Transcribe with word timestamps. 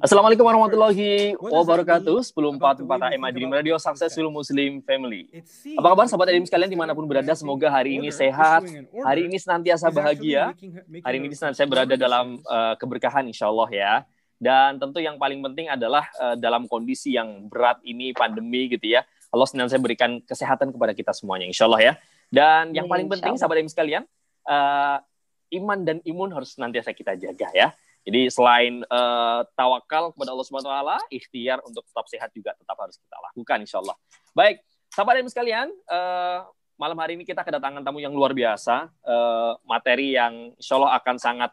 Assalamualaikum 0.00 0.40
warahmatullahi 0.40 1.36
wabarakatuh. 1.36 2.16
1044 2.32 3.12
AM 3.12 3.24
Dream 3.36 3.52
Radio 3.52 3.76
Successful 3.76 4.32
Muslim 4.32 4.80
Family. 4.80 5.28
Apa 5.76 5.92
kabar 5.92 6.08
sahabat 6.08 6.32
Dream 6.32 6.48
sekalian 6.48 6.72
di 6.72 6.80
mana 6.80 6.96
pun 6.96 7.04
berada? 7.04 7.36
Semoga 7.36 7.68
hari 7.68 8.00
ini 8.00 8.08
sehat, 8.08 8.64
hari 9.04 9.28
ini 9.28 9.36
senantiasa 9.36 9.92
bahagia, 9.92 10.56
hari 11.04 11.16
ini 11.20 11.28
senantiasa 11.36 11.68
berada 11.68 11.92
dalam 11.92 12.40
uh, 12.48 12.72
keberkahan 12.80 13.28
insya 13.28 13.52
Allah 13.52 13.68
ya. 13.68 13.92
Dan 14.40 14.80
tentu 14.80 14.98
yang 15.04 15.20
paling 15.20 15.44
penting 15.44 15.68
adalah 15.68 16.08
uh, 16.16 16.34
dalam 16.34 16.64
kondisi 16.64 17.12
yang 17.12 17.52
berat 17.52 17.84
ini 17.84 18.16
pandemi 18.16 18.72
gitu 18.72 18.96
ya. 18.96 19.04
Allah 19.28 19.44
senantiasa 19.44 19.76
berikan 19.76 20.24
kesehatan 20.24 20.72
kepada 20.72 20.96
kita 20.96 21.12
semuanya 21.12 21.44
insya 21.44 21.68
Allah 21.68 21.80
ya. 21.84 21.92
Dan 22.32 22.72
yang 22.72 22.88
paling 22.88 23.12
penting 23.12 23.36
sahabat 23.36 23.60
Dream 23.60 23.68
sekalian, 23.68 24.02
uh, 24.48 25.04
iman 25.52 25.78
dan 25.84 26.00
imun 26.08 26.32
harus 26.32 26.56
senantiasa 26.56 26.96
kita 26.96 27.12
jaga 27.20 27.52
ya. 27.52 27.76
Jadi 28.02 28.26
selain 28.34 28.82
uh, 28.90 29.46
tawakal 29.54 30.10
kepada 30.10 30.34
Allah 30.34 30.46
Subhanahu 30.46 30.70
wa 30.70 30.74
taala, 30.74 30.98
ikhtiar 31.06 31.62
untuk 31.62 31.86
tetap 31.86 32.06
sehat 32.10 32.30
juga 32.34 32.50
tetap 32.58 32.74
harus 32.74 32.98
kita 32.98 33.16
lakukan 33.30 33.58
insya 33.62 33.78
Allah. 33.78 33.94
Baik, 34.34 34.58
sahabat 34.90 35.22
dan 35.22 35.30
sekalian, 35.30 35.66
uh, 35.86 36.42
malam 36.74 36.98
hari 36.98 37.14
ini 37.14 37.22
kita 37.22 37.46
kedatangan 37.46 37.86
tamu 37.86 38.02
yang 38.02 38.10
luar 38.10 38.34
biasa, 38.34 38.90
uh, 39.06 39.54
materi 39.62 40.18
yang 40.18 40.50
insya 40.58 40.82
Allah 40.82 40.98
akan 40.98 41.16
sangat 41.22 41.52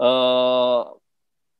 uh, 0.00 0.88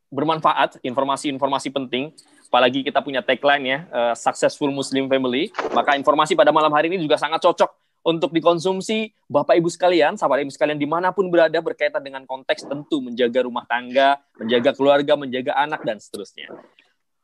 bermanfaat, 0.08 0.80
informasi-informasi 0.80 1.68
penting. 1.70 2.16
Apalagi 2.50 2.82
kita 2.82 2.98
punya 3.04 3.22
tagline 3.22 3.64
ya, 3.68 3.78
uh, 3.92 4.14
Successful 4.16 4.72
Muslim 4.72 5.06
Family. 5.06 5.52
Maka 5.70 5.94
informasi 6.00 6.32
pada 6.32 6.50
malam 6.50 6.72
hari 6.72 6.88
ini 6.90 6.98
juga 6.98 7.20
sangat 7.20 7.38
cocok 7.44 7.89
untuk 8.00 8.32
dikonsumsi 8.32 9.12
Bapak 9.28 9.60
Ibu 9.60 9.68
sekalian, 9.68 10.16
sahabat 10.16 10.42
Ibu 10.42 10.52
sekalian 10.52 10.80
di 10.80 10.88
mana 10.88 11.12
pun 11.12 11.28
berada 11.28 11.60
berkaitan 11.60 12.00
dengan 12.00 12.24
konteks 12.24 12.64
tentu 12.64 13.04
menjaga 13.04 13.44
rumah 13.44 13.68
tangga, 13.68 14.18
menjaga 14.40 14.72
keluarga, 14.72 15.14
menjaga 15.14 15.52
anak 15.60 15.84
dan 15.84 16.00
seterusnya. 16.00 16.48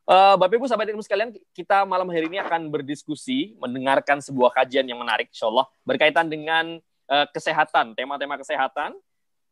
Uh, 0.06 0.38
Bapak 0.38 0.54
Ibu 0.60 0.70
sahabat 0.70 0.86
Ibu 0.92 1.02
sekalian, 1.02 1.34
kita 1.50 1.82
malam 1.82 2.06
hari 2.12 2.30
ini 2.30 2.38
akan 2.38 2.70
berdiskusi, 2.70 3.58
mendengarkan 3.58 4.22
sebuah 4.22 4.54
kajian 4.54 4.86
yang 4.86 5.02
menarik, 5.02 5.32
insya 5.34 5.50
Allah, 5.50 5.66
berkaitan 5.82 6.30
dengan 6.30 6.78
uh, 7.10 7.26
kesehatan, 7.34 7.98
tema-tema 7.98 8.38
kesehatan, 8.38 8.94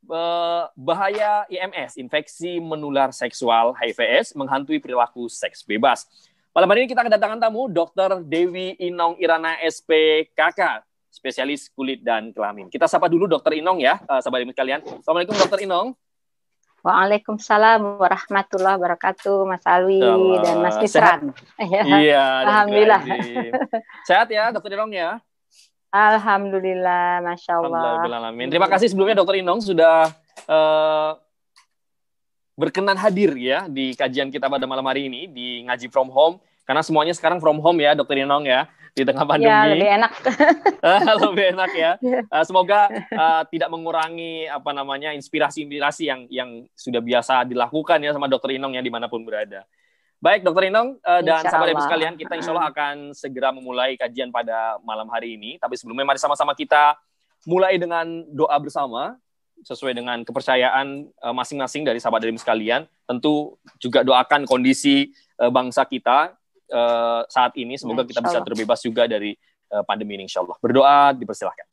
uh, 0.06 0.70
bahaya 0.78 1.42
IMS, 1.50 1.98
infeksi 1.98 2.62
menular 2.62 3.10
seksual 3.10 3.74
HIVS, 3.74 4.38
menghantui 4.38 4.78
perilaku 4.78 5.26
seks 5.26 5.66
bebas. 5.66 6.06
Malam 6.54 6.70
hari 6.70 6.86
ini 6.86 6.88
kita 6.94 7.02
kedatangan 7.02 7.42
tamu 7.42 7.66
Dr. 7.66 8.22
Dewi 8.22 8.78
Inong 8.78 9.18
Irana 9.18 9.58
SPKK, 9.58 10.86
spesialis 11.14 11.70
kulit 11.70 12.02
dan 12.02 12.34
kelamin. 12.34 12.66
Kita 12.66 12.90
sapa 12.90 13.06
dulu 13.06 13.30
Dokter 13.30 13.54
Inong 13.54 13.78
ya, 13.78 14.02
uh, 14.10 14.18
sahabat 14.18 14.42
ibu 14.42 14.50
kalian. 14.50 14.82
Assalamualaikum 14.82 15.38
Dokter 15.38 15.62
Inong. 15.62 15.94
Waalaikumsalam 16.84 17.96
warahmatullahi 18.02 18.76
wabarakatuh, 18.76 19.46
Mas 19.48 19.64
Alwi 19.64 20.04
Salam. 20.04 20.42
dan 20.42 20.56
Mas 20.60 20.76
Misran. 20.82 21.20
Iya, 22.02 22.24
Alhamdulillah. 22.44 23.00
Sehat 24.10 24.28
ya, 24.28 24.50
Dokter 24.50 24.74
Inong 24.74 24.92
ya. 24.92 25.22
Alhamdulillah, 25.94 27.22
masya 27.22 27.62
Allah. 27.62 28.02
Alhamdulillah, 28.02 28.50
Terima 28.50 28.68
kasih 28.68 28.90
sebelumnya 28.90 29.16
Dokter 29.16 29.38
Inong 29.40 29.62
sudah 29.62 30.10
uh, 30.50 31.16
berkenan 32.58 32.98
hadir 32.98 33.32
ya 33.38 33.70
di 33.70 33.94
kajian 33.94 34.28
kita 34.28 34.50
pada 34.50 34.66
malam 34.66 34.84
hari 34.84 35.06
ini 35.06 35.30
di 35.30 35.62
ngaji 35.64 35.88
from 35.88 36.10
home 36.10 36.42
karena 36.68 36.82
semuanya 36.82 37.14
sekarang 37.16 37.40
from 37.40 37.58
home 37.64 37.78
ya 37.80 37.96
Dokter 37.96 38.20
Inong 38.20 38.44
ya 38.44 38.68
di 38.94 39.02
tengah 39.02 39.26
pandemi. 39.26 39.50
Ya, 39.50 39.66
lebih 39.66 39.88
enak. 39.90 40.12
lebih 41.26 41.44
enak 41.58 41.70
ya. 41.74 41.92
Uh, 42.30 42.44
semoga 42.48 42.86
uh, 43.10 43.42
tidak 43.50 43.66
mengurangi 43.66 44.46
apa 44.46 44.70
namanya 44.70 45.10
inspirasi-inspirasi 45.18 46.02
yang 46.06 46.20
yang 46.30 46.50
sudah 46.78 47.02
biasa 47.02 47.42
dilakukan 47.42 47.98
ya 47.98 48.14
sama 48.14 48.30
Dokter 48.30 48.54
Inong 48.54 48.78
ya 48.78 48.82
di 48.86 48.94
mana 48.94 49.10
pun 49.10 49.26
berada. 49.26 49.66
Baik, 50.22 50.46
Dokter 50.46 50.70
Inong 50.70 51.02
uh, 51.02 51.20
dan 51.26 51.42
sahabat 51.42 51.74
ibu 51.74 51.82
sekalian, 51.82 52.14
kita 52.14 52.38
insya 52.38 52.54
Allah 52.54 52.70
akan 52.70 53.12
segera 53.12 53.50
memulai 53.50 53.98
kajian 53.98 54.30
pada 54.30 54.78
malam 54.86 55.10
hari 55.10 55.34
ini. 55.36 55.58
Tapi 55.58 55.74
sebelumnya 55.74 56.06
mari 56.06 56.22
sama-sama 56.22 56.54
kita 56.54 56.94
mulai 57.50 57.76
dengan 57.76 58.24
doa 58.30 58.56
bersama 58.62 59.18
sesuai 59.66 59.92
dengan 59.92 60.24
kepercayaan 60.24 61.12
masing-masing 61.34 61.84
dari 61.84 62.00
sahabat 62.00 62.24
ibu 62.24 62.40
sekalian. 62.40 62.88
Tentu 63.04 63.60
juga 63.76 64.00
doakan 64.00 64.48
kondisi 64.48 65.12
bangsa 65.36 65.84
kita 65.84 66.32
uh, 66.70 67.22
saat 67.28 67.52
ini. 67.58 67.76
Semoga 67.76 68.06
kita 68.06 68.24
bisa 68.24 68.40
terbebas 68.40 68.80
juga 68.80 69.04
dari 69.04 69.36
uh, 69.72 69.82
pandemi 69.84 70.16
ini, 70.16 70.28
insya 70.28 70.40
Allah. 70.40 70.56
Berdoa, 70.60 71.12
dipersilahkan. 71.16 71.66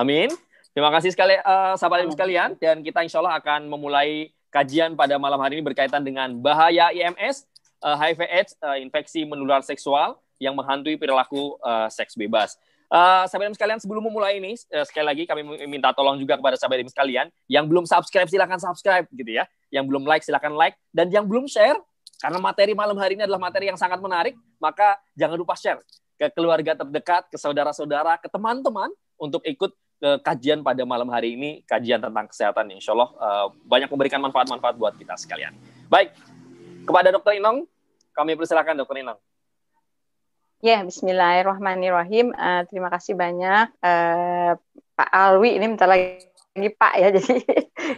Amin. 0.00 0.32
Terima 0.72 0.88
kasih 0.94 1.12
sekali 1.12 1.36
uh, 1.36 1.76
sahabat 1.76 2.08
ibu 2.08 2.14
sekalian 2.14 2.56
dan 2.56 2.80
kita 2.80 3.04
insya 3.04 3.20
Allah 3.20 3.36
akan 3.36 3.68
memulai 3.68 4.32
kajian 4.48 4.96
pada 4.96 5.20
malam 5.20 5.36
hari 5.36 5.60
ini 5.60 5.64
berkaitan 5.66 6.00
dengan 6.00 6.32
bahaya 6.40 6.88
IMS, 6.88 7.44
uh, 7.84 8.00
HIV/AIDS, 8.00 8.56
uh, 8.64 8.80
infeksi 8.80 9.28
menular 9.28 9.60
seksual 9.60 10.16
yang 10.40 10.56
menghantui 10.56 10.96
perilaku 10.96 11.60
uh, 11.60 11.90
seks 11.92 12.16
bebas. 12.16 12.56
Uh, 12.90 13.22
sahabat 13.30 13.54
sekalian, 13.54 13.78
sebelum 13.78 14.02
memulai 14.02 14.42
ini, 14.42 14.58
uh, 14.74 14.82
sekali 14.82 15.06
lagi 15.06 15.22
kami 15.22 15.46
minta 15.70 15.94
tolong 15.94 16.18
juga 16.18 16.34
kepada 16.34 16.58
sahabat 16.58 16.82
sekalian 16.90 17.30
yang 17.46 17.70
belum 17.70 17.86
subscribe 17.86 18.26
silahkan 18.26 18.58
subscribe 18.58 19.06
gitu 19.14 19.30
ya, 19.38 19.46
yang 19.70 19.86
belum 19.86 20.02
like 20.02 20.26
silahkan 20.26 20.50
like 20.50 20.74
dan 20.90 21.06
yang 21.14 21.22
belum 21.22 21.46
share 21.46 21.78
karena 22.20 22.36
materi 22.36 22.76
malam 22.76 22.98
hari 23.00 23.16
ini 23.16 23.24
adalah 23.24 23.40
materi 23.40 23.72
yang 23.72 23.80
sangat 23.80 23.96
menarik, 24.02 24.36
maka 24.60 25.00
jangan 25.16 25.40
lupa 25.40 25.56
share 25.56 25.80
ke 26.20 26.28
keluarga 26.36 26.76
terdekat, 26.76 27.32
ke 27.32 27.40
saudara-saudara, 27.40 28.20
ke 28.20 28.28
teman-teman 28.28 28.92
untuk 29.16 29.40
ikut 29.48 29.72
ke 30.00 30.10
kajian 30.20 30.60
pada 30.60 30.84
malam 30.84 31.08
hari 31.08 31.32
ini, 31.32 31.64
kajian 31.64 32.00
tentang 32.00 32.28
kesehatan. 32.28 32.76
Insya 32.76 32.92
Allah 32.92 33.10
uh, 33.16 33.46
banyak 33.64 33.88
memberikan 33.88 34.20
manfaat-manfaat 34.20 34.76
buat 34.76 34.96
kita 35.00 35.16
sekalian. 35.16 35.56
Baik, 35.88 36.12
kepada 36.84 37.08
Dokter 37.08 37.40
Inong, 37.40 37.64
kami 38.12 38.36
persilakan 38.36 38.84
Dokter 38.84 39.00
Inong. 39.00 39.16
Ya, 40.60 40.84
Bismillahirrahmanirrahim. 40.84 42.36
Uh, 42.36 42.68
terima 42.68 42.92
kasih 42.92 43.16
banyak 43.16 43.72
uh, 43.80 44.60
Pak 44.92 45.08
Alwi. 45.08 45.56
Ini 45.56 45.64
minta 45.64 45.88
lagi 45.88 46.20
Pak 46.52 46.94
ya, 47.00 47.08
jadi 47.16 47.40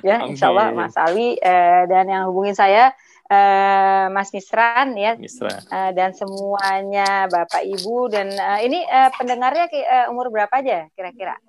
ya 0.06 0.22
Insya 0.30 0.54
Allah 0.54 0.70
Mas 0.70 0.94
Alwi 0.94 1.42
uh, 1.42 1.82
dan 1.90 2.06
yang 2.06 2.30
hubungin 2.30 2.54
saya 2.54 2.94
uh, 3.26 4.14
Mas 4.14 4.30
Misran 4.30 4.94
ya, 4.94 5.18
uh, 5.18 5.90
dan 5.90 6.14
semuanya 6.14 7.26
Bapak 7.26 7.66
Ibu 7.66 8.14
dan 8.14 8.30
uh, 8.30 8.62
ini 8.62 8.86
uh, 8.86 9.10
pendengarnya 9.10 9.66
uh, 9.66 10.14
umur 10.14 10.30
berapa 10.30 10.54
aja 10.62 10.86
kira-kira? 10.94 11.42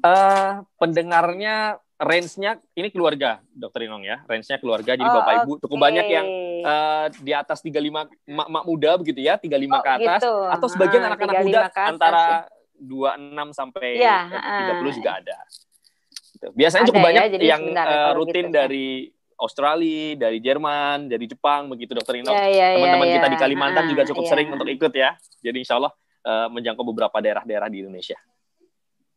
Uh, 0.00 0.64
pendengarnya 0.80 1.76
range-nya 2.04 2.60
ini 2.76 2.88
keluarga, 2.92 3.40
Dokter 3.50 3.88
Inong 3.88 4.04
ya. 4.04 4.20
Range-nya 4.28 4.60
keluarga 4.60 4.92
jadi 4.94 5.08
oh, 5.08 5.16
Bapak 5.20 5.34
Ibu 5.44 5.52
cukup 5.64 5.78
banyak 5.80 6.06
yang 6.06 6.26
uh, 6.62 7.06
di 7.10 7.32
atas 7.32 7.64
35 7.64 8.30
mak-mak 8.30 8.64
muda 8.68 8.90
begitu 9.00 9.20
ya, 9.24 9.40
35 9.40 9.48
oh, 9.48 9.80
ke 9.80 9.90
atas 9.90 10.20
gitu. 10.20 10.34
atau 10.52 10.68
sebagian 10.68 11.02
ah, 11.02 11.08
anak-anak 11.12 11.34
muda 11.42 11.60
antara 11.72 12.24
ya. 12.78 13.16
26 13.16 13.58
sampai 13.58 13.88
ya, 13.96 14.18
30 14.28 14.84
uh, 14.84 14.94
juga 14.94 15.10
ada. 15.18 15.36
Gitu. 16.34 16.46
Biasanya 16.52 16.84
cukup 16.92 17.00
ya, 17.00 17.06
banyak 17.08 17.22
ya, 17.24 17.38
yang 17.56 17.62
uh, 17.72 18.12
rutin 18.14 18.46
gitu. 18.50 18.54
dari 18.54 18.88
Australia, 19.34 20.14
dari 20.14 20.38
Jerman, 20.38 21.10
dari 21.10 21.26
Jepang 21.26 21.66
begitu 21.66 21.96
Dokter 21.96 22.22
Inong. 22.22 22.34
Ya, 22.34 22.46
ya, 22.48 22.68
Teman-teman 22.78 23.06
ya, 23.08 23.14
kita 23.18 23.28
di 23.32 23.38
Kalimantan 23.38 23.84
uh, 23.86 23.90
juga 23.90 24.02
cukup 24.06 24.24
ya. 24.24 24.30
sering 24.30 24.48
untuk 24.52 24.68
ikut 24.68 24.92
ya. 24.94 25.10
Jadi 25.42 25.56
insya 25.64 25.80
Allah 25.80 25.92
uh, 26.24 26.48
menjangkau 26.52 26.84
beberapa 26.86 27.16
daerah-daerah 27.18 27.68
di 27.72 27.82
Indonesia. 27.82 28.18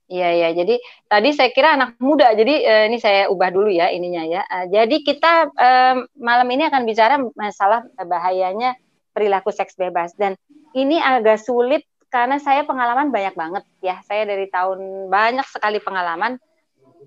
Iya 0.08 0.30
ya, 0.32 0.50
jadi 0.56 0.80
tadi 1.12 1.30
saya 1.36 1.52
kira 1.52 1.76
anak 1.76 2.00
muda, 2.00 2.32
jadi 2.32 2.64
uh, 2.64 2.84
ini 2.88 2.96
saya 2.96 3.28
ubah 3.28 3.52
dulu 3.52 3.68
ya 3.68 3.92
ininya 3.92 4.24
ya. 4.24 4.42
Uh, 4.48 4.66
jadi 4.72 5.04
kita 5.04 5.52
uh, 5.52 5.96
malam 6.16 6.48
ini 6.48 6.64
akan 6.64 6.88
bicara 6.88 7.20
masalah 7.36 7.84
bahayanya 8.08 8.80
perilaku 9.12 9.52
seks 9.52 9.76
bebas 9.76 10.16
dan 10.16 10.40
ini 10.72 10.96
agak 11.04 11.44
sulit 11.44 11.84
karena 12.08 12.40
saya 12.40 12.64
pengalaman 12.64 13.12
banyak 13.12 13.36
banget 13.36 13.64
ya. 13.84 14.00
Saya 14.08 14.24
dari 14.24 14.48
tahun 14.48 15.12
banyak 15.12 15.44
sekali 15.44 15.84
pengalaman 15.84 16.40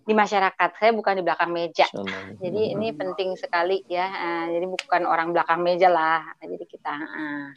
di 0.05 0.13
masyarakat. 0.13 0.71
Saya 0.77 0.93
bukan 0.93 1.17
di 1.17 1.25
belakang 1.25 1.57
meja. 1.57 1.89
Jadi 2.37 2.77
ini 2.77 2.93
penting 2.93 3.33
sekali 3.41 3.81
ya. 3.89 4.13
Uh, 4.13 4.47
jadi 4.61 4.67
bukan 4.69 5.03
orang 5.09 5.33
belakang 5.33 5.65
meja 5.65 5.89
lah. 5.89 6.37
Jadi 6.37 6.69
kita. 6.69 6.95
Uh. 7.01 7.49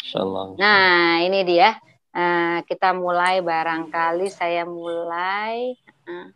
Nah 0.55 1.19
ini 1.19 1.43
dia 1.43 1.75
Uh, 2.13 2.61
kita 2.69 2.93
mulai 2.93 3.41
barangkali 3.41 4.29
saya 4.29 4.69
mulai 4.69 5.73
uh, 6.05 6.29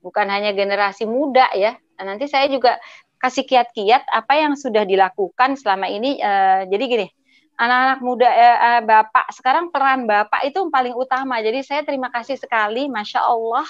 bukan 0.00 0.24
hanya 0.32 0.56
generasi 0.56 1.04
muda 1.04 1.52
ya. 1.52 1.76
Nanti 2.00 2.24
saya 2.32 2.48
juga 2.48 2.80
kasih 3.20 3.44
kiat-kiat 3.44 4.08
apa 4.08 4.40
yang 4.40 4.56
sudah 4.56 4.88
dilakukan 4.88 5.60
selama 5.60 5.92
ini. 5.92 6.16
Uh, 6.16 6.64
jadi 6.72 6.84
gini, 6.88 7.06
anak-anak 7.60 8.00
muda 8.00 8.28
uh, 8.28 8.82
bapak 8.88 9.36
sekarang 9.36 9.68
peran 9.68 10.08
bapak 10.08 10.48
itu 10.48 10.64
paling 10.72 10.96
utama. 10.96 11.44
Jadi 11.44 11.60
saya 11.60 11.84
terima 11.84 12.08
kasih 12.08 12.40
sekali, 12.40 12.88
masya 12.88 13.20
Allah. 13.20 13.68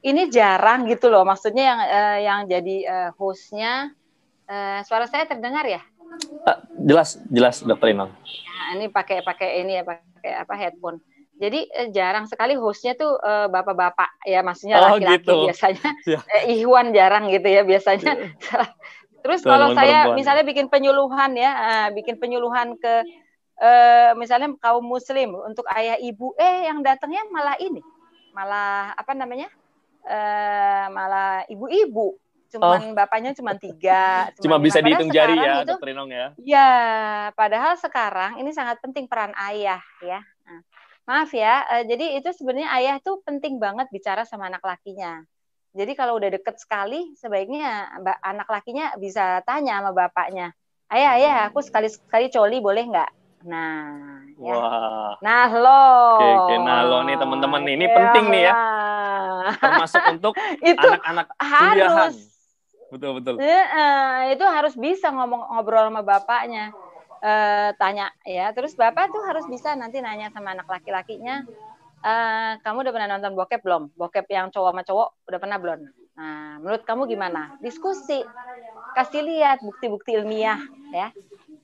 Ini 0.00 0.28
jarang 0.28 0.88
gitu 0.88 1.08
loh, 1.12 1.24
maksudnya 1.28 1.64
yang 1.72 1.80
uh, 1.80 2.18
yang 2.20 2.40
jadi 2.48 2.76
uh, 2.84 3.10
hostnya. 3.16 3.96
Uh, 4.44 4.84
suara 4.84 5.08
saya 5.08 5.24
terdengar 5.24 5.64
ya? 5.64 5.80
Uh, 6.46 6.58
jelas, 6.82 7.20
jelas, 7.30 7.62
dokter 7.62 7.94
Inong. 7.94 8.10
Nah, 8.10 8.68
ini 8.76 8.86
pakai 8.90 9.22
pakai 9.22 9.62
ini 9.62 9.78
ya, 9.78 9.82
pakai 9.86 10.32
apa 10.42 10.54
headphone. 10.58 10.98
Jadi 11.40 11.64
eh, 11.72 11.88
jarang 11.88 12.28
sekali 12.28 12.52
hostnya 12.52 12.92
tuh 12.92 13.16
eh, 13.16 13.48
bapak-bapak 13.48 14.20
ya, 14.28 14.44
maksudnya 14.44 14.76
oh, 14.76 15.00
laki-laki 15.00 15.24
gitu. 15.24 15.36
biasanya. 15.48 15.88
Ya. 16.12 16.20
Eh, 16.36 16.60
Ikhwan 16.60 16.92
jarang 16.92 17.32
gitu 17.32 17.48
ya 17.48 17.64
biasanya. 17.64 18.12
Ya. 18.50 18.62
Terus 19.20 19.44
kalau 19.44 19.76
saya 19.76 20.08
perempuan. 20.08 20.16
misalnya 20.16 20.44
bikin 20.48 20.66
penyuluhan 20.72 21.36
ya, 21.36 21.52
uh, 21.52 21.88
bikin 21.92 22.16
penyuluhan 22.16 22.72
ke 22.80 23.04
uh, 23.60 24.16
misalnya 24.16 24.56
kaum 24.56 24.80
muslim 24.80 25.36
untuk 25.44 25.68
ayah 25.76 26.00
ibu, 26.00 26.32
eh 26.40 26.64
yang 26.64 26.80
datangnya 26.80 27.20
malah 27.28 27.52
ini, 27.60 27.84
malah 28.32 28.96
apa 28.96 29.12
namanya? 29.12 29.52
Uh, 30.08 30.88
malah 30.88 31.44
ibu-ibu 31.52 32.16
cuman 32.50 32.92
oh. 32.92 32.94
bapaknya 32.98 33.30
cuma 33.38 33.54
tiga. 33.54 34.28
Cuma 34.42 34.58
bisa 34.58 34.82
dihitung 34.82 35.10
jari 35.14 35.38
ya, 35.38 35.62
itu, 35.62 35.74
dokter 35.74 35.94
Inong 35.94 36.10
ya. 36.10 36.26
Ya, 36.36 36.70
padahal 37.38 37.78
sekarang 37.78 38.42
ini 38.42 38.50
sangat 38.50 38.82
penting 38.82 39.06
peran 39.06 39.32
ayah 39.38 39.80
ya. 40.02 40.20
Nah, 40.44 40.60
maaf 41.06 41.30
ya, 41.30 41.64
uh, 41.66 41.82
jadi 41.86 42.18
itu 42.18 42.28
sebenarnya 42.34 42.68
ayah 42.76 42.96
tuh 42.98 43.22
penting 43.22 43.62
banget 43.62 43.86
bicara 43.94 44.26
sama 44.26 44.50
anak 44.50 44.62
lakinya. 44.66 45.22
Jadi 45.70 45.94
kalau 45.94 46.18
udah 46.18 46.34
deket 46.34 46.58
sekali, 46.58 47.14
sebaiknya 47.14 47.86
anak 48.26 48.50
lakinya 48.50 48.90
bisa 48.98 49.38
tanya 49.46 49.78
sama 49.78 49.94
bapaknya, 49.94 50.50
ayah 50.90 51.10
ayah 51.14 51.34
aku 51.46 51.62
sekali 51.62 51.86
sekali 51.86 52.26
coli 52.26 52.58
boleh 52.58 52.90
nggak? 52.90 53.10
Nah, 53.46 54.20
ya. 54.36 54.52
Wah. 54.52 55.12
Nah 55.24 55.48
lo. 55.48 55.84
Oke, 56.20 56.28
oke. 56.28 56.54
Nah 56.60 56.84
lo 56.84 56.98
nih 57.08 57.16
teman-teman 57.16 57.60
nih, 57.64 57.74
ini 57.78 57.86
ya, 57.88 57.94
penting 57.96 58.24
nih 58.28 58.42
ya. 58.44 58.52
Termasuk 59.56 60.02
untuk 60.12 60.34
anak-anak 60.68 61.26
kuliahan. 61.40 62.12
Betul 62.90 63.22
betul. 63.22 63.34
Ya, 63.38 63.62
uh, 63.70 64.18
itu 64.34 64.44
harus 64.44 64.74
bisa 64.74 65.14
ngomong 65.14 65.46
ngobrol 65.46 65.88
sama 65.88 66.02
bapaknya. 66.02 66.74
Uh, 67.20 67.70
tanya 67.76 68.10
ya. 68.26 68.50
Terus 68.50 68.74
bapak 68.74 69.12
tuh 69.12 69.22
harus 69.24 69.44
bisa 69.46 69.76
nanti 69.78 70.02
nanya 70.02 70.32
sama 70.34 70.56
anak 70.56 70.66
laki-lakinya 70.66 71.44
uh, 72.04 72.52
kamu 72.64 72.76
udah 72.86 72.92
pernah 72.92 73.08
nonton 73.16 73.32
bokep 73.36 73.60
belum? 73.60 73.82
Bokep 73.96 74.26
yang 74.32 74.48
cowok 74.48 74.70
sama 74.72 74.82
cowok 74.84 75.08
udah 75.28 75.38
pernah 75.40 75.58
belum? 75.60 75.80
Nah, 76.16 76.60
menurut 76.60 76.82
kamu 76.84 77.08
gimana? 77.08 77.56
Diskusi, 77.64 78.20
kasih 78.96 79.22
lihat 79.24 79.64
bukti-bukti 79.64 80.16
ilmiah 80.16 80.60
ya 80.92 81.08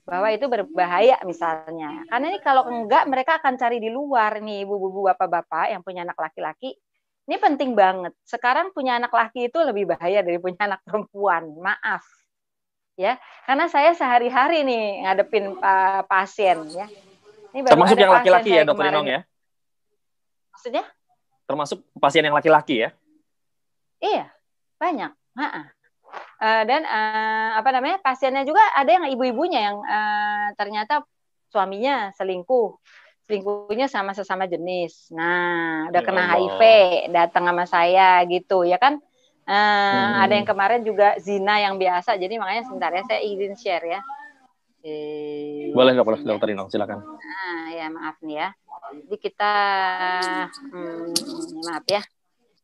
bahwa 0.07 0.31
itu 0.31 0.47
berbahaya 0.47 1.19
misalnya. 1.27 2.07
Karena 2.07 2.27
ini 2.31 2.39
kalau 2.39 2.63
enggak 2.71 3.11
mereka 3.11 3.43
akan 3.43 3.59
cari 3.59 3.83
di 3.83 3.91
luar 3.91 4.39
nih 4.39 4.63
ibu-ibu 4.63 5.11
bapak-bapak 5.13 5.75
yang 5.75 5.83
punya 5.83 6.07
anak 6.07 6.17
laki-laki. 6.17 6.79
Ini 7.27 7.37
penting 7.43 7.75
banget. 7.75 8.15
Sekarang 8.23 8.71
punya 8.71 9.03
anak 9.03 9.11
laki 9.11 9.51
itu 9.51 9.59
lebih 9.59 9.91
bahaya 9.91 10.23
dari 10.23 10.39
punya 10.39 10.63
anak 10.63 10.81
perempuan. 10.87 11.51
Maaf. 11.59 12.07
Ya, 12.97 13.21
karena 13.45 13.69
saya 13.69 13.93
sehari-hari 13.93 14.65
nih 14.65 15.05
ngadepin 15.05 15.53
uh, 15.61 16.01
pasien 16.09 16.65
ya. 16.73 16.89
Ini 17.53 17.67
Termasuk 17.69 17.99
yang 18.01 18.15
laki-laki 18.15 18.51
ya, 18.57 18.65
Dokter 18.65 18.89
Inong 18.89 19.09
ya? 19.11 19.21
Maksudnya? 20.57 20.85
Termasuk 21.45 21.85
pasien 22.01 22.25
yang 22.25 22.33
laki-laki 22.33 22.89
ya? 22.89 22.91
Iya, 24.01 24.33
banyak. 24.81 25.13
Ha-ha. 25.13 25.63
Uh, 26.41 26.63
dan 26.65 26.89
uh, 26.89 27.61
apa 27.61 27.69
namanya 27.77 28.01
pasiennya 28.01 28.49
juga 28.49 28.65
ada 28.73 28.89
yang 28.89 29.13
ibu-ibunya 29.13 29.61
yang 29.73 29.77
uh, 29.85 30.49
ternyata 30.57 31.05
suaminya 31.53 32.13
selingkuh 32.17 32.81
selingkuhnya 33.27 33.91
sama 33.91 34.15
sesama 34.15 34.47
jenis 34.47 35.11
nah 35.11 35.91
udah 35.91 36.03
ya 36.03 36.07
kena 36.07 36.23
HIV 36.33 36.63
datang 37.11 37.45
sama 37.51 37.65
saya 37.67 38.23
gitu 38.31 38.63
ya 38.63 38.79
kan 38.79 39.03
uh, 39.45 39.53
hmm. 39.53 40.23
ada 40.23 40.33
yang 40.39 40.47
kemarin 40.47 40.81
juga 40.87 41.19
zina 41.19 41.59
yang 41.61 41.77
biasa 41.77 42.17
jadi 42.17 42.39
makanya 42.39 42.63
sebentar 42.67 42.91
ya 42.95 43.03
saya 43.05 43.21
izin 43.21 43.55
share 43.59 43.87
ya 43.87 44.01
Eh, 44.87 45.75
boleh 45.75 45.99
nggak 45.99 46.07
boleh 46.07 46.23
dokter 46.23 46.55
Inong 46.55 46.71
silakan. 46.71 47.03
Nah 47.03 47.67
ya 47.75 47.91
maaf 47.91 48.23
nih 48.23 48.39
ya. 48.39 48.49
Jadi 48.95 49.19
kita 49.19 49.53
hmm, 50.71 51.11
maaf 51.67 51.83
ya. 51.91 52.07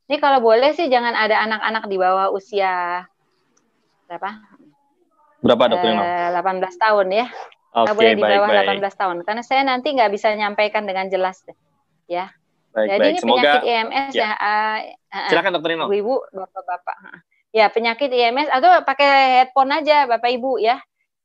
Ini 0.06 0.22
kalau 0.22 0.38
boleh 0.38 0.70
sih 0.70 0.86
jangan 0.86 1.18
ada 1.18 1.42
anak-anak 1.42 1.90
di 1.90 1.98
bawah 1.98 2.30
usia 2.30 3.02
berapa? 4.06 4.38
Berapa 5.42 5.74
dokter 5.74 5.88
Inong? 5.90 6.06
Eh, 6.06 6.30
18 6.30 6.78
tahun 6.78 7.06
ya. 7.10 7.26
Okay, 7.72 7.96
boleh 7.96 8.12
di 8.20 8.24
bawah 8.24 8.48
baik, 8.52 8.84
18 8.84 9.00
tahun 9.00 9.16
karena 9.24 9.42
saya 9.42 9.62
nanti 9.64 9.96
nggak 9.96 10.12
bisa 10.12 10.28
nyampaikan 10.36 10.84
dengan 10.84 11.08
jelas. 11.08 11.40
Ya. 12.04 12.28
Baik, 12.72 12.88
Jadi 12.88 13.00
baik. 13.00 13.12
ini 13.12 13.20
Semoga, 13.20 13.40
penyakit 13.40 13.62
IMS 13.64 14.12
ya. 14.12 14.20
ya 14.20 14.30
uh, 15.12 15.28
Silakan 15.28 15.52
dokter 15.56 15.70
Inong. 15.76 15.88
Ibu-ibu, 15.92 16.14
bapak-bapak. 16.32 16.96
Ya, 17.52 17.66
penyakit 17.68 18.08
IMS 18.08 18.48
atau 18.48 18.80
pakai 18.80 19.08
headphone 19.40 19.72
aja 19.76 20.08
Bapak 20.08 20.32
Ibu 20.32 20.56
ya 20.56 20.80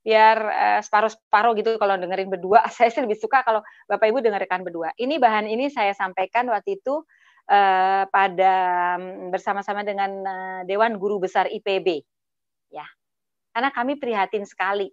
biar 0.08 0.36
uh, 0.40 0.80
separuh-separuh 0.80 1.52
gitu 1.60 1.76
kalau 1.76 2.00
dengerin 2.00 2.32
berdua. 2.32 2.64
Saya 2.76 2.88
sih 2.88 3.04
lebih 3.04 3.20
suka 3.20 3.44
kalau 3.44 3.60
Bapak 3.84 4.08
Ibu 4.08 4.24
dengarkan 4.24 4.64
berdua. 4.64 4.92
Ini 4.96 5.20
bahan 5.20 5.48
ini 5.48 5.68
saya 5.68 5.92
sampaikan 5.92 6.48
waktu 6.48 6.80
itu 6.80 7.04
uh, 7.48 8.02
pada 8.08 8.54
um, 8.96 9.28
bersama-sama 9.28 9.84
dengan 9.84 10.10
uh, 10.24 10.60
Dewan 10.64 10.96
Guru 10.96 11.20
Besar 11.20 11.48
IPB. 11.48 12.04
Ya. 12.72 12.88
Karena 13.52 13.68
kami 13.68 14.00
prihatin 14.00 14.48
sekali 14.48 14.88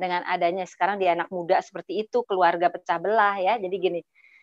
dengan 0.00 0.24
adanya 0.24 0.64
sekarang 0.64 0.96
di 0.96 1.06
anak 1.06 1.28
muda 1.28 1.60
seperti 1.60 2.06
itu, 2.06 2.24
keluarga 2.24 2.72
pecah 2.72 2.98
belah 2.98 3.36
ya. 3.38 3.54
Jadi 3.60 3.76
gini. 3.76 4.00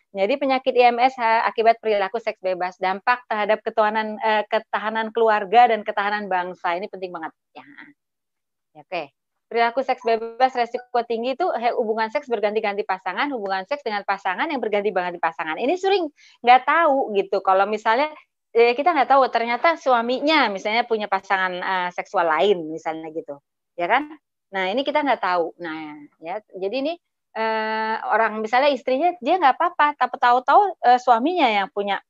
Jadi 0.08 0.40
penyakit 0.40 0.72
IMS 0.72 1.20
akibat 1.20 1.84
perilaku 1.84 2.16
seks 2.16 2.40
bebas, 2.40 2.80
dampak 2.80 3.28
terhadap 3.28 3.60
ketahanan 3.60 4.16
uh, 4.24 4.40
ketahanan 4.48 5.12
keluarga 5.12 5.68
dan 5.68 5.84
ketahanan 5.84 6.32
bangsa 6.32 6.80
ini 6.80 6.88
penting 6.88 7.12
banget. 7.12 7.32
Ya. 7.52 7.64
Oke. 8.72 8.84
Okay 8.88 9.06
perilaku 9.48 9.80
seks 9.80 10.04
bebas 10.04 10.52
resiko 10.52 11.00
tinggi 11.08 11.32
itu 11.32 11.46
hubungan 11.80 12.12
seks 12.12 12.28
berganti-ganti 12.28 12.84
pasangan, 12.84 13.32
hubungan 13.32 13.64
seks 13.64 13.80
dengan 13.80 14.04
pasangan 14.04 14.44
yang 14.44 14.60
berganti-ganti 14.60 15.16
pasangan. 15.16 15.56
Ini 15.56 15.74
sering 15.80 16.04
nggak 16.44 16.68
tahu 16.68 17.16
gitu. 17.16 17.40
Kalau 17.40 17.64
misalnya 17.64 18.12
eh, 18.52 18.76
kita 18.76 18.92
nggak 18.92 19.08
tahu 19.08 19.24
ternyata 19.32 19.80
suaminya 19.80 20.52
misalnya 20.52 20.84
punya 20.84 21.08
pasangan 21.08 21.52
uh, 21.58 21.88
seksual 21.90 22.28
lain 22.28 22.68
misalnya 22.68 23.08
gitu, 23.10 23.40
ya 23.74 23.88
kan? 23.88 24.12
Nah 24.54 24.64
ini 24.72 24.82
kita 24.86 25.04
nggak 25.04 25.22
tahu. 25.22 25.56
Nah 25.60 25.98
ya 26.22 26.40
jadi 26.54 26.76
ini 26.84 26.94
uh, 27.36 27.96
orang 28.14 28.40
misalnya 28.40 28.70
istrinya 28.72 29.12
dia 29.20 29.36
nggak 29.36 29.56
apa-apa, 29.56 29.96
tapi 29.98 30.16
tahu-tahu 30.16 30.62
uh, 30.82 30.98
suaminya 31.00 31.48
yang 31.48 31.68
punya 31.72 32.00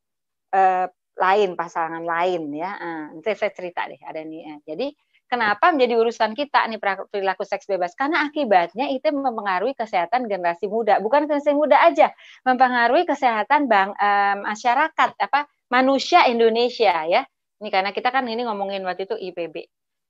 uh, 0.55 0.87
lain 1.19 1.59
pasangan 1.59 2.03
lain 2.03 2.53
ya. 2.55 2.71
Uh, 2.79 3.05
nanti 3.19 3.35
saya 3.35 3.53
cerita 3.53 3.87
deh 3.91 4.01
ada 4.03 4.23
ini. 4.23 4.47
Uh, 4.47 4.61
jadi 4.63 4.95
Kenapa 5.29 5.69
menjadi 5.77 6.01
urusan 6.01 6.33
kita 6.33 6.65
nih 6.73 6.81
perilaku 6.81 7.45
seks 7.45 7.69
bebas? 7.69 7.93
Karena 7.93 8.25
akibatnya 8.25 8.89
itu 8.89 9.13
mempengaruhi 9.13 9.77
kesehatan 9.77 10.25
generasi 10.25 10.73
muda. 10.73 11.05
Bukan 11.05 11.29
generasi 11.29 11.53
muda 11.53 11.85
aja, 11.85 12.17
mempengaruhi 12.49 13.05
kesehatan 13.05 13.69
bang 13.69 13.93
eh, 13.93 14.37
masyarakat 14.41 15.11
apa 15.21 15.45
manusia 15.69 16.25
Indonesia 16.33 17.05
ya. 17.05 17.29
Ini 17.61 17.69
karena 17.69 17.93
kita 17.93 18.09
kan 18.09 18.25
ini 18.25 18.49
ngomongin 18.49 18.81
waktu 18.89 19.05
itu 19.05 19.21
IPB. 19.21 19.69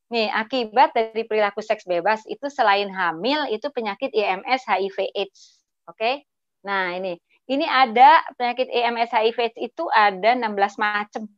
Nih, 0.09 0.33
akibat 0.33 0.97
dari 0.97 1.29
perilaku 1.29 1.61
seks 1.61 1.85
bebas 1.85 2.25
itu 2.25 2.49
selain 2.49 2.88
hamil 2.88 3.45
itu 3.53 3.69
penyakit 3.69 4.09
IMS 4.17 4.65
HIV 4.65 5.12
AIDS. 5.12 5.61
Oke? 5.85 5.97
Okay? 5.97 6.15
Nah, 6.65 6.97
ini 6.97 7.21
ini 7.49 7.65
ada 7.65 8.25
penyakit 8.37 8.69
IMS 8.73 9.12
HIV 9.12 9.37
AIDS 9.53 9.59
itu 9.61 9.85
ada 9.93 10.37
16 10.37 10.81
macam 10.81 11.29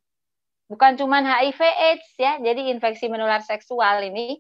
bukan 0.71 0.95
cuma 0.95 1.19
HIV 1.19 1.59
AIDS 1.59 2.09
ya, 2.15 2.39
jadi 2.39 2.71
infeksi 2.71 3.11
menular 3.11 3.43
seksual 3.43 4.07
ini 4.07 4.39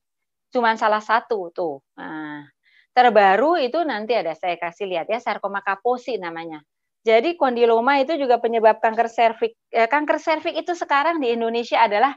cuma 0.54 0.78
salah 0.78 1.02
satu 1.02 1.50
tuh. 1.50 1.82
Nah, 1.98 2.46
terbaru 2.94 3.58
itu 3.58 3.82
nanti 3.82 4.14
ada 4.14 4.38
saya 4.38 4.54
kasih 4.54 4.86
lihat 4.86 5.10
ya 5.10 5.18
sarkoma 5.18 5.58
kaposi 5.66 6.14
namanya. 6.22 6.62
Jadi 7.02 7.34
kondiloma 7.34 7.98
itu 7.98 8.14
juga 8.14 8.38
penyebab 8.38 8.78
kanker 8.78 9.08
serviks. 9.10 9.56
Eh, 9.72 9.88
kanker 9.90 10.20
serviks 10.22 10.54
itu 10.54 10.72
sekarang 10.76 11.18
di 11.18 11.34
Indonesia 11.34 11.82
adalah 11.82 12.14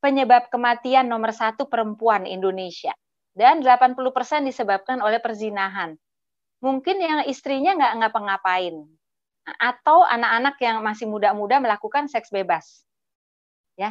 penyebab 0.00 0.48
kematian 0.48 1.06
nomor 1.06 1.32
satu 1.32 1.68
perempuan 1.68 2.24
Indonesia. 2.24 2.92
Dan 3.30 3.62
80% 3.62 3.96
disebabkan 4.42 4.98
oleh 5.00 5.22
perzinahan. 5.22 5.94
Mungkin 6.60 6.96
yang 6.98 7.20
istrinya 7.24 7.78
nggak 7.78 7.94
ngapa-ngapain. 8.04 8.84
Atau 9.56 10.04
anak-anak 10.04 10.56
yang 10.60 10.82
masih 10.84 11.08
muda-muda 11.08 11.62
melakukan 11.62 12.10
seks 12.10 12.28
bebas 12.28 12.84
ya 13.80 13.90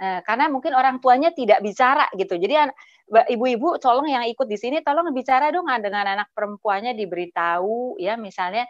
eh, 0.00 0.20
karena 0.24 0.48
mungkin 0.48 0.72
orang 0.72 0.96
tuanya 1.04 1.28
tidak 1.36 1.60
bicara 1.60 2.08
gitu 2.16 2.40
jadi 2.40 2.72
ibu-ibu 3.06 3.76
tolong 3.76 4.08
yang 4.08 4.24
ikut 4.24 4.48
di 4.48 4.56
sini 4.56 4.80
tolong 4.80 5.12
bicara 5.12 5.52
dong 5.52 5.68
dengan 5.78 6.08
anak 6.08 6.32
perempuannya 6.32 6.96
diberitahu 6.96 8.00
ya 8.00 8.16
misalnya 8.16 8.64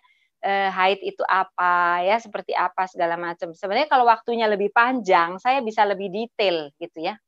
eh, 0.47 0.71
haid 0.71 1.03
itu 1.03 1.27
apa 1.27 2.07
ya 2.07 2.17
seperti 2.23 2.55
apa 2.55 2.87
segala 2.87 3.19
macam. 3.19 3.51
Sebenarnya 3.51 3.91
kalau 3.91 4.07
waktunya 4.07 4.47
lebih 4.47 4.71
panjang 4.71 5.43
saya 5.43 5.59
bisa 5.67 5.83
lebih 5.83 6.09
detail 6.15 6.71
gitu 6.79 7.03
ya. 7.03 7.19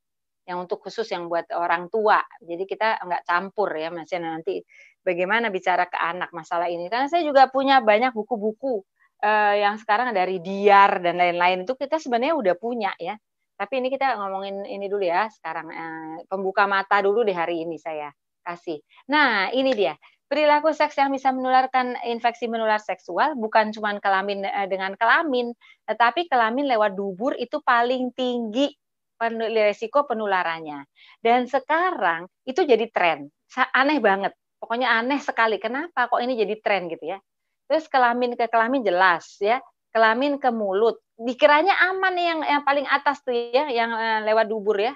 Yang 0.46 0.58
untuk 0.64 0.78
khusus 0.86 1.04
yang 1.10 1.26
buat 1.26 1.50
orang 1.52 1.90
tua. 1.90 2.22
Jadi 2.40 2.64
kita 2.64 3.02
nggak 3.02 3.22
campur 3.26 3.68
ya 3.74 3.90
masih 3.92 4.22
nanti 4.22 4.62
bagaimana 5.02 5.50
bicara 5.50 5.90
ke 5.90 5.98
anak 5.98 6.30
masalah 6.30 6.70
ini. 6.70 6.86
Karena 6.86 7.10
saya 7.10 7.26
juga 7.26 7.50
punya 7.50 7.82
banyak 7.82 8.14
buku-buku 8.14 8.80
uh, 9.26 9.54
yang 9.58 9.76
sekarang 9.76 10.14
dari 10.14 10.40
Diar 10.40 11.02
dan 11.02 11.20
lain-lain. 11.20 11.66
Itu 11.66 11.74
kita 11.76 12.00
sebenarnya 12.00 12.38
udah 12.38 12.54
punya 12.56 12.94
ya. 12.96 13.18
Tapi 13.58 13.82
ini 13.82 13.90
kita 13.90 14.14
ngomongin 14.14 14.62
ini 14.62 14.86
dulu 14.86 15.02
ya 15.02 15.26
sekarang. 15.26 15.66
Eh, 15.74 16.16
pembuka 16.30 16.70
mata 16.70 17.02
dulu 17.02 17.26
di 17.26 17.34
hari 17.34 17.66
ini 17.66 17.74
saya 17.74 18.06
kasih. 18.46 18.78
Nah 19.10 19.50
ini 19.50 19.74
dia 19.74 19.98
perilaku 20.28 20.70
seks 20.76 20.94
yang 21.00 21.10
bisa 21.10 21.32
menularkan 21.32 21.96
infeksi 22.04 22.46
menular 22.46 22.78
seksual 22.78 23.34
bukan 23.34 23.72
cuma 23.72 23.96
kelamin 23.98 24.44
eh, 24.44 24.68
dengan 24.68 24.94
kelamin, 24.94 25.56
tetapi 25.88 26.28
kelamin 26.28 26.68
lewat 26.68 26.94
dubur 26.94 27.32
itu 27.34 27.58
paling 27.64 28.12
tinggi 28.12 28.70
resiko 29.18 30.06
penularannya. 30.06 30.86
Dan 31.18 31.50
sekarang 31.50 32.30
itu 32.46 32.62
jadi 32.62 32.86
tren. 32.92 33.26
Aneh 33.74 33.98
banget. 33.98 34.30
Pokoknya 34.62 34.94
aneh 34.94 35.18
sekali. 35.18 35.58
Kenapa 35.58 36.06
kok 36.06 36.22
ini 36.22 36.38
jadi 36.38 36.54
tren 36.62 36.86
gitu 36.86 37.02
ya? 37.02 37.18
Terus 37.66 37.90
kelamin 37.90 38.38
ke 38.38 38.46
kelamin 38.46 38.86
jelas 38.86 39.34
ya. 39.42 39.58
Kelamin 39.90 40.38
ke 40.38 40.54
mulut. 40.54 41.02
Dikiranya 41.18 41.74
aman 41.90 42.14
yang 42.14 42.40
yang 42.46 42.62
paling 42.62 42.86
atas 42.86 43.18
tuh 43.26 43.34
ya, 43.34 43.66
yang 43.74 43.90
eh, 43.90 44.20
lewat 44.22 44.46
dubur 44.46 44.78
ya 44.78 44.94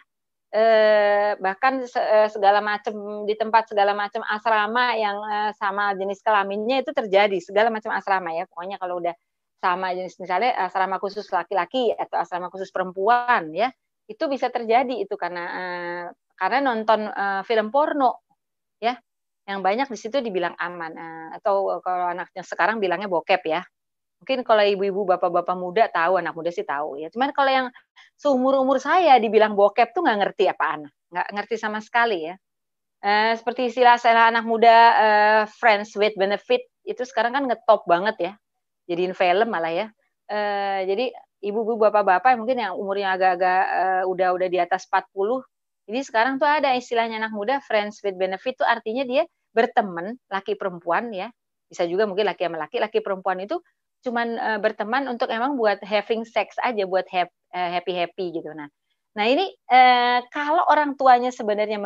eh, 0.52 1.32
bahkan 1.40 1.80
eh, 1.82 2.28
segala 2.28 2.60
macam 2.60 3.24
di 3.24 3.34
tempat 3.34 3.72
segala 3.72 3.96
macam 3.96 4.20
asrama 4.28 4.92
yang 4.94 5.16
eh, 5.24 5.50
sama 5.56 5.96
jenis 5.96 6.20
kelaminnya 6.20 6.84
itu 6.84 6.92
terjadi 6.92 7.38
segala 7.40 7.72
macam 7.72 7.90
asrama 7.96 8.36
ya. 8.36 8.44
Pokoknya 8.46 8.76
kalau 8.76 9.00
udah 9.00 9.16
sama 9.62 9.94
jenis 9.96 10.18
misalnya 10.18 10.52
asrama 10.58 10.98
khusus 10.98 11.24
laki-laki 11.30 11.94
atau 11.94 12.18
asrama 12.18 12.50
khusus 12.50 12.74
perempuan 12.74 13.54
ya 13.54 13.70
itu 14.10 14.26
bisa 14.26 14.50
terjadi 14.50 14.92
itu 14.98 15.14
karena 15.14 15.44
eh, 15.54 16.04
karena 16.36 16.58
nonton 16.60 17.08
eh, 17.08 17.42
film 17.48 17.70
porno 17.72 18.26
ya 18.82 18.98
yang 19.42 19.58
banyak 19.62 19.90
di 19.90 19.98
situ 19.98 20.22
dibilang 20.22 20.54
aman. 20.58 20.92
Eh, 20.94 21.28
atau 21.40 21.80
kalau 21.82 22.06
anaknya 22.12 22.42
sekarang 22.46 22.78
bilangnya 22.82 23.08
bokep 23.10 23.42
ya 23.46 23.62
mungkin 24.22 24.46
kalau 24.46 24.62
ibu-ibu 24.62 25.02
bapak-bapak 25.02 25.56
muda 25.58 25.90
tahu 25.90 26.22
anak 26.22 26.38
muda 26.38 26.54
sih 26.54 26.62
tahu 26.62 26.94
ya. 27.02 27.10
Cuman 27.10 27.34
kalau 27.34 27.50
yang 27.50 27.66
seumur 28.14 28.54
umur 28.62 28.78
saya 28.78 29.18
dibilang 29.18 29.58
bokep 29.58 29.90
tuh 29.90 30.06
nggak 30.06 30.18
ngerti 30.22 30.46
apa 30.46 30.64
anak. 30.78 30.92
Nggak 31.10 31.28
ngerti 31.34 31.54
sama 31.58 31.82
sekali 31.82 32.30
ya. 32.30 32.38
Uh, 33.02 33.34
seperti 33.34 33.66
istilah 33.66 33.98
saya 33.98 34.30
anak 34.30 34.46
muda 34.46 34.76
uh, 34.94 35.42
friends 35.50 35.90
with 35.98 36.14
benefit 36.14 36.62
itu 36.86 37.02
sekarang 37.02 37.34
kan 37.34 37.50
ngetop 37.50 37.82
banget 37.90 38.16
ya. 38.22 38.32
Jadiin 38.86 39.18
film 39.18 39.50
malah 39.50 39.74
ya. 39.74 39.86
Uh, 40.30 40.86
jadi 40.86 41.10
ibu-ibu 41.42 41.82
bapak-bapak 41.82 42.38
mungkin 42.38 42.62
yang 42.62 42.78
umurnya 42.78 43.18
agak-agak 43.18 43.62
uh, 43.74 44.02
udah 44.06 44.38
udah 44.38 44.46
di 44.46 44.62
atas 44.62 44.86
40 44.86 45.42
jadi 45.90 46.00
sekarang 46.06 46.38
tuh 46.38 46.46
ada 46.46 46.78
istilahnya 46.78 47.18
anak 47.18 47.34
muda 47.34 47.58
friends 47.58 47.98
with 48.06 48.14
benefit 48.14 48.54
tuh 48.54 48.66
artinya 48.66 49.02
dia 49.02 49.26
berteman 49.50 50.14
laki 50.30 50.54
perempuan 50.54 51.10
ya. 51.10 51.28
Bisa 51.66 51.88
juga 51.88 52.06
mungkin 52.06 52.28
laki 52.28 52.46
sama 52.46 52.58
laki 52.62 52.78
laki 52.78 52.98
perempuan 53.02 53.42
itu 53.42 53.58
cuman 54.02 54.28
uh, 54.38 54.58
berteman 54.58 55.06
untuk 55.06 55.30
emang 55.30 55.54
buat 55.54 55.78
having 55.82 56.26
sex 56.26 56.58
aja 56.60 56.84
buat 56.84 57.06
eh, 57.10 57.28
happy 57.54 57.92
happy 57.94 58.26
gitu. 58.36 58.50
Nah 58.52 58.68
nah 59.12 59.28
ini 59.28 59.44
uh, 59.68 60.24
kalau 60.32 60.64
orang 60.72 60.96
tuanya 60.96 61.28
sebenarnya 61.28 61.76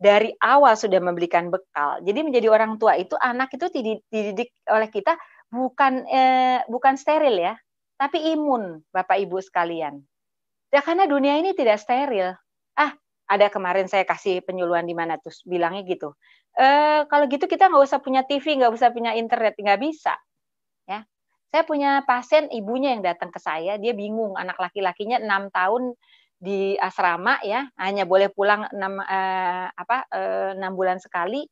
dari 0.00 0.34
awal 0.42 0.74
sudah 0.74 0.98
memberikan 0.98 1.46
bekal 1.52 2.02
jadi 2.02 2.26
menjadi 2.26 2.50
orang 2.50 2.74
tua 2.80 2.98
itu 2.98 3.14
anak 3.14 3.54
itu 3.54 3.70
dididik 3.70 4.50
oleh 4.66 4.90
kita 4.90 5.14
bukan 5.52 6.02
uh, 6.10 6.66
bukan 6.66 6.98
steril 6.98 7.38
ya 7.38 7.54
tapi 8.00 8.32
imun 8.34 8.80
bapak 8.90 9.20
ibu 9.22 9.38
sekalian. 9.38 10.00
Ya 10.70 10.80
karena 10.86 11.04
dunia 11.10 11.36
ini 11.42 11.52
tidak 11.52 11.82
steril. 11.82 12.32
Ah 12.78 12.92
ada 13.30 13.46
kemarin 13.46 13.86
saya 13.86 14.02
kasih 14.02 14.42
penyuluhan 14.42 14.82
di 14.86 14.94
mana 14.96 15.14
terus 15.22 15.46
bilangnya 15.46 15.86
gitu 15.86 16.18
e, 16.58 16.66
kalau 17.06 17.24
gitu 17.30 17.46
kita 17.46 17.70
nggak 17.70 17.84
usah 17.86 18.02
punya 18.02 18.26
TV 18.26 18.58
nggak 18.58 18.72
usah 18.74 18.90
punya 18.90 19.14
internet 19.14 19.54
nggak 19.54 19.78
bisa 19.78 20.18
saya 21.50 21.62
punya 21.66 22.06
pasien 22.06 22.46
ibunya 22.54 22.94
yang 22.94 23.02
datang 23.02 23.34
ke 23.34 23.42
saya, 23.42 23.74
dia 23.76 23.90
bingung 23.90 24.38
anak 24.38 24.56
laki-lakinya 24.58 25.18
enam 25.18 25.50
tahun 25.50 25.98
di 26.40 26.78
asrama 26.78 27.42
ya, 27.42 27.68
hanya 27.76 28.06
boleh 28.06 28.30
pulang 28.30 28.70
enam 28.70 29.02
eh, 29.02 29.66
apa 29.74 30.06
eh, 30.14 30.50
enam 30.56 30.72
bulan 30.78 31.02
sekali, 31.02 31.44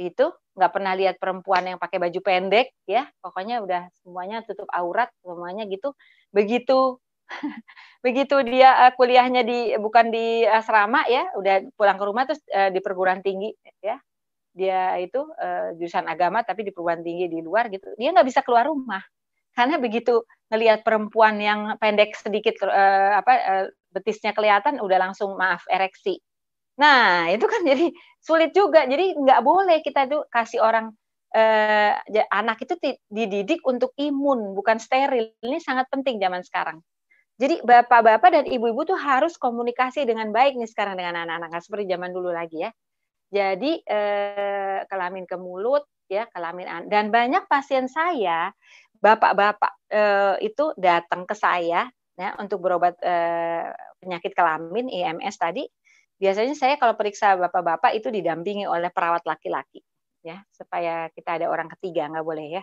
itu. 0.00 0.26
Nggak 0.52 0.72
pernah 0.76 0.92
lihat 0.92 1.16
perempuan 1.16 1.64
yang 1.64 1.78
pakai 1.80 1.96
baju 1.96 2.20
pendek 2.20 2.76
ya, 2.84 3.08
pokoknya 3.24 3.64
udah 3.64 3.88
semuanya 4.04 4.44
tutup 4.44 4.68
aurat 4.68 5.08
semuanya 5.24 5.64
gitu. 5.64 5.96
Begitu. 6.28 7.00
Begitu 8.04 8.36
dia 8.44 8.88
uh, 8.88 8.92
kuliahnya 8.92 9.40
di 9.46 9.72
bukan 9.80 10.12
di 10.12 10.44
asrama 10.44 11.08
ya, 11.08 11.32
udah 11.40 11.72
pulang 11.78 11.96
ke 11.96 12.04
rumah 12.04 12.24
terus 12.28 12.42
uh, 12.52 12.68
di 12.68 12.84
perguruan 12.84 13.24
tinggi 13.24 13.48
ya, 13.80 13.96
dia 14.52 15.00
itu 15.00 15.24
uh, 15.24 15.72
jurusan 15.80 16.04
agama 16.04 16.44
tapi 16.44 16.68
di 16.68 16.72
perguruan 16.74 17.00
tinggi 17.00 17.32
di 17.32 17.40
luar 17.40 17.72
gitu, 17.72 17.88
dia 17.96 18.12
nggak 18.12 18.28
bisa 18.28 18.44
keluar 18.44 18.68
rumah 18.68 19.00
karena 19.52 19.76
begitu 19.76 20.24
ngelihat 20.52 20.84
perempuan 20.84 21.40
yang 21.40 21.76
pendek 21.80 22.12
sedikit 22.16 22.60
uh, 22.64 23.20
apa 23.20 23.32
uh, 23.40 23.66
betisnya 23.92 24.32
kelihatan 24.36 24.80
udah 24.80 24.98
langsung 25.00 25.36
maaf 25.36 25.64
ereksi. 25.68 26.20
Nah 26.80 27.28
itu 27.32 27.44
kan 27.44 27.64
jadi 27.64 27.92
sulit 28.20 28.52
juga. 28.56 28.84
Jadi 28.88 29.16
nggak 29.16 29.40
boleh 29.44 29.80
kita 29.84 30.08
tuh 30.08 30.24
kasih 30.28 30.60
orang 30.60 30.92
uh, 31.36 31.92
anak 32.32 32.64
itu 32.64 32.76
dididik 33.08 33.60
untuk 33.64 33.92
imun 33.96 34.56
bukan 34.56 34.76
steril. 34.80 35.32
Ini 35.40 35.58
sangat 35.60 35.88
penting 35.92 36.20
zaman 36.20 36.44
sekarang. 36.44 36.80
Jadi 37.40 37.64
bapak-bapak 37.64 38.30
dan 38.30 38.44
ibu-ibu 38.46 38.86
tuh 38.86 38.98
harus 39.00 39.34
komunikasi 39.40 40.04
dengan 40.04 40.30
baik 40.30 40.54
nih 40.54 40.68
sekarang 40.68 40.94
dengan 41.00 41.26
anak-anak 41.26 41.64
seperti 41.64 41.90
zaman 41.90 42.12
dulu 42.12 42.30
lagi 42.30 42.68
ya. 42.68 42.70
Jadi 43.32 43.80
eh, 43.88 44.84
kelamin 44.86 45.24
ke 45.24 45.40
mulut 45.40 45.88
ya 46.12 46.28
kelamin 46.28 46.92
dan 46.92 47.08
banyak 47.08 47.48
pasien 47.48 47.88
saya 47.88 48.52
bapak-bapak 49.02 49.72
uh, 49.90 50.36
itu 50.38 50.70
datang 50.78 51.26
ke 51.26 51.34
saya 51.34 51.90
ya 52.14 52.28
untuk 52.38 52.62
berobat 52.62 52.94
uh, 53.02 53.74
penyakit 53.98 54.32
kelamin 54.32 54.86
IMS 54.86 55.36
tadi. 55.36 55.66
Biasanya 56.22 56.54
saya 56.54 56.78
kalau 56.78 56.94
periksa 56.94 57.34
bapak-bapak 57.34 57.98
itu 57.98 58.06
didampingi 58.14 58.62
oleh 58.70 58.94
perawat 58.94 59.26
laki-laki 59.26 59.82
ya 60.22 60.38
supaya 60.54 61.10
kita 61.10 61.42
ada 61.42 61.50
orang 61.50 61.66
ketiga 61.76 62.06
nggak 62.06 62.22
boleh 62.22 62.62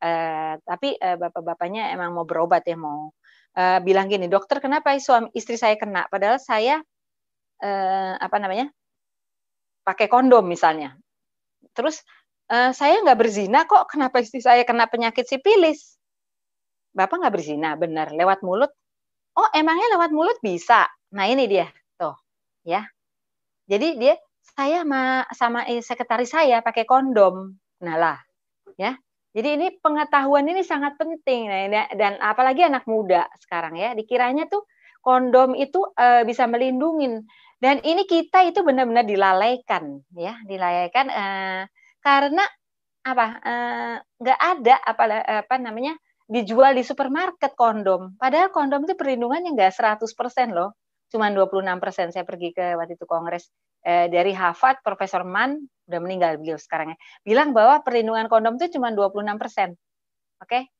Uh, 0.00 0.56
tapi 0.64 0.96
uh, 0.96 1.18
bapak-bapaknya 1.18 1.92
emang 1.92 2.16
mau 2.16 2.24
berobat 2.24 2.64
ya 2.64 2.78
mau 2.78 3.12
uh, 3.58 3.78
bilang 3.84 4.08
gini 4.08 4.32
dokter 4.32 4.56
kenapa 4.62 4.96
suami 4.96 5.28
istri 5.34 5.58
saya 5.58 5.74
kena? 5.74 6.06
Padahal 6.06 6.38
saya 6.38 6.80
uh, 7.60 8.14
apa 8.16 8.36
namanya 8.38 8.70
pakai 9.82 10.06
kondom 10.06 10.46
misalnya. 10.46 10.94
Terus 11.74 12.06
uh, 12.50 12.70
saya 12.74 13.00
nggak 13.00 13.18
berzina 13.18 13.64
kok. 13.64 13.86
Kenapa 13.88 14.20
istri 14.20 14.42
saya 14.42 14.66
kena 14.66 14.90
penyakit 14.90 15.24
sipilis? 15.24 15.96
Bapak 16.90 17.22
nggak 17.22 17.34
berzina? 17.34 17.78
Benar. 17.78 18.10
Lewat 18.12 18.42
mulut? 18.42 18.74
Oh 19.38 19.48
emangnya 19.54 19.94
lewat 19.94 20.10
mulut 20.10 20.36
bisa? 20.42 20.90
Nah 21.14 21.24
ini 21.30 21.46
dia. 21.46 21.70
Tuh 21.94 22.18
ya. 22.66 22.82
Jadi 23.70 23.96
dia 23.96 24.18
saya 24.42 24.82
sama 24.82 25.02
sama 25.30 25.60
sekretaris 25.78 26.34
saya 26.34 26.58
pakai 26.60 26.82
kondom. 26.84 27.54
Nah 27.86 27.96
lah 27.96 28.18
ya. 28.74 28.98
Jadi 29.30 29.48
ini 29.54 29.66
pengetahuan 29.78 30.42
ini 30.50 30.66
sangat 30.66 30.98
penting. 30.98 31.46
Nah, 31.46 31.86
dan 31.94 32.18
apalagi 32.18 32.66
anak 32.66 32.82
muda 32.90 33.30
sekarang 33.38 33.78
ya. 33.78 33.94
Dikiranya 33.94 34.50
tuh 34.50 34.66
kondom 35.06 35.54
itu 35.54 35.78
uh, 35.78 36.26
bisa 36.26 36.50
melindungi. 36.50 37.22
Dan 37.62 37.78
ini 37.86 38.10
kita 38.10 38.42
itu 38.42 38.66
benar-benar 38.66 39.06
dilalaikan 39.06 40.02
ya. 40.18 40.34
Dilalaikan 40.42 41.06
uh, 41.14 41.62
karena 42.00 42.44
apa? 43.00 43.26
Eh, 43.40 43.96
nggak 44.20 44.38
uh, 44.40 44.46
ada 44.56 44.74
apa 44.84 45.04
apa 45.44 45.54
namanya 45.56 45.96
dijual 46.30 46.72
di 46.78 46.86
supermarket 46.86 47.58
kondom. 47.58 48.14
Padahal 48.14 48.54
kondom 48.54 48.86
itu 48.86 48.94
perlindungannya 48.94 49.50
nggak 49.56 49.72
100% 49.74 50.54
loh. 50.54 50.78
Cuma 51.10 51.26
26% 51.26 52.14
saya 52.14 52.22
pergi 52.22 52.54
ke 52.54 52.78
waktu 52.78 52.94
itu 52.94 53.02
kongres 53.02 53.50
eh, 53.82 54.06
dari 54.06 54.30
Harvard 54.30 54.78
Profesor 54.86 55.26
Mann 55.26 55.58
udah 55.90 55.98
meninggal 55.98 56.38
beliau 56.38 56.54
sekarang 56.54 56.94
ya 56.94 56.98
bilang 57.26 57.50
bahwa 57.50 57.82
perlindungan 57.82 58.30
kondom 58.30 58.54
itu 58.62 58.78
cuma 58.78 58.94
26% 58.94 59.18
oke? 59.18 59.74
Okay? 60.46 60.70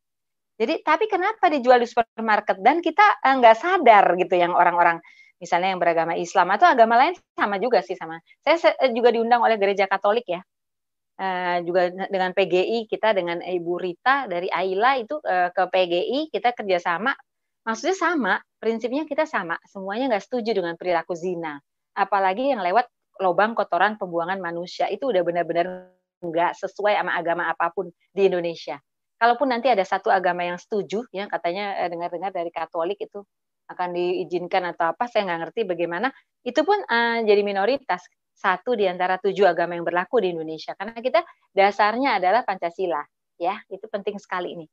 jadi 0.54 0.86
tapi 0.86 1.10
kenapa 1.10 1.50
dijual 1.50 1.82
di 1.82 1.88
supermarket? 1.90 2.62
Dan 2.62 2.78
kita 2.78 3.18
eh, 3.26 3.56
sadar 3.58 4.14
gitu 4.22 4.38
yang 4.38 4.54
orang-orang 4.54 5.02
misalnya 5.42 5.74
yang 5.74 5.80
beragama 5.82 6.14
Islam 6.14 6.46
atau 6.54 6.70
agama 6.70 6.94
lain 7.00 7.18
sama 7.34 7.58
juga 7.58 7.82
sih 7.82 7.98
sama. 7.98 8.22
Saya 8.44 8.70
juga 8.94 9.10
diundang 9.10 9.42
oleh 9.42 9.58
gereja 9.58 9.90
Katolik 9.90 10.30
ya 10.30 10.44
uh, 11.20 11.58
juga 11.62 11.92
dengan 12.08 12.32
PGI 12.32 12.88
kita 12.88 13.12
dengan 13.12 13.44
Ibu 13.44 13.74
Rita 13.76 14.24
dari 14.26 14.48
Aila 14.48 14.96
itu 14.96 15.20
uh, 15.20 15.52
ke 15.52 15.62
PGI 15.68 16.32
kita 16.32 16.56
kerjasama. 16.56 17.12
Maksudnya 17.60 17.96
sama 17.96 18.34
prinsipnya 18.56 19.04
kita 19.04 19.28
sama. 19.28 19.60
Semuanya 19.68 20.16
nggak 20.16 20.24
setuju 20.24 20.56
dengan 20.56 20.80
perilaku 20.80 21.12
zina. 21.12 21.60
Apalagi 21.92 22.56
yang 22.56 22.64
lewat 22.64 22.88
lubang 23.20 23.52
kotoran 23.52 24.00
pembuangan 24.00 24.40
manusia. 24.40 24.88
Itu 24.88 25.12
udah 25.12 25.20
benar-benar 25.20 25.92
nggak 26.24 26.52
sesuai 26.56 26.96
sama 26.96 27.12
agama 27.16 27.52
apa 27.52 27.68
pun 27.70 27.92
di 28.16 28.26
Indonesia. 28.26 28.80
Kalaupun 29.20 29.52
nanti 29.52 29.68
ada 29.68 29.84
satu 29.84 30.08
agama 30.08 30.48
yang 30.48 30.56
setuju, 30.56 31.04
ya 31.12 31.28
katanya 31.28 31.76
dengar-dengar 31.92 32.32
dari 32.32 32.48
Katolik 32.48 32.96
itu 33.04 33.20
akan 33.68 33.92
diizinkan 33.92 34.72
atau 34.72 34.96
apa, 34.96 35.04
saya 35.12 35.28
nggak 35.28 35.40
ngerti 35.44 35.60
bagaimana. 35.68 36.08
Itu 36.40 36.64
pun 36.64 36.80
uh, 36.80 37.20
jadi 37.20 37.44
minoritas 37.44 38.00
satu 38.40 38.73
di 38.73 38.88
antara 38.88 39.20
tujuh 39.20 39.44
agama 39.44 39.76
yang 39.76 39.85
berlaku 39.85 40.25
di 40.25 40.32
Indonesia. 40.32 40.73
Karena 40.73 40.97
kita 40.97 41.20
dasarnya 41.52 42.16
adalah 42.16 42.40
Pancasila, 42.40 43.04
ya 43.37 43.61
itu 43.68 43.85
penting 43.92 44.16
sekali 44.16 44.56
ini. 44.56 44.66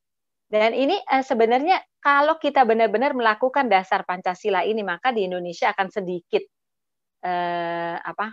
Dan 0.48 0.72
ini 0.72 0.96
eh, 0.96 1.24
sebenarnya 1.28 1.84
kalau 2.00 2.40
kita 2.40 2.64
benar-benar 2.64 3.12
melakukan 3.12 3.68
dasar 3.68 4.08
Pancasila 4.08 4.64
ini, 4.64 4.80
maka 4.80 5.12
di 5.12 5.28
Indonesia 5.28 5.76
akan 5.76 5.88
sedikit 5.92 6.48
eh, 7.28 7.96
apa 8.00 8.32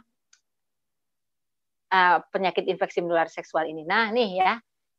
uh, 1.95 2.19
penyakit 2.35 2.67
infeksi 2.67 3.03
menular 3.03 3.31
seksual 3.31 3.71
ini. 3.71 3.87
Nah, 3.87 4.11
nih 4.11 4.31
ya. 4.43 4.53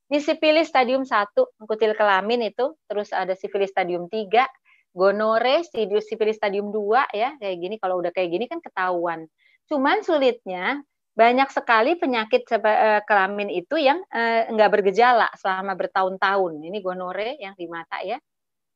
Ini 0.05 0.21
sifilis 0.21 0.69
stadium 0.69 1.01
1, 1.01 1.33
kutil 1.65 1.97
kelamin 1.97 2.53
itu, 2.53 2.77
terus 2.85 3.09
ada 3.09 3.33
sifilis 3.33 3.73
stadium 3.73 4.05
3, 4.05 4.45
gonore, 4.93 5.65
sifilis 5.65 6.37
stadium 6.37 6.69
2 6.69 7.09
ya, 7.09 7.33
kayak 7.41 7.57
gini 7.57 7.75
kalau 7.81 7.97
udah 7.97 8.13
kayak 8.13 8.29
gini 8.29 8.45
kan 8.45 8.61
ketahuan. 8.61 9.25
Cuman 9.65 10.05
sulitnya 10.05 10.81
banyak 11.15 11.47
sekali 11.49 11.95
penyakit 11.95 12.43
uh, 12.51 13.01
kelamin 13.07 13.47
itu 13.49 13.79
yang 13.79 14.03
uh, 14.11 14.51
nggak 14.51 14.71
bergejala 14.71 15.31
selama 15.39 15.73
bertahun-tahun. 15.79 16.59
Ini 16.59 16.77
gonore 16.83 17.39
yang 17.39 17.55
di 17.55 17.65
mata 17.71 18.03
ya, 18.03 18.19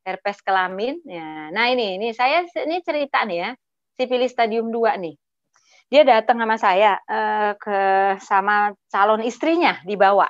herpes 0.08 0.40
kelamin. 0.42 1.04
Ya. 1.04 1.52
Nah 1.52 1.66
ini, 1.68 2.00
ini 2.00 2.16
saya 2.16 2.48
ini 2.64 2.80
cerita 2.80 3.28
nih 3.28 3.38
ya, 3.44 3.50
sifilis 4.00 4.32
stadium 4.32 4.72
2 4.72 5.04
nih 5.04 5.16
dia 5.90 6.06
datang 6.06 6.38
sama 6.38 6.58
saya 6.62 7.02
uh, 7.10 7.58
ke 7.58 7.80
sama 8.22 8.78
calon 8.94 9.26
istrinya 9.26 9.82
dibawa 9.82 10.30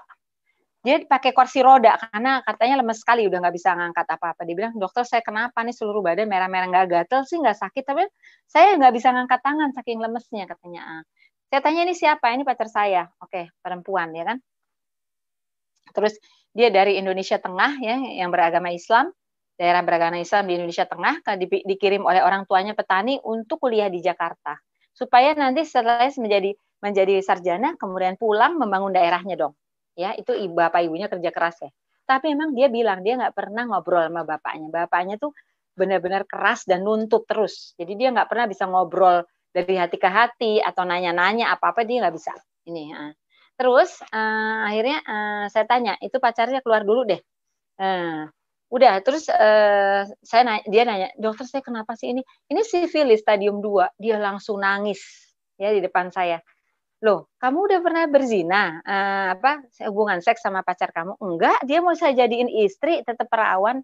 dia 0.80 0.96
pakai 1.04 1.36
kursi 1.36 1.60
roda 1.60 2.00
karena 2.00 2.40
katanya 2.48 2.80
lemes 2.80 3.04
sekali 3.04 3.28
udah 3.28 3.44
nggak 3.44 3.56
bisa 3.56 3.76
ngangkat 3.76 4.08
apa-apa. 4.16 4.48
Dia 4.48 4.56
bilang 4.56 4.74
dokter 4.80 5.04
saya 5.04 5.20
kenapa 5.20 5.60
nih 5.60 5.76
seluruh 5.76 6.00
badan 6.00 6.32
merah-merah 6.32 6.72
nggak 6.72 6.88
gatel 6.88 7.28
sih 7.28 7.36
nggak 7.36 7.60
sakit? 7.60 7.84
Tapi 7.84 8.08
saya 8.48 8.80
nggak 8.80 8.94
bisa 8.96 9.12
ngangkat 9.12 9.40
tangan 9.44 9.70
saking 9.76 10.00
lemesnya 10.00 10.48
katanya. 10.48 10.82
Ah. 10.88 11.04
saya 11.52 11.60
tanya 11.66 11.82
ini 11.84 11.96
siapa? 11.98 12.32
Ini 12.32 12.48
pacar 12.48 12.72
saya. 12.72 13.12
Oke 13.20 13.52
perempuan 13.60 14.16
ya 14.16 14.24
kan? 14.24 14.38
Terus 15.92 16.16
dia 16.56 16.72
dari 16.72 16.96
Indonesia 16.96 17.36
Tengah 17.36 17.72
ya 17.84 17.96
yang 18.24 18.32
beragama 18.32 18.72
Islam 18.72 19.12
daerah 19.60 19.84
beragama 19.84 20.16
Islam 20.16 20.48
di 20.48 20.56
Indonesia 20.56 20.88
Tengah 20.88 21.20
di, 21.36 21.48
dikirim 21.68 22.08
oleh 22.08 22.24
orang 22.24 22.48
tuanya 22.48 22.72
petani 22.72 23.20
untuk 23.28 23.60
kuliah 23.60 23.92
di 23.92 24.00
Jakarta. 24.00 24.56
Supaya 24.96 25.36
nanti 25.36 25.68
setelah 25.68 26.08
menjadi 26.08 26.56
menjadi 26.80 27.20
sarjana 27.20 27.76
kemudian 27.76 28.16
pulang 28.16 28.56
membangun 28.56 28.96
daerahnya 28.96 29.36
dong 29.36 29.60
ya 29.98 30.14
itu 30.18 30.34
ibu 30.36 30.54
bapak 30.54 30.86
ibunya 30.86 31.08
kerja 31.08 31.30
keras 31.34 31.58
ya. 31.64 31.72
Tapi 32.10 32.34
emang 32.34 32.58
dia 32.58 32.68
bilang 32.74 33.06
dia 33.06 33.18
nggak 33.22 33.38
pernah 33.38 33.70
ngobrol 33.70 34.10
sama 34.10 34.26
bapaknya. 34.26 34.68
Bapaknya 34.74 35.16
tuh 35.22 35.32
benar-benar 35.78 36.26
keras 36.26 36.66
dan 36.66 36.82
nuntut 36.82 37.30
terus. 37.30 37.78
Jadi 37.78 37.94
dia 37.94 38.10
nggak 38.10 38.28
pernah 38.28 38.50
bisa 38.50 38.66
ngobrol 38.66 39.24
dari 39.54 39.78
hati 39.78 39.98
ke 40.02 40.10
hati 40.10 40.54
atau 40.62 40.84
nanya-nanya 40.86 41.54
apa-apa 41.54 41.86
dia 41.86 42.02
nggak 42.02 42.16
bisa. 42.16 42.34
Ini 42.66 42.84
ya. 42.94 43.02
terus 43.60 44.00
uh, 44.16 44.72
akhirnya 44.72 45.04
uh, 45.04 45.46
saya 45.52 45.68
tanya 45.68 46.00
itu 46.00 46.16
pacarnya 46.16 46.64
keluar 46.64 46.88
dulu 46.88 47.04
deh. 47.04 47.20
Uh, 47.76 48.24
udah 48.72 49.04
terus 49.04 49.28
uh, 49.28 50.08
saya 50.24 50.42
nanya, 50.48 50.64
dia 50.72 50.84
nanya 50.88 51.08
dokter 51.20 51.44
saya 51.44 51.60
kenapa 51.60 51.92
sih 52.00 52.16
ini? 52.16 52.24
Ini 52.48 52.62
sifilis 52.64 53.20
stadium 53.20 53.60
2 53.60 54.00
dia 54.00 54.16
langsung 54.16 54.64
nangis 54.64 55.04
ya 55.60 55.76
di 55.76 55.84
depan 55.84 56.08
saya 56.08 56.40
loh 57.00 57.32
kamu 57.40 57.58
udah 57.72 57.80
pernah 57.80 58.04
berzina? 58.12 58.64
Uh, 58.84 59.28
apa 59.40 59.64
hubungan 59.88 60.20
seks 60.20 60.44
sama 60.44 60.64
pacar 60.64 60.92
kamu? 60.92 61.16
Enggak 61.20 61.60
dia 61.64 61.80
mau 61.80 61.96
saya 61.96 62.16
jadiin 62.16 62.52
istri 62.64 63.04
tetap 63.04 63.28
perawan 63.32 63.84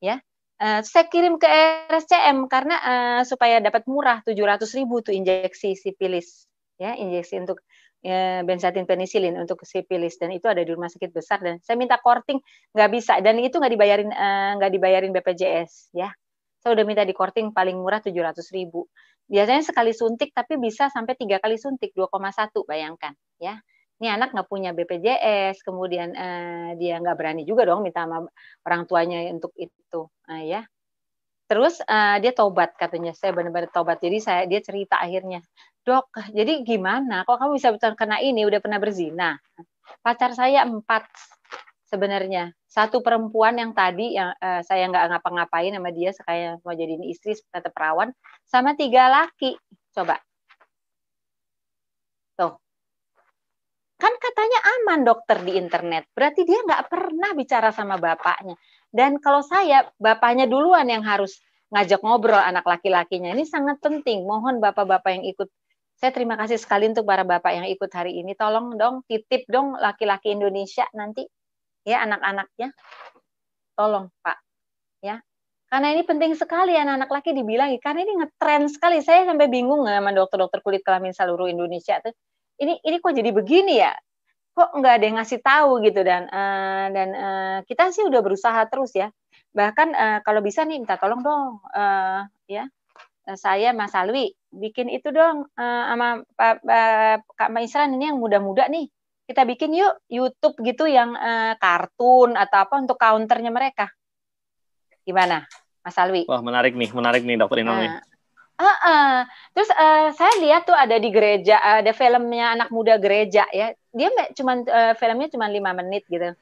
ya. 0.00 0.20
Uh, 0.56 0.80
saya 0.80 1.04
kirim 1.12 1.36
ke 1.36 1.44
RSCM 1.92 2.48
karena 2.48 2.76
uh, 2.80 3.22
supaya 3.28 3.60
dapat 3.60 3.84
murah 3.84 4.24
700 4.24 4.64
ribu 4.72 5.04
tuh 5.04 5.12
injeksi 5.12 5.76
sifilis 5.76 6.48
ya 6.80 6.96
injeksi 6.96 7.44
untuk 7.44 7.60
ya, 8.04 8.44
benzatin 8.44 8.84
penisilin 8.84 9.36
untuk 9.40 9.64
sifilis 9.64 10.16
dan 10.20 10.32
itu 10.32 10.46
ada 10.46 10.60
di 10.60 10.70
rumah 10.72 10.92
sakit 10.92 11.10
besar 11.12 11.40
dan 11.40 11.60
saya 11.64 11.76
minta 11.80 11.96
korting 12.00 12.40
nggak 12.76 12.90
bisa 12.92 13.18
dan 13.24 13.40
itu 13.40 13.56
nggak 13.56 13.72
dibayarin 13.72 14.10
eh, 14.12 14.50
nggak 14.60 14.70
uh, 14.70 14.74
dibayarin 14.74 15.12
BPJS 15.16 15.96
ya 15.96 16.12
saya 16.66 16.82
udah 16.82 16.82
minta 16.82 17.06
di 17.06 17.14
korting 17.14 17.54
paling 17.54 17.78
murah 17.78 18.02
tujuh 18.02 18.26
ratus 18.26 18.50
ribu. 18.50 18.90
Biasanya 19.30 19.62
sekali 19.62 19.94
suntik 19.94 20.34
tapi 20.34 20.58
bisa 20.58 20.90
sampai 20.90 21.14
tiga 21.14 21.38
kali 21.38 21.54
suntik 21.54 21.94
2,1 21.94 22.10
bayangkan 22.66 23.14
ya. 23.38 23.62
Ini 24.02 24.18
anak 24.18 24.34
nggak 24.34 24.50
punya 24.50 24.74
BPJS 24.74 25.62
kemudian 25.62 26.10
uh, 26.18 26.74
dia 26.74 26.98
nggak 26.98 27.14
berani 27.14 27.46
juga 27.46 27.70
dong 27.70 27.86
minta 27.86 28.02
sama 28.02 28.26
orang 28.66 28.82
tuanya 28.90 29.30
untuk 29.30 29.54
itu 29.54 30.10
uh, 30.10 30.42
ya. 30.42 30.66
Terus 31.46 31.78
uh, 31.86 32.18
dia 32.18 32.34
tobat 32.34 32.74
katanya 32.74 33.14
saya 33.14 33.30
benar-benar 33.30 33.70
tobat 33.70 34.02
jadi 34.02 34.18
saya 34.18 34.42
dia 34.50 34.58
cerita 34.58 34.98
akhirnya 34.98 35.46
dok 35.86 36.10
jadi 36.34 36.66
gimana? 36.66 37.22
Kok 37.22 37.46
kamu 37.46 37.62
bisa 37.62 37.70
kena 37.94 38.18
ini? 38.18 38.42
Udah 38.42 38.58
pernah 38.58 38.82
berzina? 38.82 39.38
Pacar 40.02 40.34
saya 40.34 40.66
empat 40.66 41.06
sebenarnya. 41.86 42.52
Satu 42.66 43.00
perempuan 43.00 43.56
yang 43.56 43.72
tadi 43.72 44.18
yang 44.18 44.34
uh, 44.36 44.60
saya 44.66 44.90
nggak 44.90 45.16
ngapa-ngapain 45.16 45.72
sama 45.72 45.90
dia 45.94 46.10
sekaya 46.12 46.58
mau 46.60 46.74
jadi 46.74 46.98
istri 47.08 47.38
tetap 47.38 47.72
perawan 47.72 48.12
sama 48.44 48.74
tiga 48.74 49.08
laki. 49.08 49.56
Coba. 49.94 50.20
Tuh. 52.36 52.52
Kan 53.96 54.12
katanya 54.20 54.60
aman 54.76 55.00
dokter 55.08 55.40
di 55.40 55.56
internet. 55.56 56.04
Berarti 56.12 56.44
dia 56.44 56.60
nggak 56.60 56.92
pernah 56.92 57.30
bicara 57.32 57.72
sama 57.72 57.96
bapaknya. 57.96 58.58
Dan 58.92 59.16
kalau 59.22 59.40
saya 59.40 59.88
bapaknya 59.96 60.44
duluan 60.44 60.84
yang 60.90 61.00
harus 61.06 61.40
ngajak 61.72 62.02
ngobrol 62.04 62.38
anak 62.38 62.66
laki-lakinya. 62.66 63.32
Ini 63.32 63.44
sangat 63.48 63.80
penting. 63.80 64.26
Mohon 64.26 64.60
bapak-bapak 64.60 65.10
yang 65.16 65.24
ikut. 65.26 65.48
Saya 65.96 66.12
terima 66.12 66.36
kasih 66.36 66.60
sekali 66.60 66.92
untuk 66.92 67.08
para 67.08 67.24
bapak 67.24 67.56
yang 67.56 67.66
ikut 67.72 67.88
hari 67.88 68.20
ini. 68.20 68.36
Tolong 68.36 68.76
dong 68.76 69.00
titip 69.08 69.48
dong 69.48 69.72
laki-laki 69.80 70.36
Indonesia 70.36 70.84
nanti 70.92 71.24
ya 71.86 72.02
anak-anaknya. 72.02 72.74
Tolong 73.78 74.10
Pak 74.20 74.38
ya. 75.00 75.22
Karena 75.66 75.94
ini 75.94 76.02
penting 76.06 76.34
sekali 76.34 76.74
anak-anak 76.74 77.10
laki 77.10 77.30
dibilang 77.34 77.70
karena 77.78 78.02
ini 78.02 78.12
ngetren 78.22 78.66
sekali. 78.66 78.98
Saya 79.02 79.26
sampai 79.26 79.46
bingung 79.46 79.86
sama 79.86 80.10
dokter-dokter 80.10 80.62
kulit 80.62 80.82
kelamin 80.82 81.14
seluruh 81.14 81.46
Indonesia 81.46 82.02
tuh. 82.02 82.14
Ini 82.58 82.82
ini 82.82 82.96
kok 82.98 83.14
jadi 83.14 83.30
begini 83.30 83.74
ya? 83.78 83.94
Kok 84.56 84.78
nggak 84.82 84.92
ada 84.98 85.04
yang 85.04 85.16
ngasih 85.20 85.40
tahu 85.42 85.70
gitu 85.84 86.00
dan 86.02 86.26
uh, 86.32 86.86
dan 86.90 87.08
uh, 87.14 87.58
kita 87.68 87.92
sih 87.94 88.02
udah 88.06 88.20
berusaha 88.22 88.60
terus 88.66 88.94
ya. 88.94 89.10
Bahkan 89.54 89.88
uh, 89.94 90.18
kalau 90.26 90.40
bisa 90.42 90.66
nih 90.66 90.82
minta 90.82 90.98
tolong 90.98 91.22
dong 91.22 91.62
uh, 91.74 92.26
ya 92.46 92.66
saya 93.34 93.74
Mas 93.74 93.90
Alwi 93.90 94.30
bikin 94.54 94.86
itu 94.86 95.10
dong 95.10 95.50
uh, 95.58 95.82
sama 95.90 96.22
Pak, 96.38 96.62
uh, 96.62 97.18
Kak 97.34 97.50
Maisran 97.50 97.90
ini 97.98 98.06
yang 98.14 98.22
muda-muda 98.22 98.70
nih 98.70 98.86
kita 99.26 99.42
bikin 99.42 99.74
yuk 99.74 99.94
YouTube 100.06 100.56
gitu 100.62 100.86
yang 100.86 101.12
uh, 101.18 101.58
kartun 101.58 102.38
atau 102.38 102.58
apa 102.62 102.74
untuk 102.78 102.94
counternya 102.94 103.50
mereka 103.50 103.90
gimana 105.02 105.46
Mas 105.82 105.98
Alwi? 105.98 106.26
Wah 106.26 106.42
menarik 106.42 106.74
nih 106.74 106.90
menarik 106.94 107.22
nih 107.22 107.38
dokter 107.38 107.62
Inul 107.62 107.86
uh, 107.86 108.02
Uh, 108.56 108.72
uh. 108.72 109.14
Terus 109.52 109.68
uh, 109.68 110.16
saya 110.16 110.32
lihat 110.40 110.64
tuh 110.64 110.72
ada 110.72 110.96
di 110.96 111.12
gereja, 111.12 111.60
ada 111.60 111.92
filmnya 111.92 112.56
anak 112.56 112.72
muda 112.72 112.96
gereja 112.96 113.44
ya. 113.52 113.76
Dia 113.92 114.08
cuma 114.32 114.64
uh, 114.64 114.96
filmnya 114.96 115.28
cuma 115.28 115.44
lima 115.44 115.76
menit 115.76 116.08
gitu. 116.08 116.32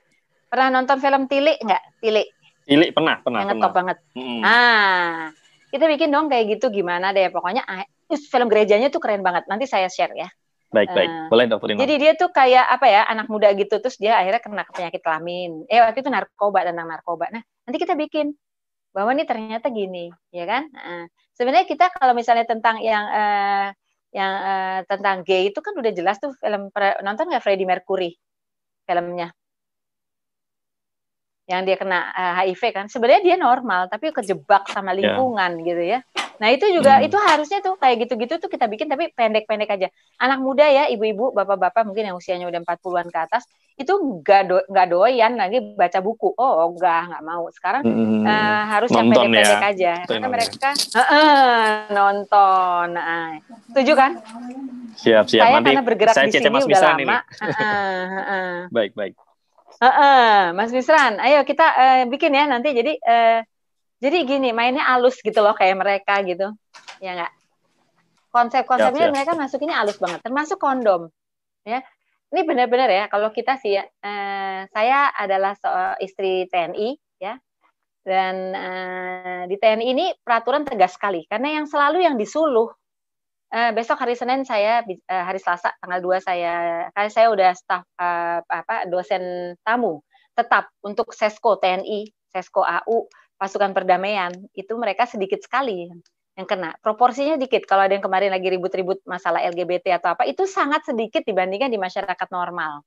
Pernah 0.47 0.79
nonton 0.79 1.03
film 1.03 1.27
Tilik 1.27 1.59
nggak? 1.59 1.83
Tilik? 1.99 2.31
Tilik 2.70 2.94
pernah, 2.94 3.18
pernah. 3.18 3.42
Yang 3.42 3.59
pernah. 3.59 3.75
banget. 3.75 3.97
Mm. 4.14 4.40
Ah, 4.47 5.35
kita 5.75 5.90
bikin 5.90 6.14
dong 6.14 6.31
kayak 6.31 6.55
gitu 6.55 6.70
gimana 6.70 7.11
deh 7.11 7.27
pokoknya 7.35 7.66
ah, 7.66 7.83
film 8.14 8.47
gerejanya 8.47 8.94
tuh 8.94 9.03
keren 9.03 9.27
banget 9.27 9.51
nanti 9.51 9.66
saya 9.66 9.90
share 9.90 10.14
ya 10.14 10.31
baik 10.70 10.90
baik. 10.94 11.11
Uh, 11.11 11.29
boleh 11.29 11.44
dokter 11.50 11.77
jadi 11.77 11.94
dia 12.00 12.12
tuh 12.14 12.31
kayak 12.33 12.64
apa 12.66 12.87
ya 12.88 13.03
anak 13.07 13.27
muda 13.29 13.53
gitu 13.53 13.79
terus 13.83 13.98
dia 14.00 14.16
akhirnya 14.16 14.40
kena 14.40 14.62
penyakit 14.68 15.00
kelamin. 15.03 15.66
Eh 15.68 15.83
waktu 15.83 16.00
itu 16.00 16.11
narkoba 16.11 16.64
tentang 16.64 16.87
narkoba. 16.88 17.29
Nah 17.35 17.42
nanti 17.42 17.79
kita 17.79 17.94
bikin 17.98 18.33
bahwa 18.94 19.11
nih 19.12 19.27
ternyata 19.27 19.68
gini 19.74 20.11
ya 20.31 20.44
kan? 20.46 20.70
Sebenarnya 21.35 21.66
kita 21.66 21.90
kalau 21.90 22.14
misalnya 22.14 22.46
tentang 22.46 22.79
yang 22.79 23.05
uh, 23.11 23.68
yang 24.14 24.33
uh, 24.38 24.81
tentang 24.87 25.27
gay 25.27 25.50
itu 25.50 25.59
kan 25.59 25.74
udah 25.74 25.90
jelas 25.90 26.22
tuh 26.22 26.31
film 26.38 26.70
nonton 27.03 27.27
nggak 27.27 27.42
Freddie 27.42 27.66
Mercury 27.66 28.14
filmnya? 28.87 29.35
Yang 31.44 31.61
dia 31.66 31.77
kena 31.77 31.98
uh, 32.14 32.40
eh, 32.40 32.55
HIV 32.55 32.62
kan? 32.72 32.87
Sebenarnya 32.87 33.22
dia 33.27 33.37
normal 33.37 33.90
tapi 33.90 34.14
kejebak 34.14 34.70
sama 34.70 34.94
ya. 34.94 35.03
lingkungan 35.03 35.61
yeah. 35.61 35.66
gitu 35.66 35.83
ya 35.83 36.00
nah 36.38 36.49
itu 36.51 36.66
juga 36.75 36.99
hmm. 36.99 37.07
itu 37.07 37.16
harusnya 37.18 37.59
tuh 37.62 37.79
kayak 37.79 38.07
gitu-gitu 38.07 38.42
tuh 38.42 38.51
kita 38.51 38.66
bikin 38.66 38.90
tapi 38.90 39.11
pendek-pendek 39.14 39.70
aja 39.70 39.88
anak 40.18 40.38
muda 40.42 40.66
ya 40.66 40.90
ibu-ibu 40.90 41.31
bapak-bapak 41.31 41.87
mungkin 41.87 42.11
yang 42.11 42.16
usianya 42.18 42.51
udah 42.51 42.61
40-an 42.66 43.09
ke 43.11 43.18
atas 43.18 43.47
itu 43.75 43.90
nggak 43.90 44.42
do, 44.47 44.57
nggak 44.70 44.87
doyan 44.90 45.35
lagi 45.35 45.59
baca 45.75 45.99
buku 45.99 46.31
oh 46.35 46.70
enggak 46.75 47.11
nggak 47.11 47.23
mau 47.27 47.44
sekarang 47.51 47.83
hmm. 47.83 48.23
uh, 48.27 48.62
harus 48.70 48.90
yang 48.90 49.11
pendek-pendek 49.11 49.47
ya. 49.47 49.70
aja 49.70 49.94
karena 50.07 50.29
mereka 50.31 50.70
uh, 50.75 51.01
uh, 51.03 51.59
nonton 51.90 52.87
nah, 52.94 53.38
setuju 53.70 53.92
kan 53.94 54.12
siap 54.94 55.27
siap 55.27 55.42
saya 55.47 55.59
Nanti 55.59 55.70
karena 55.75 55.83
bergerak 55.87 56.14
saya 56.14 56.27
di 56.31 56.38
sini 56.38 56.51
udah 56.51 56.81
lama 56.83 57.03
ini. 57.03 57.14
Uh, 57.14 57.47
uh, 57.47 58.18
uh. 58.18 58.55
baik 58.70 58.94
baik 58.94 59.14
Uh, 59.83 59.90
uh, 59.90 60.38
Mas 60.55 60.70
Misran, 60.70 61.18
ayo 61.18 61.42
kita 61.42 61.66
uh, 61.66 62.03
bikin 62.07 62.31
ya 62.31 62.47
nanti. 62.47 62.70
Jadi 62.70 62.94
uh, 63.03 63.42
jadi 64.04 64.28
gini, 64.28 64.52
mainnya 64.52 64.84
alus 64.92 65.16
gitu 65.24 65.40
loh 65.40 65.56
kayak 65.56 65.80
mereka 65.80 66.20
gitu, 66.28 66.52
ya 67.00 67.16
nggak? 67.16 67.32
Konsep-konsepnya 68.28 69.08
mereka 69.08 69.32
masukinnya 69.32 69.80
alus 69.80 69.96
banget, 69.96 70.20
termasuk 70.20 70.60
kondom, 70.60 71.08
ya. 71.64 71.80
Ini 72.34 72.40
benar-benar 72.44 72.90
ya, 72.90 73.04
kalau 73.08 73.32
kita 73.32 73.56
sih 73.56 73.80
ya, 73.80 73.86
uh, 73.86 74.66
saya 74.68 75.08
adalah 75.16 75.56
istri 76.04 76.44
TNI, 76.52 76.98
ya, 77.16 77.40
dan 78.04 78.34
uh, 78.52 79.42
di 79.48 79.56
TNI 79.56 79.84
ini 79.88 80.06
peraturan 80.20 80.68
tegas 80.68 81.00
sekali, 81.00 81.24
karena 81.24 81.56
yang 81.56 81.64
selalu 81.64 82.04
yang 82.04 82.20
disuluh 82.20 82.68
uh, 83.54 83.70
besok 83.72 84.02
hari 84.02 84.18
Senin 84.18 84.42
saya 84.42 84.82
uh, 84.82 85.24
hari 85.24 85.38
Selasa 85.38 85.72
tanggal 85.78 86.02
2 86.02 86.26
saya 86.26 86.54
kan 86.90 87.06
saya 87.08 87.30
udah 87.30 87.54
staf 87.54 87.86
uh, 87.96 88.42
apa 88.42 88.90
dosen 88.90 89.54
tamu 89.62 90.02
tetap 90.34 90.66
untuk 90.82 91.14
Sesko 91.14 91.62
TNI, 91.62 92.10
Sesko 92.34 92.66
AU, 92.66 93.06
pasukan 93.38 93.75
perdamaian 93.75 94.31
itu 94.55 94.73
mereka 94.79 95.05
sedikit 95.05 95.42
sekali 95.42 95.90
yang 96.35 96.47
kena. 96.47 96.75
Proporsinya 96.83 97.38
dikit. 97.38 97.62
Kalau 97.66 97.87
ada 97.87 97.94
yang 97.94 98.05
kemarin 98.05 98.35
lagi 98.35 98.51
ribut-ribut 98.51 99.03
masalah 99.07 99.42
LGBT 99.42 99.99
atau 100.03 100.18
apa, 100.18 100.27
itu 100.27 100.47
sangat 100.47 100.87
sedikit 100.87 101.23
dibandingkan 101.23 101.70
di 101.70 101.79
masyarakat 101.79 102.29
normal 102.31 102.83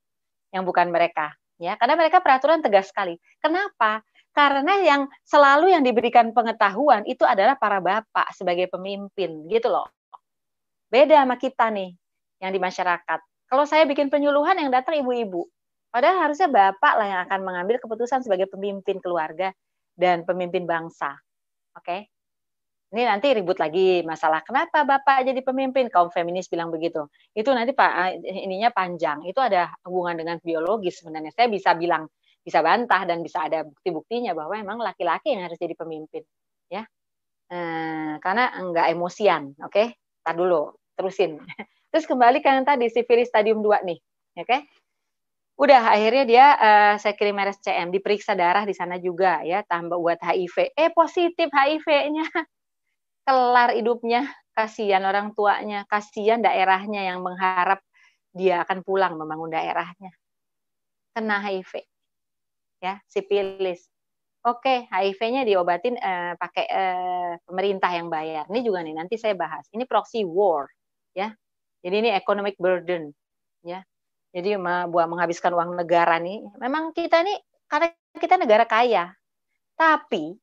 yang 0.51 0.67
bukan 0.67 0.91
mereka. 0.91 1.31
Ya, 1.57 1.73
karena 1.73 1.97
mereka 1.97 2.21
peraturan 2.21 2.61
tegas 2.61 2.93
sekali. 2.93 3.17
Kenapa? 3.41 4.05
Karena 4.29 4.77
yang 4.85 5.09
selalu 5.25 5.73
yang 5.73 5.81
diberikan 5.81 6.29
pengetahuan 6.29 7.01
itu 7.09 7.25
adalah 7.25 7.57
para 7.57 7.81
bapak 7.81 8.29
sebagai 8.37 8.69
pemimpin, 8.69 9.49
gitu 9.49 9.65
loh. 9.65 9.89
Beda 10.93 11.25
sama 11.25 11.41
kita 11.41 11.73
nih 11.73 11.97
yang 12.37 12.53
di 12.53 12.61
masyarakat. 12.61 13.19
Kalau 13.49 13.65
saya 13.65 13.89
bikin 13.89 14.13
penyuluhan 14.13 14.61
yang 14.61 14.69
datang 14.69 15.01
ibu-ibu, 15.01 15.49
padahal 15.89 16.29
harusnya 16.29 16.45
bapak 16.45 16.93
lah 16.93 17.07
yang 17.09 17.21
akan 17.25 17.39
mengambil 17.41 17.81
keputusan 17.81 18.21
sebagai 18.21 18.45
pemimpin 18.45 19.01
keluarga 19.01 19.49
dan 19.97 20.23
pemimpin 20.23 20.69
bangsa. 20.69 21.17
Oke? 21.73 21.83
Okay? 21.83 22.01
Ini 22.87 23.03
nanti 23.03 23.35
ribut 23.35 23.59
lagi 23.59 23.99
masalah 24.07 24.39
kenapa 24.47 24.87
bapak 24.87 25.27
jadi 25.27 25.43
pemimpin 25.43 25.91
kaum 25.91 26.07
feminis 26.07 26.47
bilang 26.47 26.71
begitu. 26.71 27.03
Itu 27.35 27.51
nanti 27.51 27.75
pak 27.75 28.23
ininya 28.23 28.71
panjang. 28.71 29.27
Itu 29.27 29.43
ada 29.43 29.75
hubungan 29.83 30.15
dengan 30.15 30.39
biologis 30.39 31.03
sebenarnya. 31.03 31.35
Saya 31.35 31.51
bisa 31.51 31.75
bilang 31.75 32.07
bisa 32.47 32.63
bantah 32.63 33.03
dan 33.03 33.19
bisa 33.19 33.43
ada 33.43 33.67
bukti-buktinya 33.67 34.31
bahwa 34.31 34.55
memang 34.55 34.79
laki-laki 34.79 35.35
yang 35.35 35.43
harus 35.43 35.59
jadi 35.59 35.75
pemimpin 35.75 36.23
ya 36.71 36.87
eh, 37.51 38.15
karena 38.23 38.55
enggak 38.55 38.87
emosian 38.87 39.51
oke 39.59 39.67
okay? 39.67 39.99
tar 40.23 40.39
dulu 40.39 40.71
terusin 40.95 41.43
terus 41.91 42.07
kembali 42.07 42.39
ke 42.39 42.47
yang 42.47 42.63
tadi 42.63 42.87
sifilis 42.87 43.27
stadium 43.27 43.59
2 43.59 43.83
nih 43.83 43.99
oke 43.99 44.47
okay? 44.47 44.63
Udah 45.57 45.81
akhirnya 45.89 46.23
dia 46.29 46.45
uh, 46.53 46.93
saya 47.01 47.17
kirim 47.17 47.37
RSCM 47.41 47.89
diperiksa 47.89 48.37
darah 48.37 48.61
di 48.61 48.77
sana 48.77 49.01
juga 49.01 49.41
ya 49.41 49.65
tambah 49.65 49.97
buat 49.97 50.21
HIV 50.21 50.77
eh 50.77 50.93
positif 50.93 51.49
HIV-nya 51.49 52.29
kelar 53.25 53.73
hidupnya 53.73 54.29
kasihan 54.53 55.01
orang 55.01 55.33
tuanya 55.33 55.83
kasihan 55.89 56.41
daerahnya 56.41 57.09
yang 57.09 57.25
mengharap 57.25 57.81
dia 58.37 58.61
akan 58.61 58.85
pulang 58.85 59.17
membangun 59.17 59.49
daerahnya 59.49 60.13
kena 61.17 61.41
HIV 61.41 61.81
ya 62.81 63.01
sipilis. 63.09 63.89
Oke, 64.45 64.87
HIV-nya 64.87 65.43
diobatin 65.43 65.99
uh, 65.99 66.37
pakai 66.39 66.65
uh, 66.71 67.33
pemerintah 67.43 67.91
yang 67.91 68.07
bayar. 68.07 68.47
Ini 68.47 68.63
juga 68.63 68.79
nih 68.79 68.95
nanti 68.95 69.19
saya 69.19 69.35
bahas. 69.35 69.67
Ini 69.75 69.83
proxy 69.83 70.23
war, 70.23 70.71
ya. 71.11 71.35
Jadi 71.83 71.95
ini 71.99 72.09
economic 72.15 72.55
burden, 72.55 73.11
ya. 73.65 73.83
Jadi 74.31 74.59
buat 74.91 75.07
menghabiskan 75.07 75.55
uang 75.55 75.79
negara 75.79 76.19
nih. 76.19 76.43
Memang 76.61 76.91
kita 76.91 77.23
nih 77.23 77.37
karena 77.67 77.91
kita 78.15 78.35
negara 78.39 78.63
kaya, 78.63 79.11
tapi 79.75 80.35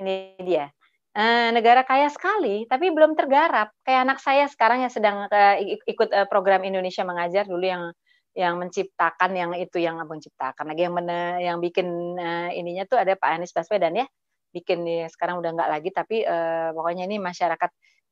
ini 0.00 0.34
dia 0.40 0.72
uh, 1.16 1.48
negara 1.52 1.84
kaya 1.84 2.08
sekali, 2.08 2.64
tapi 2.68 2.88
belum 2.92 3.16
tergarap. 3.16 3.72
Kayak 3.84 4.00
anak 4.08 4.18
saya 4.20 4.44
sekarang 4.48 4.84
yang 4.84 4.92
sedang 4.92 5.28
uh, 5.28 5.56
ikut 5.62 6.08
uh, 6.12 6.26
program 6.28 6.64
Indonesia 6.64 7.04
mengajar 7.04 7.44
dulu 7.48 7.64
yang 7.64 7.84
yang 8.32 8.56
menciptakan 8.56 9.36
yang 9.36 9.52
itu 9.60 9.76
yang 9.76 10.00
menciptakan 10.08 10.72
lagi 10.72 10.88
yang 10.88 10.96
mene, 10.96 11.44
yang 11.44 11.60
bikin 11.60 12.16
ininya 12.56 12.88
tuh 12.88 12.96
ada 12.96 13.12
Pak 13.12 13.28
Anies 13.28 13.52
Baswedan 13.52 13.92
ya 13.92 14.08
bikin 14.52 14.84
nih 14.84 15.08
sekarang 15.08 15.40
udah 15.40 15.50
nggak 15.56 15.70
lagi 15.72 15.90
tapi 15.92 16.24
uh, 16.24 16.72
pokoknya 16.76 17.08
ini 17.08 17.16
masyarakat 17.20 17.70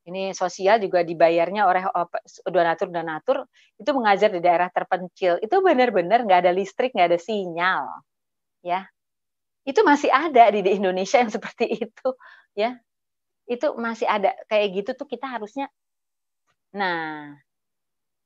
ini 0.09 0.33
sosial 0.33 0.81
juga 0.81 1.05
dibayarnya 1.05 1.69
oleh 1.69 1.83
donatur 2.49 2.89
donatur 2.89 3.39
itu 3.77 3.91
mengajar 3.93 4.33
di 4.33 4.41
daerah 4.41 4.73
terpencil 4.73 5.37
itu 5.45 5.57
benar-benar 5.61 6.25
nggak 6.25 6.41
ada 6.49 6.53
listrik 6.53 6.97
nggak 6.97 7.09
ada 7.13 7.21
sinyal 7.21 7.85
ya 8.65 8.89
itu 9.69 9.81
masih 9.85 10.09
ada 10.09 10.49
di, 10.49 10.65
di 10.65 10.81
Indonesia 10.81 11.21
yang 11.21 11.33
seperti 11.37 11.67
itu 11.85 12.09
ya 12.57 12.81
itu 13.51 13.67
masih 13.77 14.09
ada 14.09 14.33
kayak 14.49 14.69
gitu 14.81 14.91
tuh 14.97 15.09
kita 15.11 15.27
harusnya 15.27 15.69
nah 16.71 17.35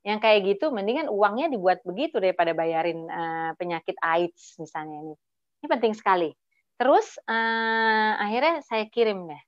yang 0.05 0.21
kayak 0.21 0.45
gitu 0.45 0.69
mendingan 0.69 1.09
uangnya 1.09 1.49
dibuat 1.49 1.81
begitu 1.81 2.21
daripada 2.21 2.53
bayarin 2.53 3.09
uh, 3.09 3.57
penyakit 3.57 3.97
AIDS 4.05 4.53
misalnya 4.61 5.01
ini. 5.01 5.15
Ini 5.59 5.65
penting 5.65 5.97
sekali. 5.97 6.29
Terus 6.77 7.17
uh, 7.25 8.13
akhirnya 8.21 8.61
saya 8.69 8.85
kirim 8.85 9.25
deh. 9.25 9.41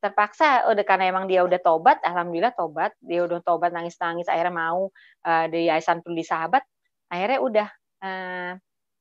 Terpaksa 0.00 0.64
udah 0.72 0.84
karena 0.88 1.12
emang 1.12 1.28
dia 1.28 1.44
udah 1.44 1.60
tobat, 1.60 2.00
alhamdulillah 2.00 2.56
tobat, 2.56 2.96
dia 3.04 3.20
udah 3.20 3.44
tobat 3.44 3.68
nangis-nangis 3.68 4.32
akhirnya 4.32 4.56
mau 4.56 4.88
uh, 5.28 5.44
di 5.52 5.68
Yayasan 5.68 6.00
Peduli 6.00 6.24
Sahabat, 6.24 6.64
akhirnya 7.12 7.38
udah 7.44 7.68
uh, 8.00 8.52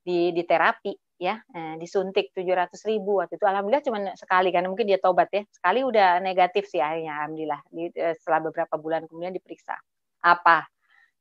di 0.03 0.35
di 0.35 0.43
terapi 0.43 0.91
ya, 1.15 1.39
uh, 1.39 1.79
disuntik 1.79 2.35
700 2.35 2.75
ribu 2.83 3.23
waktu 3.23 3.39
itu. 3.39 3.47
Alhamdulillah 3.47 3.83
cuma 3.87 3.99
sekali 4.19 4.51
karena 4.51 4.67
mungkin 4.67 4.91
dia 4.91 4.99
tobat 4.99 5.31
ya. 5.31 5.47
Sekali 5.47 5.87
udah 5.87 6.19
negatif 6.19 6.67
sih 6.67 6.83
akhirnya 6.83 7.15
alhamdulillah. 7.23 7.61
Di, 7.71 7.83
uh, 7.95 8.15
setelah 8.19 8.51
beberapa 8.51 8.75
bulan 8.75 9.07
kemudian 9.07 9.31
diperiksa. 9.31 9.79
Apa? 10.23 10.67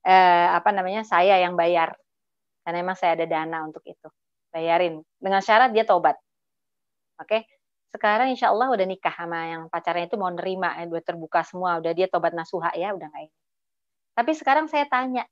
Eh, 0.03 0.49
apa 0.55 0.71
namanya 0.75 1.07
saya 1.07 1.39
yang 1.39 1.55
bayar. 1.59 1.95
Karena 2.67 2.83
memang 2.83 2.99
saya 2.99 3.15
ada 3.19 3.27
dana 3.27 3.63
untuk 3.63 3.83
itu. 3.87 4.11
Bayarin. 4.51 5.03
Dengan 5.19 5.43
syarat 5.43 5.71
dia 5.71 5.87
tobat. 5.87 6.19
Oke 7.19 7.58
sekarang 7.89 8.29
insya 8.33 8.53
Allah 8.53 8.69
udah 8.69 8.85
nikah 8.85 9.13
sama 9.13 9.49
yang 9.49 9.63
pacarnya 9.73 10.07
itu 10.09 10.21
mau 10.21 10.29
nerima 10.29 10.77
ya 10.77 10.85
udah 10.85 11.05
terbuka 11.05 11.41
semua 11.41 11.81
udah 11.81 11.93
dia 11.97 12.05
tobat 12.05 12.37
nasuha 12.37 12.73
ya 12.77 12.93
udah 12.93 13.09
nggak 13.09 13.25
ini. 13.29 13.37
Tapi 14.13 14.33
sekarang 14.37 14.67
saya 14.69 14.85
tanya 14.91 15.25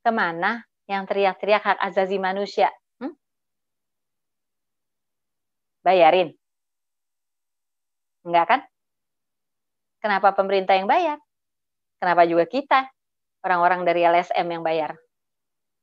ke 0.00 0.10
mana 0.10 0.64
yang 0.90 1.06
teriak-teriak 1.06 1.62
hak 1.62 1.78
azazi 1.78 2.18
manusia? 2.18 2.72
Hmm? 2.98 3.14
bayarin. 5.86 6.34
Enggak 8.26 8.46
kan? 8.48 8.60
Kenapa 10.00 10.32
pemerintah 10.32 10.76
yang 10.76 10.88
bayar? 10.88 11.20
Kenapa 12.00 12.24
juga 12.24 12.48
kita 12.48 12.88
orang-orang 13.44 13.84
dari 13.84 14.04
LSM 14.08 14.46
yang 14.48 14.64
bayar? 14.64 14.96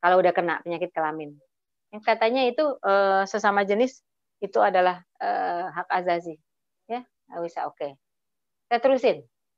Kalau 0.01 0.17
udah 0.21 0.33
kena 0.33 0.61
penyakit 0.65 0.89
kelamin. 0.93 1.37
Yang 1.93 2.03
katanya 2.03 2.41
itu 2.45 2.65
uh, 2.81 3.23
sesama 3.29 3.65
jenis 3.65 4.01
itu 4.43 4.59
adalah 4.61 5.01
uh, 5.21 5.63
hak 5.73 5.87
azazi. 5.89 6.35
Ya, 6.87 7.03
bisa 7.41 7.67
oke. 7.67 7.77
Okay. 7.77 7.91
Saya 8.67 8.79
terusin. 8.79 9.17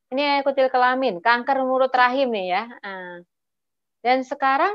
Ini 0.10 0.42
kutil 0.42 0.74
kelamin, 0.74 1.22
kanker 1.22 1.62
mulut 1.62 1.94
rahim 1.94 2.34
nih 2.34 2.48
ya. 2.50 2.64
Uh, 2.82 3.22
dan 4.02 4.26
sekarang 4.26 4.74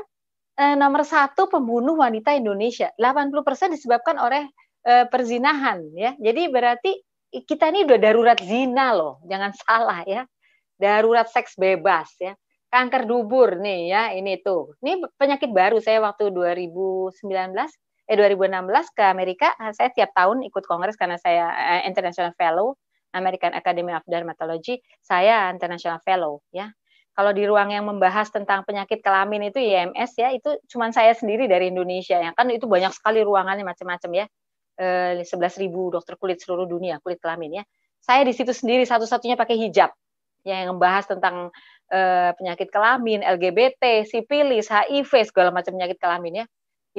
uh, 0.55 0.75
nomor 0.79 1.03
satu 1.03 1.51
pembunuh 1.51 1.99
wanita 1.99 2.31
Indonesia. 2.31 2.93
80% 2.95 3.75
disebabkan 3.75 4.15
oleh 4.15 4.47
uh, 4.87 5.05
perzinahan 5.11 5.83
ya. 5.91 6.15
Jadi 6.15 6.47
berarti 6.47 6.91
kita 7.43 7.67
ini 7.75 7.83
udah 7.83 7.99
darurat 7.99 8.39
zina 8.39 8.95
loh. 8.95 9.19
Jangan 9.27 9.51
salah 9.63 9.99
ya. 10.07 10.23
Darurat 10.75 11.27
seks 11.27 11.55
bebas 11.55 12.11
ya 12.19 12.35
kanker 12.75 13.07
dubur 13.07 13.55
nih 13.55 13.87
ya 13.87 14.03
ini 14.11 14.35
tuh. 14.43 14.75
Ini 14.83 14.99
penyakit 15.15 15.47
baru 15.55 15.79
saya 15.79 16.03
waktu 16.03 16.27
2019 16.35 17.23
eh 18.05 18.15
2016 18.17 18.93
ke 18.93 19.03
Amerika 19.03 19.53
saya 19.73 19.89
tiap 19.89 20.13
tahun 20.13 20.45
ikut 20.45 20.63
kongres 20.69 20.93
karena 20.93 21.17
saya 21.17 21.49
uh, 21.49 21.81
international 21.89 22.37
fellow 22.37 22.77
American 23.15 23.55
Academy 23.55 23.95
of 23.95 24.03
Dermatology, 24.03 24.83
saya 24.99 25.47
international 25.49 26.03
fellow 26.03 26.43
ya. 26.51 26.69
Kalau 27.15 27.31
di 27.31 27.47
ruang 27.47 27.71
yang 27.71 27.87
membahas 27.87 28.27
tentang 28.27 28.67
penyakit 28.67 28.99
kelamin 28.99 29.47
itu 29.47 29.55
IMS 29.55 30.19
ya, 30.19 30.35
itu 30.35 30.59
cuma 30.67 30.91
saya 30.91 31.15
sendiri 31.15 31.47
dari 31.47 31.71
Indonesia 31.71 32.19
ya. 32.19 32.35
Kan 32.35 32.51
itu 32.51 32.67
banyak 32.67 32.91
sekali 32.91 33.23
ruangannya 33.23 33.63
macam-macam 33.63 34.11
ya. 34.11 34.25
Eh, 34.75 35.23
11.000 35.23 35.71
dokter 35.71 36.19
kulit 36.19 36.43
seluruh 36.43 36.67
dunia, 36.67 36.99
kulit 36.99 37.23
kelamin 37.23 37.63
ya. 37.63 37.65
Saya 38.03 38.27
di 38.27 38.35
situ 38.35 38.51
sendiri 38.51 38.83
satu-satunya 38.83 39.39
pakai 39.39 39.55
hijab 39.55 39.95
ya, 40.43 40.67
yang 40.67 40.75
membahas 40.75 41.07
tentang 41.07 41.55
eh, 41.87 42.35
penyakit 42.35 42.67
kelamin, 42.67 43.23
LGBT, 43.23 44.03
sipilis, 44.03 44.67
HIV, 44.67 45.31
segala 45.31 45.55
macam 45.55 45.71
penyakit 45.71 45.95
kelamin 45.95 46.43
ya. 46.43 46.45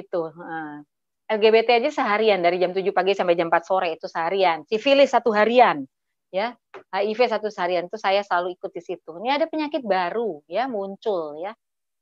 Itu. 0.00 0.32
Eh. 0.32 0.95
LGBT 1.26 1.82
aja 1.82 1.90
seharian 1.90 2.38
dari 2.38 2.62
jam 2.62 2.70
7 2.70 2.86
pagi 2.94 3.10
sampai 3.10 3.34
jam 3.34 3.50
4 3.50 3.66
sore 3.66 3.98
itu 3.98 4.06
seharian. 4.06 4.62
Sifilis 4.62 5.10
satu 5.10 5.34
harian. 5.34 5.82
Ya. 6.30 6.54
HIV 6.94 7.18
satu 7.26 7.50
harian 7.50 7.90
itu 7.90 7.98
saya 7.98 8.22
selalu 8.22 8.54
ikut 8.54 8.70
di 8.70 8.82
situ. 8.82 9.18
Ini 9.18 9.34
ada 9.34 9.46
penyakit 9.50 9.82
baru 9.82 10.42
ya 10.46 10.70
muncul 10.70 11.42
ya. 11.42 11.50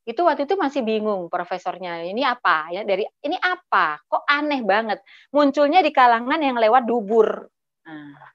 Itu 0.05 0.21
waktu 0.21 0.45
itu 0.45 0.53
masih 0.53 0.85
bingung 0.85 1.25
profesornya. 1.33 2.05
Ini 2.05 2.21
apa 2.21 2.69
ya? 2.69 2.85
Dari 2.85 3.01
ini 3.25 3.37
apa? 3.41 3.97
Kok 4.05 4.29
aneh 4.29 4.61
banget. 4.61 5.01
Munculnya 5.33 5.81
di 5.81 5.89
kalangan 5.89 6.37
yang 6.37 6.61
lewat 6.61 6.85
dubur. 6.85 7.49
Nah, 7.89 8.29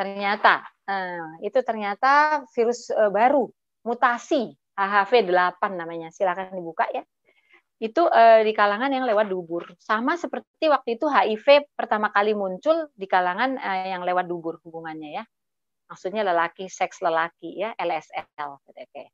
ternyata 0.00 0.64
nah, 0.88 1.36
itu 1.44 1.60
ternyata 1.60 2.44
virus 2.56 2.88
uh, 2.88 3.12
baru 3.12 3.44
mutasi 3.84 4.56
HHV8 4.72 5.60
namanya. 5.76 6.08
Silakan 6.08 6.56
dibuka 6.56 6.88
ya. 6.88 7.04
Itu 7.76 8.08
eh, 8.08 8.40
di 8.46 8.52
kalangan 8.56 8.88
yang 8.88 9.04
lewat 9.04 9.28
dubur. 9.28 9.76
Sama 9.76 10.16
seperti 10.16 10.68
waktu 10.72 10.96
itu 10.96 11.06
HIV 11.06 11.76
pertama 11.76 12.08
kali 12.08 12.32
muncul 12.32 12.88
di 12.96 13.04
kalangan 13.04 13.60
eh, 13.60 13.92
yang 13.92 14.02
lewat 14.04 14.24
dubur 14.28 14.58
hubungannya 14.64 15.22
ya. 15.22 15.24
maksudnya 15.86 16.26
lelaki 16.26 16.66
seks 16.66 16.98
lelaki 16.98 17.62
ya 17.62 17.70
LSL 17.78 18.58
oke 18.58 19.04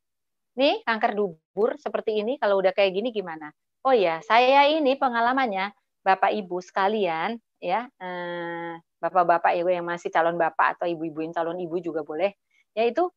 nih 0.56 0.84
kanker 0.84 1.12
dubur 1.16 1.76
seperti 1.80 2.20
ini 2.20 2.36
kalau 2.36 2.60
udah 2.60 2.72
kayak 2.76 2.92
gini 2.92 3.08
gimana 3.12 3.52
oh 3.84 3.94
ya 3.96 4.20
saya 4.24 4.68
ini 4.68 4.96
pengalamannya 5.00 5.72
bapak 6.04 6.32
ibu 6.36 6.60
sekalian 6.60 7.40
ya 7.62 7.88
eh, 7.88 8.72
bapak-bapak 9.00 9.52
ibu 9.56 9.68
yang 9.72 9.86
masih 9.88 10.12
calon 10.12 10.36
bapak 10.36 10.76
atau 10.78 10.86
ibu-ibu 10.88 11.24
yang 11.24 11.32
calon 11.32 11.60
ibu 11.60 11.76
juga 11.80 12.04
boleh 12.04 12.36
yaitu 12.76 13.08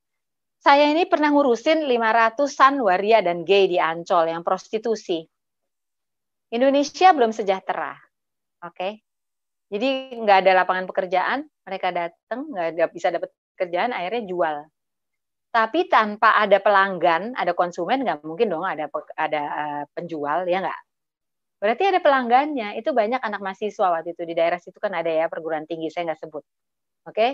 saya 0.66 0.90
ini 0.90 1.06
pernah 1.06 1.30
ngurusin 1.30 1.86
500-an 1.86 2.82
waria 2.82 3.22
dan 3.22 3.46
gay 3.46 3.70
di 3.70 3.78
Ancol 3.78 4.34
yang 4.34 4.42
prostitusi. 4.42 5.22
Indonesia 6.54 7.10
belum 7.16 7.32
sejahtera. 7.34 7.96
Oke. 8.66 8.76
Okay? 8.76 8.92
Jadi 9.66 10.22
nggak 10.22 10.38
ada 10.46 10.52
lapangan 10.62 10.86
pekerjaan, 10.86 11.40
mereka 11.66 11.90
datang 11.90 12.54
nggak 12.54 12.92
bisa 12.94 13.10
dapat 13.10 13.34
kerjaan, 13.58 13.92
akhirnya 13.98 14.24
jual. 14.30 14.56
Tapi 15.50 15.90
tanpa 15.90 16.38
ada 16.38 16.62
pelanggan, 16.62 17.34
ada 17.34 17.56
konsumen 17.58 18.06
nggak 18.06 18.22
mungkin 18.22 18.52
dong 18.52 18.68
ada 18.68 18.86
ada 19.18 19.42
eh, 19.42 19.84
penjual 19.96 20.46
ya 20.46 20.62
nggak. 20.62 20.82
Berarti 21.58 21.84
ada 21.90 22.00
pelanggannya. 22.04 22.78
Itu 22.78 22.94
banyak 22.94 23.24
anak 23.24 23.42
mahasiswa 23.42 23.88
waktu 23.90 24.14
itu 24.14 24.24
di 24.28 24.36
daerah 24.38 24.60
situ 24.62 24.78
kan 24.78 24.94
ada 24.94 25.10
ya 25.10 25.26
perguruan 25.32 25.66
tinggi 25.66 25.90
saya 25.90 26.14
nggak 26.14 26.22
sebut. 26.22 26.44
Oke. 27.10 27.16
Okay? 27.16 27.32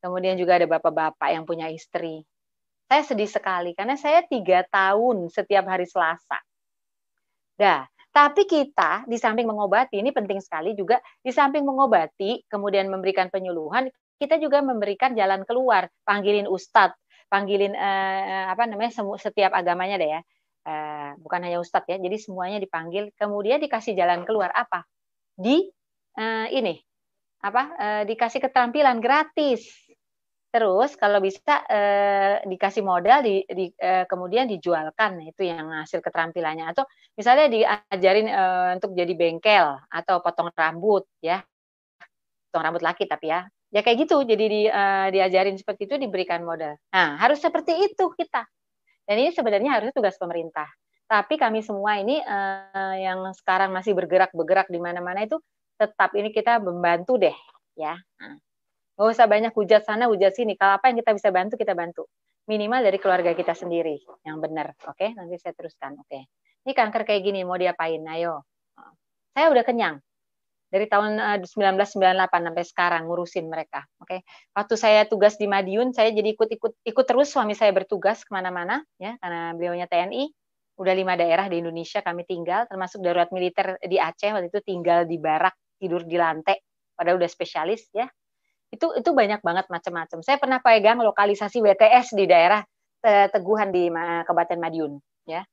Kemudian 0.00 0.38
juga 0.38 0.60
ada 0.60 0.68
bapak-bapak 0.70 1.28
yang 1.34 1.44
punya 1.44 1.66
istri. 1.72 2.22
Saya 2.86 3.02
sedih 3.02 3.26
sekali 3.26 3.74
karena 3.74 3.98
saya 3.98 4.22
tiga 4.22 4.62
tahun 4.70 5.26
setiap 5.28 5.66
hari 5.66 5.84
Selasa. 5.90 6.38
Dah, 7.58 7.82
tapi 8.16 8.48
kita 8.48 9.04
di 9.04 9.20
samping 9.20 9.44
mengobati 9.44 10.00
ini 10.00 10.08
penting 10.08 10.40
sekali 10.40 10.72
juga 10.72 10.96
di 11.20 11.28
samping 11.28 11.68
mengobati 11.68 12.48
kemudian 12.48 12.88
memberikan 12.88 13.28
penyuluhan 13.28 13.92
kita 14.16 14.40
juga 14.40 14.64
memberikan 14.64 15.12
jalan 15.12 15.44
keluar. 15.44 15.92
Panggilin 16.08 16.48
ustadz 16.48 16.96
panggilin 17.28 17.76
eh, 17.76 18.44
apa 18.48 18.64
namanya 18.64 18.96
setiap 19.20 19.52
agamanya 19.52 20.00
deh 20.00 20.08
ya. 20.08 20.20
Eh, 20.64 21.10
bukan 21.20 21.44
hanya 21.44 21.60
ustadz 21.60 21.92
ya 21.92 22.00
jadi 22.00 22.16
semuanya 22.16 22.58
dipanggil 22.58 23.12
kemudian 23.20 23.60
dikasih 23.60 23.92
jalan 23.92 24.24
keluar. 24.24 24.48
Apa? 24.56 24.88
Di 25.36 25.68
eh, 26.16 26.46
ini 26.56 26.80
apa 27.44 27.62
eh, 27.76 28.02
dikasih 28.08 28.40
keterampilan 28.40 28.96
gratis 28.96 29.68
Terus 30.56 30.96
kalau 30.96 31.20
bisa 31.20 31.68
eh, 31.68 32.40
dikasih 32.48 32.80
modal, 32.80 33.20
di, 33.20 33.44
di, 33.44 33.68
eh, 33.76 34.08
kemudian 34.08 34.48
dijualkan, 34.48 35.20
nah, 35.20 35.26
itu 35.28 35.44
yang 35.44 35.68
hasil 35.84 36.00
keterampilannya. 36.00 36.64
Atau 36.72 36.88
misalnya 37.12 37.52
diajarin 37.52 38.24
eh, 38.24 38.68
untuk 38.80 38.96
jadi 38.96 39.12
bengkel 39.12 39.76
atau 39.92 40.24
potong 40.24 40.48
rambut, 40.56 41.04
ya, 41.20 41.44
potong 42.48 42.64
rambut 42.72 42.80
laki 42.80 43.04
tapi 43.04 43.36
ya, 43.36 43.44
ya 43.68 43.84
kayak 43.84 44.08
gitu. 44.08 44.24
Jadi 44.24 44.44
di, 44.48 44.60
eh, 44.64 45.08
diajarin 45.12 45.60
seperti 45.60 45.92
itu 45.92 46.00
diberikan 46.00 46.40
modal. 46.40 46.72
Nah 46.88 47.20
harus 47.20 47.36
seperti 47.36 47.76
itu 47.92 48.08
kita. 48.16 48.48
Dan 49.04 49.20
ini 49.20 49.36
sebenarnya 49.36 49.76
harusnya 49.76 49.92
tugas 49.92 50.16
pemerintah. 50.16 50.72
Tapi 51.04 51.36
kami 51.36 51.60
semua 51.60 52.00
ini 52.00 52.16
eh, 52.16 52.94
yang 53.04 53.28
sekarang 53.36 53.76
masih 53.76 53.92
bergerak-bergerak 53.92 54.72
di 54.72 54.80
mana-mana 54.80 55.20
itu 55.20 55.36
tetap 55.76 56.16
ini 56.16 56.32
kita 56.32 56.64
membantu 56.64 57.20
deh, 57.20 57.36
ya. 57.76 58.00
Nah 58.24 58.45
Gak 58.96 59.12
usah 59.12 59.28
banyak 59.28 59.52
hujat 59.52 59.84
sana, 59.84 60.08
hujat 60.08 60.32
sini. 60.32 60.56
Kalau 60.56 60.80
apa 60.80 60.88
yang 60.88 60.96
kita 60.96 61.12
bisa 61.12 61.28
bantu, 61.28 61.60
kita 61.60 61.76
bantu. 61.76 62.08
Minimal 62.48 62.80
dari 62.80 62.96
keluarga 62.96 63.36
kita 63.36 63.52
sendiri 63.52 64.00
yang 64.24 64.40
benar. 64.40 64.72
Oke, 64.88 65.12
nanti 65.12 65.36
saya 65.36 65.52
teruskan. 65.52 66.00
Oke. 66.00 66.32
Ini 66.64 66.72
kanker 66.72 67.04
kayak 67.04 67.20
gini, 67.20 67.44
mau 67.44 67.60
diapain? 67.60 68.00
Ayo. 68.08 68.48
Saya 69.36 69.52
udah 69.52 69.64
kenyang. 69.68 70.00
Dari 70.72 70.88
tahun 70.88 71.44
1998 71.44 72.08
eh, 72.08 72.24
sampai 72.24 72.64
sekarang 72.64 73.02
ngurusin 73.04 73.46
mereka. 73.52 73.84
Oke. 74.00 74.24
Waktu 74.56 74.74
saya 74.80 75.04
tugas 75.04 75.36
di 75.36 75.44
Madiun, 75.44 75.92
saya 75.92 76.08
jadi 76.10 76.32
ikut-ikut 76.32 76.72
ikut 76.88 77.04
terus 77.04 77.28
suami 77.28 77.52
saya 77.52 77.76
bertugas 77.76 78.24
ke 78.24 78.32
mana-mana, 78.32 78.80
ya, 78.96 79.20
karena 79.20 79.52
beliaunya 79.52 79.86
TNI. 79.86 80.32
Udah 80.80 80.94
lima 80.96 81.20
daerah 81.20 81.52
di 81.52 81.60
Indonesia 81.60 82.00
kami 82.00 82.24
tinggal, 82.24 82.64
termasuk 82.64 83.04
darurat 83.04 83.28
militer 83.28 83.76
di 83.84 84.00
Aceh 84.00 84.32
waktu 84.32 84.48
itu 84.48 84.60
tinggal 84.64 85.04
di 85.04 85.20
barak, 85.20 85.54
tidur 85.76 86.04
di 86.04 86.16
lantai, 86.16 86.60
padahal 86.96 87.20
udah 87.20 87.30
spesialis 87.30 87.88
ya 87.92 88.08
itu 88.70 88.86
itu 88.98 89.10
banyak 89.14 89.40
banget 89.40 89.66
macam-macam. 89.70 90.18
Saya 90.24 90.36
pernah 90.36 90.58
pegang 90.58 90.98
lokalisasi 91.00 91.62
WTS 91.62 92.18
di 92.18 92.26
daerah 92.26 92.62
Teguhan 93.06 93.70
di 93.70 93.86
Kabupaten 93.92 94.58
Madiun, 94.58 94.98
ya. 95.30 95.46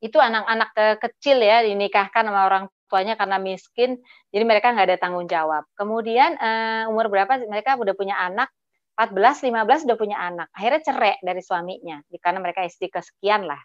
Itu 0.00 0.20
anak-anak 0.20 1.00
kecil 1.04 1.44
ya 1.44 1.60
dinikahkan 1.60 2.24
sama 2.24 2.48
orang 2.48 2.64
tuanya 2.88 3.18
karena 3.18 3.36
miskin, 3.36 4.00
jadi 4.30 4.44
mereka 4.46 4.72
nggak 4.72 4.86
ada 4.88 4.98
tanggung 5.00 5.26
jawab. 5.28 5.66
Kemudian 5.74 6.38
uh, 6.38 6.88
umur 6.88 7.10
berapa 7.10 7.44
mereka 7.44 7.76
udah 7.76 7.92
punya 7.92 8.16
anak, 8.16 8.48
14, 8.96 9.50
15 9.50 9.84
udah 9.90 9.96
punya 9.98 10.16
anak. 10.16 10.48
Akhirnya 10.54 10.80
cerai 10.80 11.18
dari 11.20 11.42
suaminya, 11.42 11.98
karena 12.22 12.38
mereka 12.38 12.62
istri 12.62 12.88
kesekian 12.88 13.44
lah. 13.44 13.58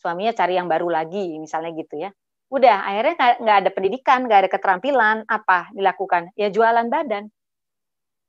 Suaminya 0.00 0.32
cari 0.32 0.56
yang 0.56 0.66
baru 0.66 0.88
lagi, 0.88 1.36
misalnya 1.36 1.70
gitu 1.76 2.00
ya. 2.00 2.10
Udah, 2.48 2.86
akhirnya 2.86 3.14
nggak 3.42 3.56
ada 3.62 3.70
pendidikan, 3.74 4.18
nggak 4.24 4.40
ada 4.46 4.50
keterampilan, 4.50 5.16
apa 5.28 5.68
dilakukan? 5.76 6.32
Ya 6.38 6.48
jualan 6.48 6.88
badan 6.88 7.28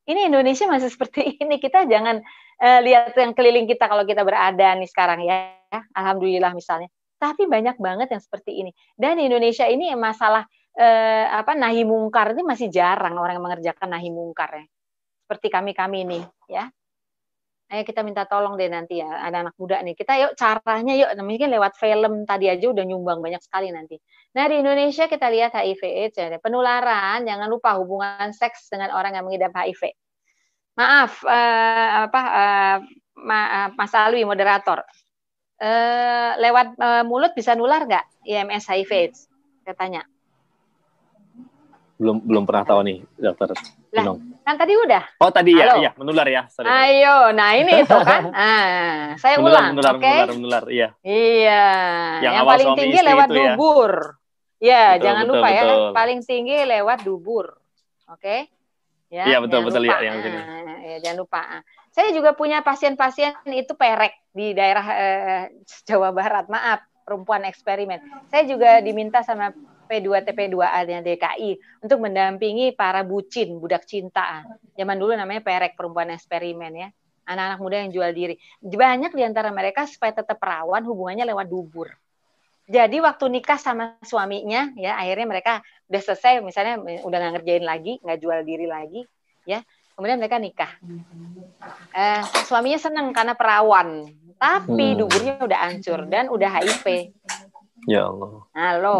ini 0.08 0.32
Indonesia 0.32 0.66
masih 0.66 0.90
seperti 0.90 1.22
ini. 1.44 1.60
Kita 1.60 1.84
jangan 1.86 2.24
uh, 2.64 2.80
lihat 2.82 3.14
yang 3.14 3.36
keliling 3.36 3.68
kita 3.68 3.86
kalau 3.86 4.08
kita 4.08 4.24
berada 4.24 4.74
nih 4.80 4.90
sekarang 4.90 5.28
ya. 5.28 5.54
Alhamdulillah 5.94 6.56
misalnya. 6.56 6.88
Tapi 7.18 7.50
banyak 7.50 7.82
banget 7.82 8.08
yang 8.14 8.22
seperti 8.24 8.62
ini. 8.64 8.72
Dan 8.96 9.20
Indonesia 9.20 9.68
ini 9.68 9.92
masalah 9.98 10.48
uh, 10.80 11.26
apa 11.34 11.58
nahi 11.58 11.84
mungkar 11.84 12.32
ini 12.38 12.46
masih 12.46 12.72
jarang 12.72 13.18
orang 13.20 13.42
yang 13.42 13.46
mengerjakan 13.46 13.90
nahi 13.92 14.10
mungkar 14.10 14.64
ya. 14.64 14.66
Seperti 15.28 15.48
kami-kami 15.52 16.08
nih 16.08 16.24
ya. 16.48 16.72
Ayo 17.68 17.84
kita 17.84 18.00
minta 18.00 18.24
tolong 18.24 18.56
deh 18.56 18.72
nanti 18.72 19.04
ya, 19.04 19.28
ada 19.28 19.44
anak 19.44 19.56
muda 19.60 19.84
nih. 19.84 19.92
Kita 19.92 20.16
yuk 20.16 20.40
caranya 20.40 20.96
yuk, 20.96 21.12
mungkin 21.20 21.52
lewat 21.52 21.76
film 21.76 22.24
tadi 22.24 22.48
aja 22.48 22.64
udah 22.72 22.86
nyumbang 22.88 23.20
banyak 23.20 23.44
sekali 23.44 23.76
nanti. 23.76 24.00
Nah 24.40 24.48
di 24.48 24.64
Indonesia 24.64 25.04
kita 25.12 25.28
lihat 25.28 25.52
HIV 25.52 25.82
AIDS, 25.84 26.16
ya, 26.16 26.40
penularan, 26.40 27.28
jangan 27.28 27.48
lupa 27.52 27.76
hubungan 27.76 28.32
seks 28.32 28.72
dengan 28.72 28.96
orang 28.96 29.20
yang 29.20 29.28
mengidap 29.28 29.52
HIV. 29.52 29.92
Maaf, 30.80 31.20
uh, 31.28 32.08
apa 32.08 32.22
uh, 32.24 32.78
ma 33.20 33.40
uh, 33.68 33.70
Mas 33.76 33.92
Alwi 33.92 34.24
moderator, 34.24 34.88
uh, 35.60 36.32
lewat 36.40 36.68
uh, 36.80 37.04
mulut 37.04 37.36
bisa 37.36 37.52
nular 37.52 37.84
nggak 37.84 38.06
IMS 38.24 38.64
HIV 38.72 38.92
AIDS? 38.96 39.20
Katanya. 39.68 40.08
Belum 41.98 42.22
belum 42.22 42.44
pernah 42.46 42.64
tahu 42.64 42.80
nih, 42.86 42.98
dokter. 43.18 43.58
Lah, 43.98 44.16
Kan 44.48 44.56
tadi 44.56 44.74
udah. 44.78 45.04
Oh 45.18 45.34
tadi 45.34 45.52
ya, 45.58 45.76
iya 45.82 45.92
menular 45.98 46.24
ya. 46.30 46.46
Sorry, 46.48 46.70
Ayo, 46.70 47.34
nah 47.34 47.58
ini 47.58 47.84
itu 47.84 47.98
kan. 48.00 48.32
Ah, 48.38 49.18
saya 49.18 49.42
menular, 49.42 49.60
ulang, 49.60 49.66
menular? 49.76 49.94
Okay? 49.98 50.08
Menular, 50.08 50.36
menular, 50.38 50.64
iya. 50.70 50.90
Iya. 51.02 51.66
Yang, 52.22 52.34
yang 52.34 52.46
paling 52.46 52.70
tinggi 52.78 53.00
lewat 53.02 53.28
ya. 53.28 53.36
dubur. 53.36 53.92
Ya, 54.58 54.84
betul, 54.94 55.04
jangan 55.04 55.24
betul, 55.26 55.38
lupa 55.38 55.48
ya, 55.50 55.62
betul. 55.62 55.78
ya, 55.78 55.94
paling 55.94 56.20
tinggi 56.24 56.58
lewat 56.64 57.00
dubur. 57.02 57.46
Oke? 58.08 58.22
Okay? 58.22 58.40
Ya, 59.08 59.24
iya 59.24 59.38
betul 59.40 59.64
betul 59.64 59.82
lupa. 59.88 60.00
ya 60.00 60.12
yang 60.12 60.18
sini. 60.20 60.40
Ah, 60.40 60.80
ya, 60.84 60.98
jangan 61.04 61.18
lupa. 61.24 61.42
Saya 61.92 62.10
juga 62.14 62.32
punya 62.38 62.60
pasien-pasien 62.62 63.34
itu 63.52 63.74
perek 63.74 64.14
di 64.36 64.54
daerah 64.54 64.86
eh, 64.94 65.44
Jawa 65.88 66.14
Barat. 66.14 66.46
Maaf, 66.52 66.86
perempuan 67.08 67.48
eksperimen. 67.48 68.04
Saya 68.28 68.44
juga 68.44 68.84
diminta 68.84 69.24
sama 69.24 69.56
P2 69.88 70.28
TP2A 70.28 70.80
nya 70.86 71.00
DKI 71.00 71.82
untuk 71.82 72.04
mendampingi 72.04 72.76
para 72.76 73.02
bucin, 73.08 73.58
budak 73.58 73.88
cinta. 73.88 74.44
Zaman 74.76 75.00
dulu 75.00 75.16
namanya 75.16 75.40
perek 75.42 75.80
perempuan 75.80 76.12
eksperimen 76.12 76.72
ya. 76.76 76.90
Anak-anak 77.28 77.60
muda 77.60 77.76
yang 77.84 77.92
jual 77.92 78.12
diri. 78.12 78.36
Banyak 78.60 79.16
di 79.16 79.24
antara 79.24 79.52
mereka 79.52 79.88
supaya 79.88 80.16
tetap 80.16 80.38
perawan 80.38 80.84
hubungannya 80.84 81.28
lewat 81.28 81.48
dubur. 81.48 81.88
Jadi 82.68 83.00
waktu 83.00 83.32
nikah 83.32 83.56
sama 83.56 83.96
suaminya 84.04 84.76
ya 84.76 85.00
akhirnya 85.00 85.24
mereka 85.24 85.64
udah 85.88 86.02
selesai 86.04 86.44
misalnya 86.44 86.84
udah 87.08 87.18
nggak 87.18 87.34
ngerjain 87.40 87.64
lagi, 87.64 87.94
nggak 88.04 88.20
jual 88.20 88.40
diri 88.44 88.68
lagi 88.68 89.08
ya. 89.48 89.64
Kemudian 89.96 90.20
mereka 90.22 90.38
nikah. 90.38 90.72
Eh, 91.96 92.22
suaminya 92.46 92.78
senang 92.78 93.10
karena 93.16 93.34
perawan, 93.34 94.06
tapi 94.38 94.94
hmm. 94.94 94.98
duburnya 95.02 95.34
udah 95.42 95.60
hancur 95.66 96.06
dan 96.06 96.30
udah 96.30 96.50
HIV. 96.54 97.18
Ya 97.90 98.06
Allah. 98.06 98.46
Halo. 98.54 98.98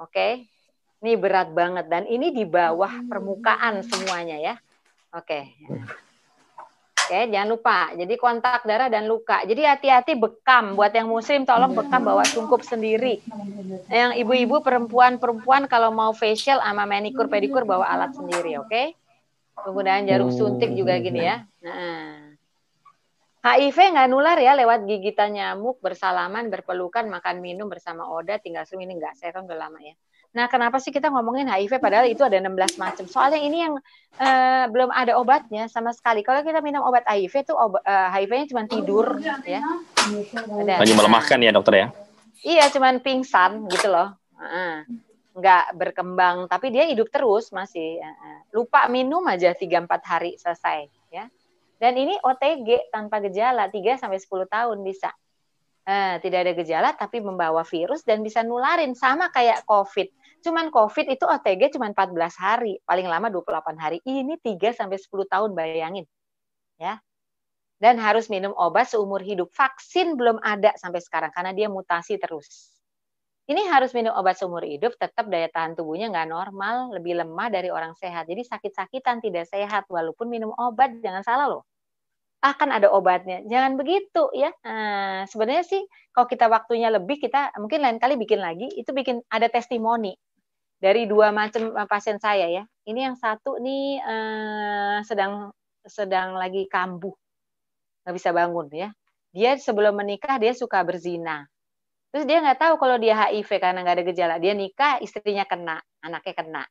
Oke. 0.00 0.12
Okay? 0.16 0.32
Ini 1.00 1.16
berat 1.16 1.48
banget 1.56 1.88
dan 1.88 2.04
ini 2.04 2.28
di 2.28 2.44
bawah 2.44 3.04
permukaan 3.08 3.80
semuanya 3.84 4.36
ya. 4.36 4.54
Oke. 5.16 5.48
Okay. 5.48 5.88
Oke, 7.10 7.26
okay, 7.26 7.32
jangan 7.34 7.48
lupa. 7.50 7.78
Jadi 7.98 8.14
kontak 8.20 8.62
darah 8.62 8.86
dan 8.86 9.10
luka. 9.10 9.42
Jadi 9.42 9.66
hati-hati 9.66 10.14
bekam. 10.14 10.78
Buat 10.78 10.94
yang 10.94 11.10
muslim 11.10 11.42
tolong 11.42 11.74
bekam 11.74 12.06
bawa 12.06 12.22
sungkup 12.22 12.62
sendiri. 12.62 13.18
Yang 13.90 14.22
ibu-ibu 14.22 14.62
perempuan-perempuan 14.62 15.66
kalau 15.66 15.90
mau 15.90 16.14
facial 16.14 16.62
sama 16.62 16.86
manikur 16.86 17.26
pedikur 17.26 17.66
bawa 17.66 17.90
alat 17.90 18.14
sendiri, 18.14 18.62
oke? 18.62 18.70
Okay? 18.70 18.94
Penggunaan 19.58 20.06
jarum 20.06 20.30
suntik 20.30 20.70
juga 20.70 21.02
gini 21.02 21.26
ya. 21.26 21.42
Nah. 21.66 22.29
HIV 23.40 23.96
nggak 23.96 24.08
nular 24.12 24.36
ya 24.36 24.52
lewat 24.52 24.84
gigitan 24.84 25.32
nyamuk, 25.32 25.80
bersalaman, 25.80 26.52
berpelukan, 26.52 27.08
makan 27.08 27.40
minum 27.40 27.72
bersama 27.72 28.04
Oda, 28.04 28.36
tinggal 28.36 28.68
sum 28.68 28.84
ini 28.84 29.00
nggak. 29.00 29.16
Saya 29.16 29.32
kan 29.32 29.48
udah 29.48 29.56
lama 29.56 29.80
ya. 29.80 29.96
Nah, 30.30 30.46
kenapa 30.46 30.78
sih 30.78 30.94
kita 30.94 31.10
ngomongin 31.10 31.50
HIV 31.50 31.82
padahal 31.82 32.06
itu 32.06 32.22
ada 32.22 32.38
16 32.38 32.78
macam? 32.78 33.04
Soalnya 33.08 33.40
ini 33.42 33.66
yang 33.66 33.74
uh, 34.20 34.64
belum 34.70 34.92
ada 34.94 35.18
obatnya 35.18 35.66
sama 35.66 35.90
sekali. 35.90 36.22
Kalau 36.22 36.44
kita 36.46 36.62
minum 36.62 36.84
obat 36.86 37.02
HIV 37.08 37.50
itu 37.50 37.54
uh, 37.56 37.66
eh, 37.82 38.08
HIV-nya 38.14 38.46
cuma 38.52 38.62
tidur 38.68 39.18
ya. 39.42 39.58
Hanya 40.78 40.94
melemahkan 40.94 41.38
ya, 41.42 41.50
dokter 41.50 41.74
ya? 41.74 41.86
Iya, 42.46 42.64
cuma 42.70 42.94
pingsan 43.00 43.66
gitu 43.72 43.90
loh. 43.90 44.14
Uh, 44.38 44.86
nggak 45.34 45.74
berkembang, 45.74 46.46
tapi 46.46 46.70
dia 46.70 46.86
hidup 46.86 47.10
terus 47.10 47.50
masih. 47.50 47.98
Uh, 47.98 48.38
lupa 48.54 48.86
minum 48.86 49.26
aja 49.26 49.50
3 49.50 49.66
4 49.66 49.90
hari 50.04 50.38
selesai. 50.38 50.99
Dan 51.80 51.96
ini 51.96 52.14
OTG 52.20 52.92
tanpa 52.92 53.24
gejala 53.24 53.72
3 53.72 53.96
sampai 53.96 54.20
10 54.20 54.44
tahun 54.46 54.78
bisa. 54.84 55.08
Uh, 55.88 56.20
tidak 56.20 56.44
ada 56.44 56.52
gejala 56.52 56.92
tapi 56.92 57.24
membawa 57.24 57.64
virus 57.64 58.04
dan 58.04 58.20
bisa 58.20 58.44
nularin 58.44 58.92
sama 58.92 59.32
kayak 59.32 59.64
COVID 59.64 60.12
Cuman 60.40 60.72
COVID 60.72 61.06
itu 61.12 61.24
OTG 61.28 61.76
cuma 61.76 61.92
14 61.92 62.16
hari, 62.40 62.80
paling 62.88 63.04
lama 63.04 63.28
28 63.28 63.76
hari. 63.76 63.98
Ini 64.08 64.40
3 64.40 64.72
sampai 64.72 64.96
10 64.96 65.28
tahun 65.28 65.50
bayangin. 65.52 66.08
Ya. 66.80 67.00
Dan 67.80 67.96
harus 68.00 68.28
minum 68.32 68.52
obat 68.56 68.88
seumur 68.92 69.20
hidup. 69.24 69.52
Vaksin 69.52 70.16
belum 70.16 70.40
ada 70.40 70.72
sampai 70.76 71.00
sekarang 71.00 71.32
karena 71.32 71.52
dia 71.52 71.68
mutasi 71.68 72.16
terus. 72.16 72.76
Ini 73.48 73.66
harus 73.72 73.92
minum 73.96 74.12
obat 74.14 74.36
seumur 74.36 74.62
hidup, 74.64 74.94
tetap 75.00 75.26
daya 75.26 75.48
tahan 75.50 75.74
tubuhnya 75.74 76.12
nggak 76.12 76.28
normal, 76.28 76.92
lebih 76.94 77.18
lemah 77.18 77.48
dari 77.50 77.68
orang 77.72 77.96
sehat. 77.98 78.28
Jadi 78.28 78.46
sakit-sakitan 78.46 79.18
tidak 79.24 79.48
sehat, 79.48 79.90
walaupun 79.90 80.28
minum 80.30 80.54
obat, 80.54 81.02
jangan 81.02 81.24
salah 81.24 81.48
loh 81.50 81.69
akan 82.40 82.68
ada 82.72 82.88
obatnya. 82.88 83.44
Jangan 83.44 83.76
begitu 83.76 84.32
ya. 84.32 84.48
Nah, 84.64 85.28
sebenarnya 85.28 85.64
sih 85.64 85.82
kalau 86.16 86.26
kita 86.26 86.48
waktunya 86.48 86.88
lebih 86.88 87.20
kita 87.20 87.52
mungkin 87.60 87.84
lain 87.84 88.00
kali 88.00 88.16
bikin 88.16 88.40
lagi 88.40 88.68
itu 88.72 88.90
bikin 88.96 89.20
ada 89.28 89.46
testimoni 89.52 90.16
dari 90.80 91.04
dua 91.04 91.30
macam 91.36 91.76
eh, 91.76 91.88
pasien 91.88 92.16
saya 92.16 92.48
ya. 92.48 92.64
Ini 92.88 93.12
yang 93.12 93.16
satu 93.20 93.60
nih 93.60 94.00
eh, 94.00 94.98
sedang 95.04 95.52
sedang 95.84 96.36
lagi 96.36 96.68
kambuh, 96.68 97.12
nggak 98.04 98.14
bisa 98.16 98.30
bangun 98.32 98.68
ya. 98.72 98.88
Dia 99.30 99.60
sebelum 99.60 99.94
menikah 100.00 100.40
dia 100.40 100.56
suka 100.56 100.80
berzina. 100.82 101.44
Terus 102.10 102.26
dia 102.26 102.42
nggak 102.42 102.58
tahu 102.58 102.74
kalau 102.82 102.98
dia 102.98 103.14
HIV 103.14 103.50
karena 103.62 103.86
nggak 103.86 103.96
ada 104.02 104.04
gejala. 104.10 104.34
Dia 104.42 104.52
nikah, 104.56 104.98
istrinya 104.98 105.46
kena, 105.46 105.78
anaknya 106.02 106.34
kena. 106.34 106.64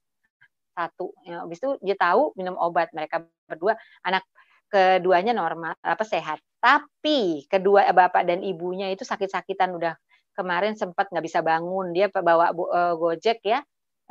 Satu. 0.75 1.15
Ya, 1.23 1.47
habis 1.47 1.63
itu 1.63 1.79
dia 1.79 1.95
tahu 1.95 2.35
minum 2.35 2.59
obat. 2.59 2.91
Mereka 2.91 3.23
berdua, 3.47 3.79
anak 4.03 4.27
keduanya 4.69 5.33
normal, 5.33 5.75
apa 5.81 6.05
sehat. 6.05 6.39
Tapi 6.61 7.49
kedua 7.49 7.89
eh, 7.89 7.95
bapak 7.95 8.23
dan 8.29 8.45
ibunya 8.45 8.87
itu 8.93 9.01
sakit-sakitan. 9.03 9.73
Udah 9.75 9.97
kemarin 10.37 10.77
sempat 10.77 11.09
nggak 11.11 11.25
bisa 11.25 11.41
bangun. 11.43 11.91
Dia 11.91 12.07
bawa 12.13 12.53
uh, 12.53 12.93
gojek 12.95 13.43
ya, 13.43 13.59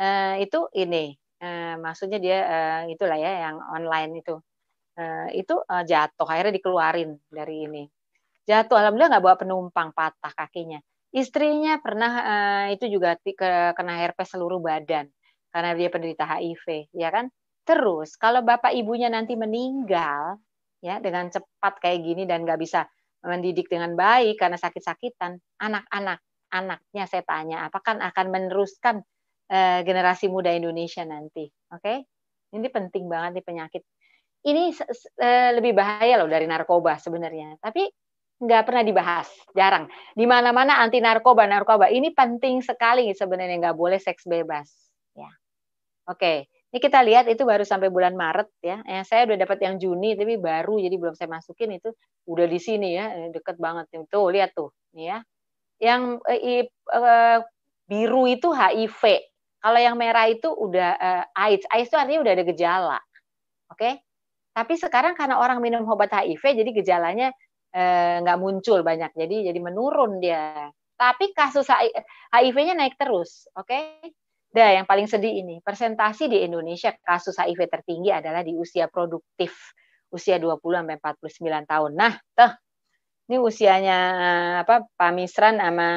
uh, 0.03 0.35
itu 0.37 0.69
ini 0.77 1.15
uh, 1.43 1.75
maksudnya 1.81 2.19
dia 2.19 2.39
uh, 2.45 2.83
itulah 2.91 3.17
ya 3.19 3.49
yang 3.49 3.57
online 3.63 4.21
itu. 4.21 4.37
Uh, 4.99 5.31
itu 5.31 5.55
uh, 5.55 5.87
jatuh. 5.87 6.27
Akhirnya 6.27 6.59
dikeluarin 6.59 7.15
dari 7.31 7.71
ini. 7.71 7.85
Jatuh. 8.45 8.75
Alhamdulillah 8.75 9.11
nggak 9.19 9.25
bawa 9.25 9.37
penumpang. 9.39 9.89
Patah 9.95 10.35
kakinya. 10.35 10.83
Istrinya 11.15 11.81
pernah 11.81 12.13
uh, 12.21 12.67
itu 12.75 12.91
juga 12.91 13.17
ke, 13.23 13.73
kena 13.73 13.95
herpes 13.97 14.35
seluruh 14.35 14.59
badan. 14.59 15.07
Karena 15.49 15.73
dia 15.79 15.89
penderita 15.89 16.27
HIV 16.27 16.93
ya 16.93 17.09
kan? 17.09 17.31
Terus 17.65 18.17
kalau 18.17 18.41
bapak 18.41 18.73
ibunya 18.73 19.13
nanti 19.13 19.37
meninggal 19.37 20.41
ya 20.79 21.03
dengan 21.03 21.29
cepat 21.31 21.83
kayak 21.83 22.01
gini 22.03 22.23
dan 22.25 22.47
nggak 22.47 22.61
bisa 22.61 22.87
mendidik 23.27 23.67
dengan 23.67 23.99
baik 23.99 24.39
karena 24.39 24.55
sakit-sakitan 24.55 25.39
anak-anak 25.59 26.23
anaknya 26.49 27.05
saya 27.05 27.23
tanya 27.27 27.67
apakah 27.69 27.99
akan 27.99 28.27
meneruskan 28.31 29.03
uh, 29.53 29.81
generasi 29.85 30.31
muda 30.33 30.55
Indonesia 30.55 31.05
nanti. 31.05 31.45
Oke, 31.75 31.83
okay? 31.83 31.99
ini 32.57 32.69
penting 32.73 33.05
banget 33.11 33.41
nih 33.41 33.45
penyakit. 33.45 33.83
Ini 34.47 34.71
uh, 35.19 35.51
lebih 35.59 35.75
bahaya 35.77 36.15
loh 36.17 36.31
dari 36.31 36.47
narkoba 36.47 36.97
sebenarnya, 36.97 37.59
tapi 37.59 37.85
nggak 38.39 38.63
pernah 38.65 38.87
dibahas, 38.87 39.29
jarang. 39.51 39.91
Di 40.15 40.25
mana-mana 40.25 40.79
anti 40.79 41.03
narkoba, 41.03 41.45
narkoba 41.51 41.91
ini 41.91 42.15
penting 42.15 42.63
sekali 42.63 43.11
sebenarnya 43.11 43.59
nggak 43.59 43.77
boleh 43.77 43.99
seks 43.99 44.25
bebas. 44.25 44.71
Ya, 45.19 45.29
oke. 46.07 46.17
Okay. 46.17 46.39
Ini 46.69 46.79
kita 46.85 47.01
lihat 47.01 47.25
itu 47.33 47.49
baru 47.49 47.65
sampai 47.65 47.89
bulan 47.89 48.13
Maret 48.13 48.49
ya. 48.61 48.85
Eh, 48.85 49.01
saya 49.05 49.25
udah 49.25 49.41
dapat 49.41 49.59
yang 49.65 49.81
Juni 49.81 50.13
tapi 50.13 50.37
baru 50.37 50.77
jadi 50.77 50.97
belum 51.01 51.17
saya 51.17 51.33
masukin 51.33 51.81
itu 51.81 51.93
udah 52.29 52.45
di 52.45 52.61
sini 52.61 52.93
ya 52.93 53.33
deket 53.33 53.57
banget 53.57 53.89
tuh 54.13 54.29
lihat 54.29 54.53
tuh 54.53 54.73
nih 54.93 55.17
ya. 55.17 55.19
Yang 55.81 56.03
eh, 56.29 56.69
eh, 56.69 57.39
biru 57.89 58.29
itu 58.29 58.53
HIV 58.53 59.29
kalau 59.59 59.79
yang 59.83 59.99
merah 59.99 60.31
itu 60.31 60.49
udah 60.55 60.91
uh, 60.97 61.25
AIDS. 61.35 61.67
AIDS 61.67 61.91
itu 61.91 61.99
artinya 61.99 62.21
udah 62.23 62.33
ada 62.33 62.45
gejala. 62.47 62.99
Oke? 63.75 63.79
Okay? 63.79 63.93
Tapi 64.55 64.75
sekarang 64.79 65.15
karena 65.19 65.39
orang 65.39 65.59
minum 65.63 65.87
obat 65.87 66.11
HIV 66.15 66.63
jadi 66.63 66.71
gejalanya 66.75 67.29
eh, 67.75 68.17
nggak 68.23 68.39
uh, 68.39 68.43
muncul 68.43 68.87
banyak. 68.87 69.11
Jadi 69.19 69.51
jadi 69.51 69.59
menurun 69.59 70.23
dia. 70.23 70.71
Tapi 70.99 71.31
kasus 71.31 71.71
HIV-nya 72.35 72.75
naik 72.75 72.99
terus, 72.99 73.47
oke? 73.55 73.71
Okay? 73.71 74.11
Dah 74.49 74.73
yang 74.73 74.89
paling 74.89 75.05
sedih 75.05 75.45
ini, 75.45 75.61
persentasi 75.61 76.25
di 76.33 76.41
Indonesia 76.41 76.97
kasus 77.05 77.37
HIV 77.37 77.69
tertinggi 77.69 78.09
adalah 78.09 78.41
di 78.41 78.57
usia 78.57 78.89
produktif, 78.89 79.53
usia 80.09 80.41
20 80.41 80.57
sampai 80.57 80.97
49 80.97 81.69
tahun. 81.69 81.93
Nah, 81.93 82.15
tuh. 82.33 82.53
Ini 83.29 83.37
usianya 83.45 83.99
apa 84.65 84.89
Pak 84.89 85.13
Misran 85.13 85.61
sama 85.61 85.89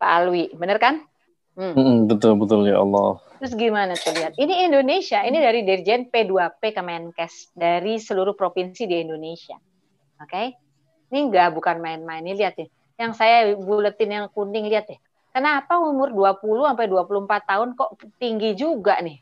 Pak 0.00 0.08
Alwi, 0.08 0.48
bener 0.56 0.80
kan? 0.80 1.04
Hmm. 1.52 2.08
Betul 2.08 2.40
betul 2.40 2.64
ya 2.64 2.80
Allah. 2.80 3.20
Terus 3.42 3.52
gimana 3.58 3.92
tuh 3.92 4.16
lihat? 4.16 4.32
Ini 4.40 4.72
Indonesia, 4.72 5.20
ini 5.20 5.36
dari 5.36 5.68
Dirjen 5.68 6.08
P2P 6.08 6.72
Kemenkes 6.72 7.52
dari 7.52 8.00
seluruh 8.00 8.32
provinsi 8.32 8.88
di 8.88 9.04
Indonesia. 9.04 9.60
Oke? 10.16 10.32
Okay? 10.32 10.46
Ini 11.12 11.28
enggak 11.28 11.52
bukan 11.52 11.76
main-main. 11.76 12.24
Ini 12.24 12.40
lihat 12.40 12.56
ya. 12.56 12.66
Yang 12.98 13.12
saya 13.20 13.36
buletin 13.52 14.08
yang 14.08 14.26
kuning 14.32 14.70
lihat 14.72 14.88
ya. 14.88 14.98
Kenapa 15.32 15.78
umur 15.78 16.10
20 16.10 16.66
sampai 16.66 16.86
24 16.88 17.42
tahun 17.44 17.68
kok 17.76 17.90
tinggi 18.16 18.56
juga 18.56 18.98
nih? 18.98 19.20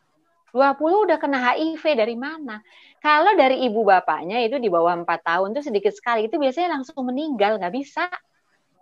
20 0.57 1.05
udah 1.05 1.19
kena 1.21 1.53
HIV 1.53 1.85
dari 1.99 2.17
mana? 2.17 2.65
Kalau 3.05 3.37
dari 3.37 3.69
ibu 3.69 3.85
bapaknya 3.85 4.41
itu 4.41 4.57
di 4.57 4.73
bawah 4.73 4.97
4 4.97 5.05
tahun 5.21 5.53
itu 5.53 5.69
sedikit 5.69 5.93
sekali. 5.93 6.31
Itu 6.31 6.41
biasanya 6.41 6.81
langsung 6.81 7.05
meninggal, 7.05 7.61
nggak 7.61 7.75
bisa. 7.77 8.09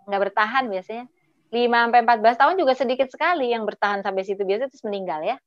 Nggak 0.07 0.31
bertahan 0.31 0.71
biasanya. 0.71 1.05
5 1.51 1.77
sampai 1.87 1.99
14 2.03 2.37
tahun 2.39 2.55
juga 2.55 2.73
sedikit 2.73 3.07
sekali 3.11 3.51
yang 3.51 3.67
bertahan 3.67 4.01
sampai 4.01 4.23
situ 4.23 4.47
biasa 4.47 4.71
terus 4.71 4.83
meninggal 4.87 5.19
ya. 5.23 5.37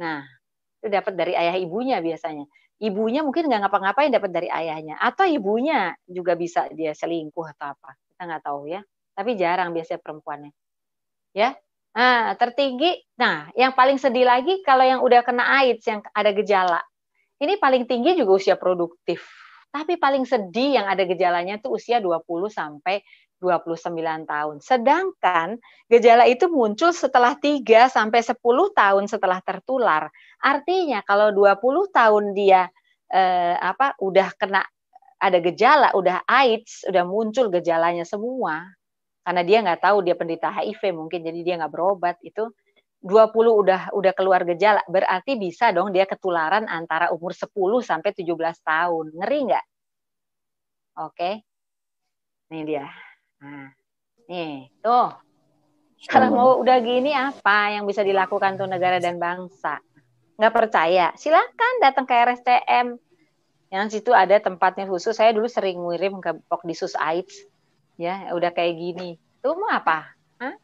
Nah, 0.00 0.24
itu 0.80 0.88
dapat 0.88 1.12
dari 1.14 1.36
ayah 1.36 1.56
ibunya 1.60 2.00
biasanya. 2.00 2.48
Ibunya 2.82 3.22
mungkin 3.22 3.46
nggak 3.46 3.62
ngapa-ngapain 3.68 4.10
dapat 4.10 4.30
dari 4.34 4.48
ayahnya 4.50 4.98
atau 4.98 5.22
ibunya 5.28 5.94
juga 6.08 6.34
bisa 6.34 6.66
dia 6.74 6.90
selingkuh 6.96 7.46
atau 7.54 7.76
apa. 7.76 7.94
Kita 8.10 8.22
nggak 8.26 8.42
tahu 8.42 8.72
ya. 8.72 8.82
Tapi 9.12 9.36
jarang 9.38 9.70
biasanya 9.70 10.00
perempuannya. 10.02 10.50
Ya. 11.32 11.56
Nah, 11.92 12.32
tertinggi. 12.40 12.96
Nah, 13.20 13.52
yang 13.52 13.76
paling 13.76 14.00
sedih 14.00 14.24
lagi 14.24 14.64
kalau 14.64 14.84
yang 14.84 15.04
udah 15.04 15.20
kena 15.20 15.60
AIDS 15.60 15.84
yang 15.84 16.00
ada 16.16 16.32
gejala. 16.32 16.80
Ini 17.42 17.58
paling 17.60 17.84
tinggi 17.84 18.16
juga 18.16 18.38
usia 18.38 18.56
produktif. 18.56 19.24
Tapi 19.72 19.96
paling 19.96 20.28
sedih 20.28 20.80
yang 20.80 20.86
ada 20.88 21.04
gejalanya 21.08 21.56
tuh 21.56 21.80
usia 21.80 22.00
20 22.00 22.22
sampai 22.52 23.00
29 23.42 24.28
tahun. 24.28 24.56
Sedangkan 24.62 25.58
gejala 25.90 26.30
itu 26.30 26.46
muncul 26.46 26.94
setelah 26.94 27.34
3 27.34 27.90
sampai 27.90 28.20
10 28.22 28.38
tahun 28.70 29.04
setelah 29.10 29.42
tertular. 29.42 30.06
Artinya 30.38 31.02
kalau 31.02 31.34
20 31.34 31.90
tahun 31.90 32.24
dia 32.38 32.70
eh, 33.10 33.56
apa 33.58 33.98
udah 33.98 34.28
kena 34.38 34.62
ada 35.22 35.38
gejala, 35.38 35.94
udah 35.94 36.26
AIDS, 36.26 36.86
udah 36.86 37.02
muncul 37.02 37.50
gejalanya 37.50 38.06
semua. 38.06 38.62
Karena 39.22 39.42
dia 39.46 39.58
nggak 39.62 39.80
tahu 39.82 40.02
dia 40.02 40.18
penderita 40.18 40.50
HIV 40.50 40.82
mungkin 40.98 41.22
jadi 41.22 41.40
dia 41.46 41.54
nggak 41.62 41.72
berobat 41.72 42.18
itu 42.26 42.50
20 43.02 43.34
udah 43.34 43.80
udah 43.90 44.12
keluar 44.14 44.46
gejala 44.46 44.78
berarti 44.86 45.34
bisa 45.34 45.74
dong 45.74 45.90
dia 45.90 46.06
ketularan 46.06 46.70
antara 46.70 47.10
umur 47.10 47.34
10 47.34 47.50
sampai 47.82 48.10
17 48.14 48.30
tahun. 48.62 49.06
Ngeri 49.18 49.38
nggak? 49.50 49.66
Oke. 51.02 51.30
Ini 52.52 52.62
dia. 52.68 52.86
Nah, 53.42 53.72
nih, 54.28 54.70
tuh. 54.84 55.08
Kalau 56.02 56.28
mau 56.34 56.50
udah 56.58 56.82
gini 56.82 57.14
apa 57.14 57.78
yang 57.78 57.86
bisa 57.86 58.02
dilakukan 58.02 58.58
tuh 58.58 58.66
negara 58.66 58.98
dan 58.98 59.22
bangsa? 59.22 59.78
Nggak 60.34 60.54
percaya? 60.54 61.14
Silakan 61.14 61.74
datang 61.78 62.04
ke 62.06 62.14
RSCM. 62.14 62.98
Yang 63.72 63.86
situ 63.98 64.10
ada 64.12 64.36
tempatnya 64.42 64.90
khusus. 64.90 65.14
Saya 65.14 65.30
dulu 65.30 65.46
sering 65.46 65.78
ngirim 65.78 66.18
ke 66.18 66.36
Pokdisus 66.50 66.98
AIDS. 66.98 67.46
Ya, 68.02 68.34
udah 68.34 68.50
kayak 68.50 68.74
gini. 68.74 69.14
Tuh 69.38 69.54
mau 69.54 69.70
apa? 69.70 70.10
Hah? 70.42 70.54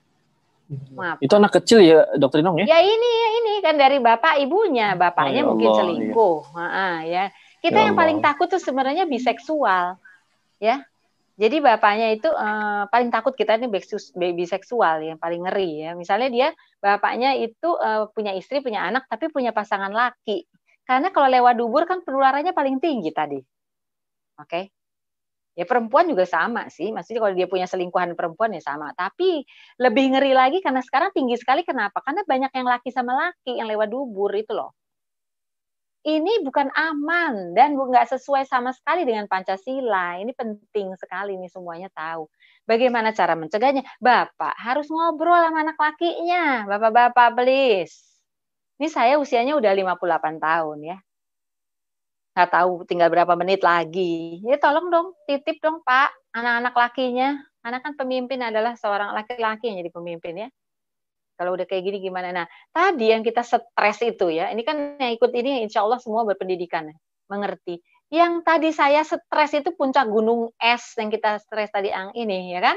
Apa? 0.99 1.23
Itu 1.23 1.39
anak 1.39 1.63
kecil 1.63 1.79
ya, 1.87 2.03
dokter 2.19 2.43
Inong 2.43 2.67
ya? 2.67 2.75
Ya 2.75 2.79
ini, 2.83 3.11
ya 3.15 3.29
ini 3.39 3.53
kan 3.63 3.79
dari 3.79 4.03
bapak 4.03 4.43
ibunya. 4.43 4.99
Bapaknya 4.99 5.47
oh, 5.47 5.47
ya 5.47 5.51
mungkin 5.55 5.71
selingkuh. 5.71 6.39
Iya. 6.51 6.67
Ha, 6.67 6.89
ya. 7.07 7.25
Kita 7.63 7.79
ya 7.79 7.85
yang 7.87 7.95
Allah. 7.95 8.03
paling 8.03 8.19
takut 8.19 8.51
tuh 8.51 8.59
sebenarnya 8.59 9.07
biseksual. 9.07 10.03
Ya, 10.59 10.83
Jadi 11.39 11.63
bapaknya 11.63 12.11
itu 12.11 12.27
uh, 12.27 12.91
paling 12.91 13.15
takut 13.15 13.31
kita 13.31 13.55
ini 13.63 13.71
baby 14.19 14.43
seksual 14.43 15.07
yang 15.07 15.23
paling 15.23 15.47
ngeri 15.47 15.87
ya. 15.87 15.91
Misalnya 15.95 16.29
dia 16.35 16.49
bapaknya 16.83 17.39
itu 17.39 17.79
uh, 17.79 18.11
punya 18.11 18.35
istri, 18.35 18.59
punya 18.59 18.83
anak, 18.83 19.07
tapi 19.07 19.31
punya 19.31 19.55
pasangan 19.55 19.95
laki. 19.95 20.51
Karena 20.83 21.15
kalau 21.15 21.31
lewat 21.31 21.55
dubur 21.55 21.87
kan 21.87 22.03
penularannya 22.03 22.51
paling 22.51 22.83
tinggi 22.83 23.15
tadi. 23.15 23.39
Oke. 23.39 24.51
Okay? 24.51 24.65
Ya 25.59 25.67
perempuan 25.67 26.07
juga 26.07 26.23
sama 26.23 26.71
sih. 26.71 26.95
Maksudnya 26.95 27.19
kalau 27.19 27.35
dia 27.35 27.51
punya 27.51 27.67
selingkuhan 27.67 28.15
perempuan 28.15 28.55
ya 28.55 28.63
sama. 28.63 28.95
Tapi 28.95 29.43
lebih 29.83 30.15
ngeri 30.15 30.31
lagi 30.31 30.63
karena 30.63 30.79
sekarang 30.79 31.11
tinggi 31.11 31.35
sekali. 31.35 31.67
Kenapa? 31.67 31.99
Karena 31.99 32.23
banyak 32.23 32.55
yang 32.55 32.67
laki 32.71 32.95
sama 32.95 33.19
laki 33.19 33.59
yang 33.59 33.67
lewat 33.67 33.91
dubur 33.91 34.31
itu 34.39 34.55
loh 34.55 34.71
ini 36.09 36.41
bukan 36.41 36.73
aman 36.73 37.53
dan 37.53 37.77
nggak 37.77 38.09
sesuai 38.09 38.49
sama 38.49 38.73
sekali 38.73 39.05
dengan 39.05 39.29
Pancasila. 39.29 40.17
Ini 40.17 40.33
penting 40.33 40.97
sekali 40.97 41.37
ini 41.37 41.53
semuanya 41.53 41.93
tahu. 41.93 42.31
Bagaimana 42.65 43.13
cara 43.13 43.37
mencegahnya? 43.37 43.85
Bapak 44.01 44.57
harus 44.57 44.89
ngobrol 44.89 45.37
sama 45.37 45.67
anak 45.67 45.77
lakinya. 45.77 46.65
Bapak-bapak, 46.65 47.29
please. 47.37 47.97
Ini 48.79 48.89
saya 48.89 49.15
usianya 49.19 49.59
udah 49.59 49.73
58 49.75 50.39
tahun 50.39 50.79
ya. 50.87 50.97
Nggak 52.39 52.55
tahu 52.55 52.87
tinggal 52.87 53.11
berapa 53.11 53.35
menit 53.35 53.67
lagi. 53.67 54.39
Ya 54.47 54.63
tolong 54.63 54.95
dong, 54.95 55.19
titip 55.27 55.59
dong 55.59 55.83
Pak, 55.83 56.15
anak-anak 56.39 56.75
lakinya. 56.79 57.35
Karena 57.59 57.83
kan 57.83 57.99
pemimpin 57.99 58.39
adalah 58.39 58.79
seorang 58.79 59.11
laki-laki 59.11 59.67
yang 59.67 59.83
jadi 59.83 59.91
pemimpin 59.91 60.47
ya 60.47 60.49
kalau 61.39 61.55
udah 61.55 61.71
kayak 61.71 61.87
gini 61.87 62.11
gimana? 62.11 62.35
Nah, 62.35 62.47
tadi 62.75 63.15
yang 63.15 63.23
kita 63.23 63.47
stres 63.47 63.99
itu 64.03 64.27
ya, 64.35 64.51
ini 64.51 64.67
kan 64.67 64.99
yang 64.99 65.15
ikut 65.15 65.31
ini 65.31 65.63
insya 65.63 65.87
Allah 65.87 66.03
semua 66.03 66.27
berpendidikan, 66.27 66.91
mengerti. 67.31 67.79
Yang 68.11 68.43
tadi 68.43 68.75
saya 68.75 69.07
stres 69.07 69.55
itu 69.55 69.71
puncak 69.79 70.11
gunung 70.11 70.51
es 70.59 70.83
yang 70.99 71.15
kita 71.15 71.39
stres 71.39 71.71
tadi 71.71 71.95
ang 71.95 72.11
ini, 72.19 72.51
ya 72.51 72.59
kan? 72.59 72.77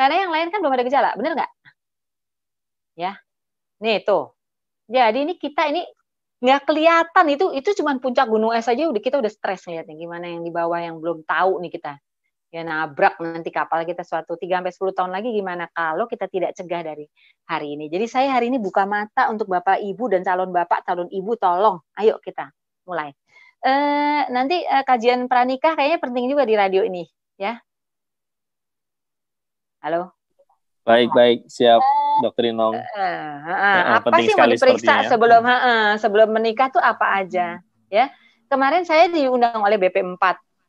Karena 0.00 0.24
yang 0.24 0.32
lain 0.32 0.48
kan 0.48 0.58
belum 0.64 0.74
ada 0.80 0.84
gejala, 0.88 1.10
bener 1.12 1.36
nggak? 1.36 1.52
Ya, 2.96 3.20
nih 3.84 4.00
tuh. 4.00 4.32
Jadi 4.88 5.28
ini 5.28 5.34
kita 5.36 5.68
ini 5.68 5.84
nggak 6.42 6.60
kelihatan 6.66 7.26
itu 7.30 7.54
itu 7.54 7.70
cuma 7.78 7.94
puncak 8.02 8.26
gunung 8.26 8.50
es 8.50 8.66
saja 8.66 8.90
udah 8.90 8.98
kita 8.98 9.22
udah 9.22 9.30
stres 9.30 9.62
lihatnya 9.70 9.94
gimana 9.94 10.26
yang 10.26 10.42
di 10.42 10.50
bawah 10.50 10.74
yang 10.82 10.98
belum 10.98 11.22
tahu 11.22 11.62
nih 11.62 11.70
kita 11.70 12.02
ya 12.52 12.62
nabrak 12.66 13.16
nanti 13.22 13.48
kapal 13.48 13.80
kita 13.88 14.04
suatu 14.04 14.36
3 14.36 14.60
sampai 14.60 14.74
10 14.76 14.92
tahun 14.98 15.10
lagi 15.14 15.32
gimana 15.32 15.70
kalau 15.72 16.04
kita 16.04 16.28
tidak 16.28 16.52
cegah 16.52 16.84
dari 16.84 17.08
hari 17.48 17.80
ini. 17.80 17.88
Jadi 17.88 18.04
saya 18.04 18.28
hari 18.36 18.52
ini 18.52 18.60
buka 18.60 18.84
mata 18.84 19.32
untuk 19.32 19.48
Bapak 19.48 19.80
Ibu 19.80 20.12
dan 20.12 20.20
calon 20.20 20.52
Bapak, 20.52 20.84
calon 20.84 21.08
Ibu 21.08 21.32
tolong 21.40 21.80
ayo 21.96 22.20
kita 22.20 22.52
mulai. 22.84 23.08
Eh, 23.64 24.22
nanti 24.28 24.60
eh, 24.60 24.84
kajian 24.84 25.32
pranikah 25.32 25.72
kayaknya 25.78 25.98
penting 26.04 26.28
juga 26.28 26.44
di 26.44 26.54
radio 26.60 26.84
ini 26.84 27.08
ya. 27.40 27.56
Halo. 29.80 30.21
Baik, 30.82 31.14
baik, 31.14 31.38
siap, 31.46 31.78
Dokter 32.26 32.50
Inong. 32.50 32.74
Uh, 32.74 32.98
uh, 32.98 33.54
uh, 33.54 34.02
apa 34.02 34.18
sih 34.18 34.34
mau 34.34 34.50
diperiksa 34.50 35.06
sebelum 35.06 35.46
uh, 35.46 35.94
sebelum 35.94 36.34
menikah 36.34 36.74
tuh 36.74 36.82
apa 36.82 37.22
aja? 37.22 37.62
Ya, 37.86 38.10
kemarin 38.50 38.82
saya 38.82 39.06
diundang 39.06 39.62
oleh 39.62 39.78
BP4 39.78 40.18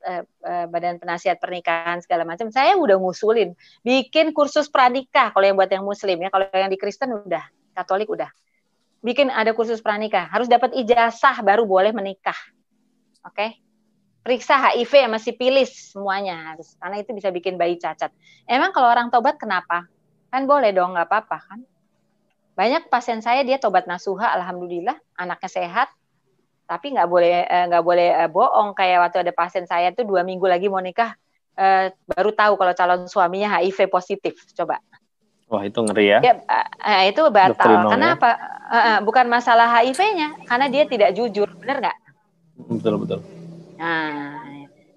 eh, 0.03 0.21
eh, 0.27 0.65
badan 0.69 1.01
penasihat 1.01 1.41
pernikahan 1.41 1.97
segala 2.05 2.29
macam. 2.29 2.53
Saya 2.53 2.77
udah 2.77 2.99
ngusulin 3.01 3.57
bikin 3.81 4.35
kursus 4.37 4.69
pranikah 4.69 5.33
kalau 5.33 5.49
yang 5.49 5.57
buat 5.57 5.71
yang 5.71 5.87
muslim 5.87 6.21
ya. 6.21 6.29
Kalau 6.29 6.45
yang 6.53 6.69
di 6.69 6.77
Kristen 6.77 7.09
udah 7.09 7.43
Katolik 7.73 8.11
udah. 8.11 8.29
Bikin 9.01 9.33
ada 9.33 9.55
kursus 9.57 9.81
pranikah. 9.81 10.29
Harus 10.29 10.45
dapat 10.45 10.77
ijazah 10.77 11.41
baru 11.41 11.65
boleh 11.65 11.89
menikah. 11.89 12.37
Oke? 13.25 13.33
Okay? 13.33 13.51
periksa 14.23 14.55
HIV 14.55 15.03
sama 15.03 15.19
sipilis 15.19 15.91
semuanya 15.91 16.55
harus 16.55 16.79
karena 16.79 17.03
itu 17.03 17.11
bisa 17.11 17.27
bikin 17.27 17.59
bayi 17.59 17.75
cacat. 17.75 18.07
Emang 18.47 18.71
kalau 18.71 18.87
orang 18.87 19.11
tobat 19.11 19.35
kenapa 19.35 19.83
kan 20.33 20.49
boleh 20.49 20.73
dong 20.73 20.97
nggak 20.97 21.05
apa-apa 21.05 21.37
kan? 21.45 21.59
Banyak 22.57 22.89
pasien 22.89 23.21
saya 23.21 23.45
dia 23.45 23.61
tobat 23.61 23.85
nasuha 23.85 24.33
alhamdulillah 24.33 24.97
anaknya 25.13 25.49
sehat. 25.61 25.93
Tapi 26.65 26.97
nggak 26.97 27.05
boleh 27.05 27.45
eh, 27.45 27.65
nggak 27.69 27.83
boleh 27.85 28.09
uh, 28.25 28.29
bohong. 28.33 28.73
Kayak 28.73 29.05
waktu 29.05 29.29
ada 29.29 29.33
pasien 29.37 29.69
saya 29.69 29.93
tuh 29.93 30.09
dua 30.09 30.25
minggu 30.25 30.49
lagi 30.49 30.73
mau 30.73 30.81
nikah 30.81 31.13
uh, 31.53 31.93
baru 32.09 32.33
tahu 32.33 32.57
kalau 32.57 32.73
calon 32.73 33.05
suaminya 33.05 33.61
HIV 33.61 33.93
positif. 33.93 34.41
Coba. 34.57 34.81
Wah 35.53 35.61
itu 35.69 35.77
ngeri 35.85 36.17
ya, 36.17 36.19
ya 36.25 36.33
uh, 36.81 37.03
itu 37.05 37.21
batal. 37.29 37.93
Kenapa 37.93 38.29
ya? 38.33 38.73
uh, 38.73 38.77
uh, 38.77 38.97
bukan 39.05 39.29
masalah 39.29 39.69
HIV-nya 39.69 40.49
karena 40.49 40.65
dia 40.65 40.89
tidak 40.89 41.13
jujur. 41.13 41.45
Benar 41.61 41.77
nggak? 41.77 41.97
Betul 42.73 42.97
betul. 42.97 43.19
Nah 43.77 44.41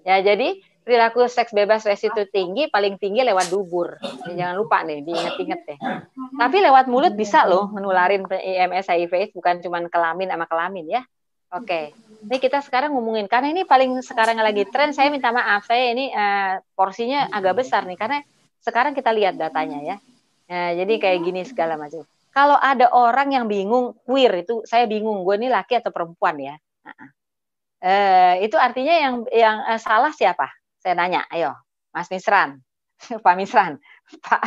ya 0.01 0.17
jadi 0.25 0.57
perilaku 0.87 1.27
seks 1.27 1.51
bebas 1.51 1.83
resiko 1.83 2.23
tinggi 2.31 2.71
paling 2.71 2.95
tinggi 2.95 3.19
lewat 3.27 3.51
dubur. 3.51 3.99
Jangan 4.23 4.55
lupa 4.55 4.87
nih, 4.87 5.03
diinget-inget 5.03 5.59
deh. 5.67 5.79
Tapi 6.41 6.57
lewat 6.63 6.87
mulut 6.87 7.11
bisa 7.11 7.43
loh 7.43 7.67
menularin 7.67 8.23
IMS 8.23 8.87
HIV 8.87 9.35
bukan 9.35 9.59
cuma 9.59 9.83
kelamin 9.91 10.31
sama 10.31 10.47
kelamin 10.47 10.87
ya. 10.87 11.01
Oke, 11.47 11.95
ini 12.27 12.37
kita 12.43 12.59
sekarang 12.59 12.91
ngomongin 12.91 13.27
karena 13.27 13.51
ini 13.51 13.63
paling 13.67 13.99
sekarang 13.99 14.39
lagi 14.39 14.63
tren. 14.67 14.95
Saya 14.95 15.11
minta 15.11 15.35
maaf, 15.35 15.67
saya 15.67 15.91
ini 15.91 16.11
uh, 16.11 16.59
porsinya 16.75 17.27
agak 17.31 17.63
besar 17.63 17.83
nih 17.83 17.99
karena 17.99 18.23
sekarang 18.63 18.95
kita 18.95 19.11
lihat 19.11 19.35
datanya 19.35 19.79
ya. 19.83 19.95
Uh, 20.47 20.71
jadi 20.79 20.93
kayak 20.99 21.19
gini 21.23 21.43
segala 21.43 21.75
macam. 21.75 22.07
Kalau 22.35 22.55
ada 22.59 22.91
orang 22.91 23.31
yang 23.31 23.45
bingung 23.47 23.95
queer 24.03 24.43
itu, 24.43 24.63
saya 24.67 24.87
bingung 24.87 25.23
gue 25.23 25.35
ini 25.39 25.47
laki 25.47 25.79
atau 25.79 25.91
perempuan 25.91 26.35
ya. 26.39 26.55
Uh, 27.79 28.35
itu 28.43 28.59
artinya 28.59 28.95
yang 28.95 29.15
yang 29.31 29.57
uh, 29.71 29.79
salah 29.79 30.11
siapa? 30.11 30.51
Saya 30.77 30.93
nanya, 30.93 31.25
ayo, 31.33 31.53
Mas 31.93 32.09
Misran, 32.09 32.61
Pak 33.25 33.35
Misran, 33.37 33.81
Pak 34.25 34.41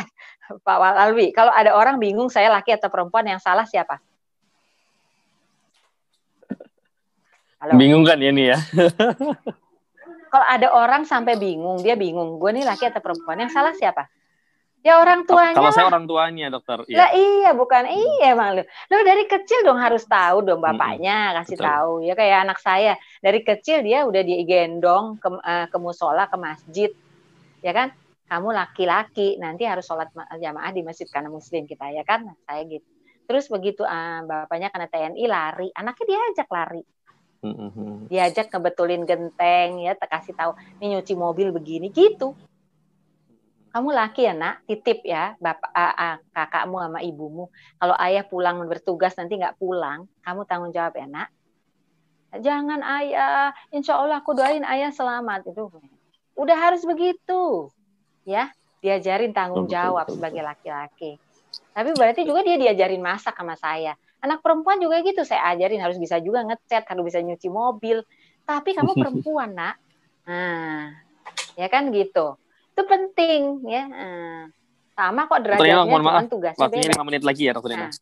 Pak 0.61 0.77
Walalwi. 0.77 1.31
Kalau 1.31 1.51
ada 1.51 1.71
orang 1.75 1.99
bingung 1.99 2.27
saya 2.27 2.51
laki 2.51 2.75
atau 2.75 2.91
perempuan, 2.91 3.27
yang 3.27 3.39
salah 3.39 3.63
siapa? 3.63 3.99
Halo. 7.61 7.77
Bingung 7.77 8.01
kan 8.01 8.17
nih 8.17 8.57
ya? 8.57 8.59
Kalau 10.31 10.47
ada 10.47 10.67
orang 10.71 11.03
sampai 11.03 11.35
bingung, 11.35 11.83
dia 11.83 11.99
bingung, 11.99 12.39
gue 12.39 12.51
nih 12.55 12.65
laki 12.65 12.87
atau 12.87 13.03
perempuan, 13.03 13.37
yang 13.37 13.51
salah 13.51 13.75
siapa? 13.75 14.07
Ya 14.81 14.97
orang 14.97 15.29
tuanya. 15.29 15.53
Kalau 15.53 15.69
saya 15.69 15.93
orang 15.93 16.09
tuanya, 16.09 16.49
dokter. 16.49 16.81
Ya. 16.89 17.13
iya, 17.13 17.53
bukan 17.53 17.85
iya 17.85 18.33
bang 18.33 18.49
lu. 18.57 18.63
Lu 18.65 18.97
dari 19.05 19.29
kecil 19.29 19.61
dong 19.61 19.77
harus 19.77 20.01
tahu 20.09 20.41
dong 20.41 20.57
bapaknya, 20.57 21.37
kasih 21.37 21.57
Betul. 21.61 21.69
tahu. 21.69 21.91
Ya 22.01 22.13
kayak 22.17 22.37
anak 22.49 22.57
saya 22.57 22.97
dari 23.21 23.45
kecil 23.45 23.85
dia 23.85 24.09
udah 24.09 24.25
digendong 24.25 25.21
ke 25.21 25.29
uh, 25.29 25.65
ke 25.69 25.77
musola, 25.77 26.25
ke 26.25 26.37
masjid, 26.41 26.89
ya 27.61 27.71
kan? 27.77 27.93
Kamu 28.25 28.49
laki-laki, 28.49 29.37
nanti 29.37 29.69
harus 29.69 29.85
sholat 29.85 30.09
jamaah 30.17 30.71
di 30.73 30.81
masjid 30.81 31.05
karena 31.05 31.29
muslim 31.29 31.69
kita 31.69 31.93
ya 31.93 32.01
kan? 32.01 32.25
Nah, 32.25 32.35
saya 32.49 32.65
gitu. 32.65 32.87
Terus 33.29 33.45
begitu 33.53 33.85
uh, 33.85 34.25
bapaknya 34.25 34.73
karena 34.73 34.89
TNI 34.89 35.25
lari, 35.29 35.69
anaknya 35.77 36.05
diajak 36.09 36.49
lari. 36.49 36.81
Diajak 38.09 38.49
ngebetulin 38.49 39.05
genteng 39.05 39.81
ya, 39.81 39.93
kasih 39.93 40.33
tahu, 40.33 40.57
ini 40.81 40.97
nyuci 40.97 41.13
mobil 41.13 41.53
begini 41.53 41.93
gitu. 41.93 42.33
Kamu 43.71 43.89
laki 43.95 44.27
ya 44.27 44.33
nak, 44.35 44.67
titip 44.67 44.99
ya 45.07 45.39
bapak 45.39 45.71
a, 45.71 45.87
a, 45.95 46.09
kakakmu 46.35 46.83
sama 46.83 46.99
ibumu. 46.99 47.47
Kalau 47.79 47.95
ayah 48.03 48.27
pulang 48.27 48.59
bertugas 48.67 49.15
nanti 49.15 49.39
nggak 49.39 49.55
pulang, 49.55 50.11
kamu 50.27 50.43
tanggung 50.43 50.75
jawab 50.75 50.91
ya 50.99 51.07
nak. 51.07 51.29
Jangan 52.31 52.79
ayah, 52.83 53.51
insya 53.71 53.99
Allah 53.99 54.19
aku 54.19 54.35
doain 54.35 54.63
ayah 54.67 54.91
selamat 54.91 55.47
itu. 55.47 55.71
Udah 56.35 56.57
harus 56.59 56.83
begitu, 56.83 57.71
ya 58.27 58.51
diajarin 58.83 59.31
tanggung 59.31 59.71
jawab 59.71 60.11
sebagai 60.11 60.43
laki-laki. 60.43 61.19
Tapi 61.71 61.95
berarti 61.95 62.27
juga 62.27 62.43
dia 62.43 62.59
diajarin 62.59 62.99
masak 62.99 63.35
sama 63.35 63.55
saya 63.55 63.95
Anak 64.21 64.45
perempuan 64.45 64.77
juga 64.77 65.01
gitu, 65.01 65.25
saya 65.25 65.49
ajarin 65.49 65.81
harus 65.81 65.97
bisa 65.97 66.21
juga 66.21 66.45
ngecat, 66.45 66.85
harus 66.85 67.03
bisa 67.09 67.25
nyuci 67.25 67.49
mobil. 67.49 68.05
Tapi 68.45 68.77
kamu 68.77 68.93
perempuan, 69.01 69.49
nak. 69.57 69.81
Nah, 70.29 70.93
ya 71.57 71.65
kan 71.65 71.89
gitu. 71.89 72.37
Itu 72.81 72.89
penting 72.89 73.61
ya. 73.69 73.85
Nah, 73.85 74.49
sama 74.97 75.29
kok 75.29 75.45
derajatnya, 75.45 75.85
mohon 75.85 76.01
maaf, 76.01 76.25
tugasnya 76.25 76.65
waktunya 76.65 76.89
beda. 76.89 77.05
menit 77.05 77.21
lagi 77.21 77.43
ya, 77.45 77.53
Dokter 77.53 77.77
nah. 77.77 77.93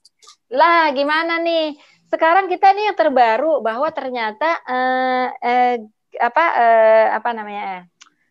Lah, 0.55 0.83
gimana 0.95 1.35
nih? 1.43 1.75
Sekarang 2.07 2.47
kita 2.47 2.71
nih 2.71 2.87
yang 2.87 2.95
terbaru 2.95 3.59
bahwa 3.59 3.91
ternyata 3.91 4.63
eh, 4.63 5.27
eh, 5.43 5.75
apa 6.15 6.45
eh, 6.55 7.07
apa 7.11 7.29
namanya 7.35 7.63
eh, 7.75 7.83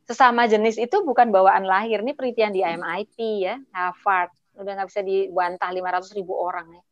sesama 0.09 0.49
jenis 0.49 0.81
itu 0.81 1.05
bukan 1.05 1.29
bawaan 1.29 1.69
lahir. 1.69 2.01
Ini 2.01 2.17
penelitian 2.17 2.57
di 2.57 2.65
MIT 2.65 3.45
ya, 3.45 3.61
Harvard. 3.77 4.33
Udah 4.57 4.73
nggak 4.73 4.89
bisa 4.89 5.05
dibantah 5.05 5.69
500 5.69 6.17
ribu 6.17 6.33
orang 6.33 6.73
ya. 6.73 6.83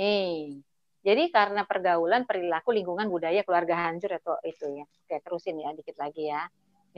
Nih, 0.00 0.64
jadi 1.04 1.28
karena 1.28 1.68
pergaulan, 1.68 2.24
perilaku, 2.24 2.72
lingkungan, 2.72 3.12
budaya, 3.12 3.44
keluarga 3.44 3.84
hancur 3.84 4.16
atau 4.16 4.40
itu 4.48 4.64
ya. 4.80 4.88
Oke, 4.88 5.20
terusin 5.20 5.60
ya 5.60 5.76
dikit 5.76 6.00
lagi 6.00 6.32
ya. 6.32 6.48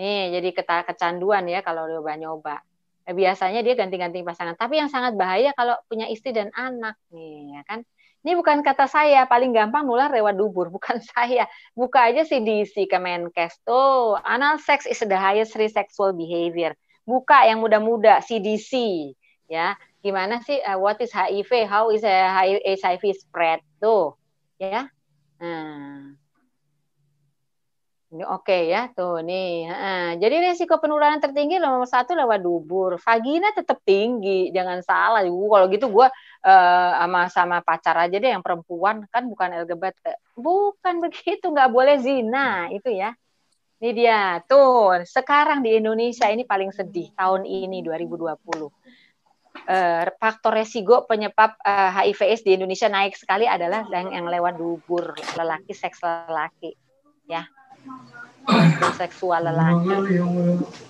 Nih, 0.01 0.33
jadi 0.33 0.49
kecanduan 0.89 1.45
ya 1.45 1.61
kalau 1.61 1.85
nyoba-nyoba. 1.85 2.65
Nah, 3.05 3.13
biasanya 3.13 3.61
dia 3.61 3.77
ganti-ganti 3.77 4.25
pasangan. 4.25 4.57
Tapi 4.57 4.81
yang 4.81 4.89
sangat 4.89 5.13
bahaya 5.13 5.53
kalau 5.53 5.77
punya 5.93 6.09
istri 6.09 6.33
dan 6.33 6.49
anak 6.57 6.97
nih, 7.13 7.61
ya 7.61 7.63
kan? 7.69 7.85
Ini 8.21 8.37
bukan 8.37 8.61
kata 8.61 8.85
saya, 8.85 9.25
paling 9.25 9.53
gampang 9.53 9.85
nular 9.85 10.09
lewat 10.09 10.41
dubur, 10.41 10.69
bukan 10.77 11.05
saya. 11.05 11.45
Buka 11.77 12.09
aja 12.09 12.25
CDC 12.25 12.89
Kemenkes. 12.89 13.61
Tuh, 13.61 14.17
anal 14.25 14.57
sex 14.57 14.89
is 14.89 15.05
the 15.05 15.17
highest 15.17 15.53
risk 15.61 15.77
sexual 15.77 16.17
behavior. 16.17 16.73
Buka 17.05 17.45
yang 17.45 17.61
muda-muda, 17.61 18.25
CDC. 18.25 18.73
Ya, 19.53 19.77
gimana 20.01 20.41
sih, 20.47 20.63
uh, 20.65 20.81
what 20.81 20.97
is 21.05 21.13
HIV, 21.13 21.69
how 21.69 21.93
is 21.93 22.07
HIV 22.63 23.05
spread. 23.21 23.61
Tuh, 23.83 24.17
ya. 24.57 24.89
Nah, 25.41 26.15
ini 28.11 28.27
oke 28.27 28.43
okay 28.43 28.75
ya, 28.75 28.91
tuh 28.91 29.23
nih. 29.23 29.71
Jadi 30.19 30.37
resiko 30.43 30.83
penularan 30.83 31.23
tertinggi 31.23 31.63
nomor 31.63 31.87
satu 31.87 32.19
lewat 32.19 32.43
dubur. 32.43 32.99
Vagina 32.99 33.55
tetap 33.55 33.79
tinggi, 33.87 34.51
jangan 34.51 34.83
salah. 34.83 35.23
Uh, 35.23 35.47
kalau 35.47 35.71
gitu 35.71 35.87
gue 35.87 36.11
uh, 36.43 36.91
sama 36.99 37.31
sama 37.31 37.57
pacar 37.63 37.95
aja 37.95 38.19
deh 38.19 38.35
yang 38.35 38.43
perempuan 38.43 39.07
kan 39.15 39.31
bukan 39.31 39.55
LGBT. 39.63 40.19
Bukan 40.35 40.95
begitu, 41.07 41.55
nggak 41.55 41.71
boleh 41.71 42.03
zina 42.03 42.67
itu 42.75 42.91
ya. 42.91 43.15
Ini 43.79 43.91
dia, 43.95 44.43
tuh. 44.43 45.07
Sekarang 45.07 45.63
di 45.63 45.79
Indonesia 45.79 46.27
ini 46.27 46.43
paling 46.43 46.75
sedih 46.75 47.15
tahun 47.15 47.47
ini 47.47 47.79
2020. 47.87 48.27
Uh, 48.27 48.71
eh, 49.71 50.11
faktor 50.19 50.59
resiko 50.59 51.07
penyebab 51.07 51.55
uh, 51.63 51.95
eh, 51.95 52.11
HIV/AIDS 52.11 52.43
di 52.43 52.59
Indonesia 52.59 52.91
naik 52.91 53.15
sekali 53.15 53.47
adalah 53.47 53.87
yang, 53.87 54.11
yang 54.11 54.27
lewat 54.27 54.59
dubur 54.59 55.15
lelaki 55.39 55.75
seks 55.75 55.99
lelaki 56.07 56.79
ya 57.27 57.43
seksual 58.97 59.41
lelaki. 59.47 60.21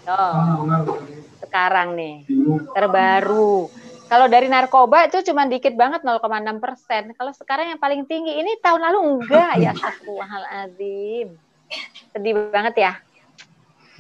Oh, 0.09 0.67
sekarang 1.43 1.95
nih 1.99 2.27
terbaru. 2.75 3.71
Kalau 4.11 4.27
dari 4.27 4.51
narkoba 4.51 5.07
itu 5.07 5.23
cuma 5.31 5.47
dikit 5.47 5.71
banget 5.79 6.03
0,6 6.03 6.59
persen. 6.59 7.15
Kalau 7.15 7.31
sekarang 7.31 7.71
yang 7.71 7.79
paling 7.79 8.03
tinggi 8.11 8.43
ini 8.43 8.59
tahun 8.59 8.83
lalu 8.91 8.99
enggak 9.07 9.53
ya 9.63 9.71
Astagfirullahaladzim. 9.79 11.29
Sedih 12.11 12.35
banget 12.51 12.75
ya. 12.75 12.93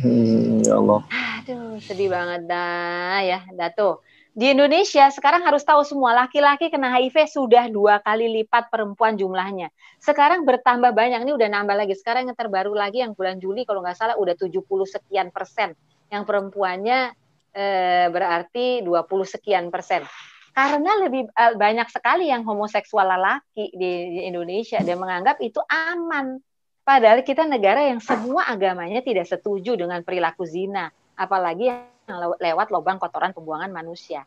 Hmm, 0.03 0.66
ya 0.66 0.74
Allah. 0.82 1.07
Aduh, 1.14 1.78
sedih 1.78 2.11
banget 2.11 2.43
dah 2.51 3.22
ya. 3.22 3.38
Dah 3.55 3.70
tuh 3.70 4.03
di 4.41 4.57
Indonesia 4.57 5.05
sekarang 5.12 5.45
harus 5.45 5.61
tahu 5.68 5.84
semua 5.84 6.16
laki-laki 6.16 6.72
kena 6.72 6.88
HIV 6.97 7.28
sudah 7.28 7.68
dua 7.68 8.01
kali 8.01 8.41
lipat 8.41 8.72
perempuan 8.72 9.12
jumlahnya. 9.20 9.68
Sekarang 10.01 10.49
bertambah 10.49 10.97
banyak, 10.97 11.28
ini 11.28 11.36
udah 11.36 11.45
nambah 11.45 11.76
lagi. 11.76 11.93
Sekarang 11.93 12.24
yang 12.24 12.32
terbaru 12.32 12.72
lagi 12.72 13.05
yang 13.05 13.12
bulan 13.12 13.36
Juli 13.36 13.68
kalau 13.68 13.84
nggak 13.84 14.01
salah 14.01 14.16
udah 14.16 14.32
70 14.32 14.64
sekian 14.88 15.28
persen. 15.28 15.76
Yang 16.09 16.24
perempuannya 16.24 17.12
e, 17.53 17.64
berarti 18.09 18.80
20 18.80 19.05
sekian 19.28 19.68
persen. 19.68 20.09
Karena 20.57 21.05
lebih 21.05 21.28
eh, 21.28 21.55
banyak 21.61 21.93
sekali 21.93 22.32
yang 22.32 22.41
homoseksual 22.41 23.12
laki 23.12 23.76
di, 23.76 23.91
di 24.09 24.20
Indonesia 24.24 24.80
dan 24.80 24.97
menganggap 24.97 25.36
itu 25.45 25.61
aman. 25.68 26.41
Padahal 26.80 27.20
kita 27.20 27.45
negara 27.45 27.84
yang 27.84 28.01
semua 28.01 28.49
agamanya 28.49 29.05
tidak 29.05 29.28
setuju 29.28 29.76
dengan 29.76 30.01
perilaku 30.01 30.49
zina, 30.49 30.88
apalagi 31.12 31.68
yang 31.68 31.99
lewat 32.18 32.68
lubang 32.74 32.98
kotoran 32.98 33.30
pembuangan 33.30 33.70
manusia. 33.70 34.26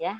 Ya. 0.00 0.18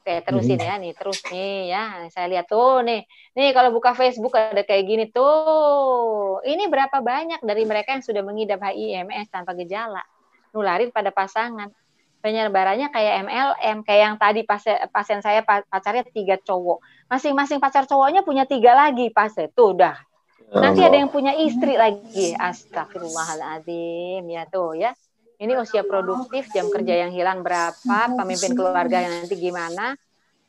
Oke, 0.00 0.24
terusin 0.24 0.56
hmm. 0.56 0.64
ya 0.64 0.74
nih, 0.80 0.92
terus 0.96 1.20
nih 1.28 1.76
ya. 1.76 2.08
Saya 2.08 2.26
lihat 2.32 2.48
tuh 2.48 2.80
nih. 2.80 3.04
Nih 3.36 3.52
kalau 3.52 3.68
buka 3.68 3.92
Facebook 3.92 4.32
ada 4.32 4.64
kayak 4.64 4.84
gini 4.88 5.04
tuh. 5.12 6.40
Ini 6.40 6.72
berapa 6.72 7.04
banyak 7.04 7.44
dari 7.44 7.68
mereka 7.68 7.92
yang 7.92 8.00
sudah 8.00 8.24
mengidap 8.24 8.64
HIMS 8.64 9.28
tanpa 9.28 9.52
gejala. 9.52 10.00
Nularin 10.56 10.88
pada 10.88 11.12
pasangan. 11.12 11.68
Penyebarannya 12.24 12.88
kayak 12.92 13.28
MLM, 13.28 13.76
kayak 13.84 14.02
yang 14.08 14.16
tadi 14.16 14.40
pasien, 14.44 14.76
pasien 14.88 15.20
saya 15.20 15.44
pacarnya 15.44 16.04
tiga 16.08 16.40
cowok. 16.40 16.80
Masing-masing 17.12 17.60
pacar 17.60 17.84
cowoknya 17.84 18.24
punya 18.24 18.48
tiga 18.48 18.72
lagi 18.72 19.12
pasien. 19.12 19.52
Tuh 19.52 19.76
udah. 19.76 20.00
Nanti 20.56 20.80
ada 20.80 20.96
yang 20.96 21.12
punya 21.12 21.36
istri 21.36 21.76
lagi. 21.76 22.32
Astagfirullahaladzim. 22.40 24.24
Ya 24.32 24.48
tuh 24.48 24.80
ya 24.80 24.96
ini 25.40 25.56
usia 25.56 25.80
produktif, 25.80 26.52
jam 26.52 26.68
kerja 26.68 27.08
yang 27.08 27.16
hilang 27.16 27.40
berapa, 27.40 27.98
pemimpin 28.12 28.52
keluarga 28.52 29.00
yang 29.00 29.24
nanti 29.24 29.40
gimana. 29.40 29.96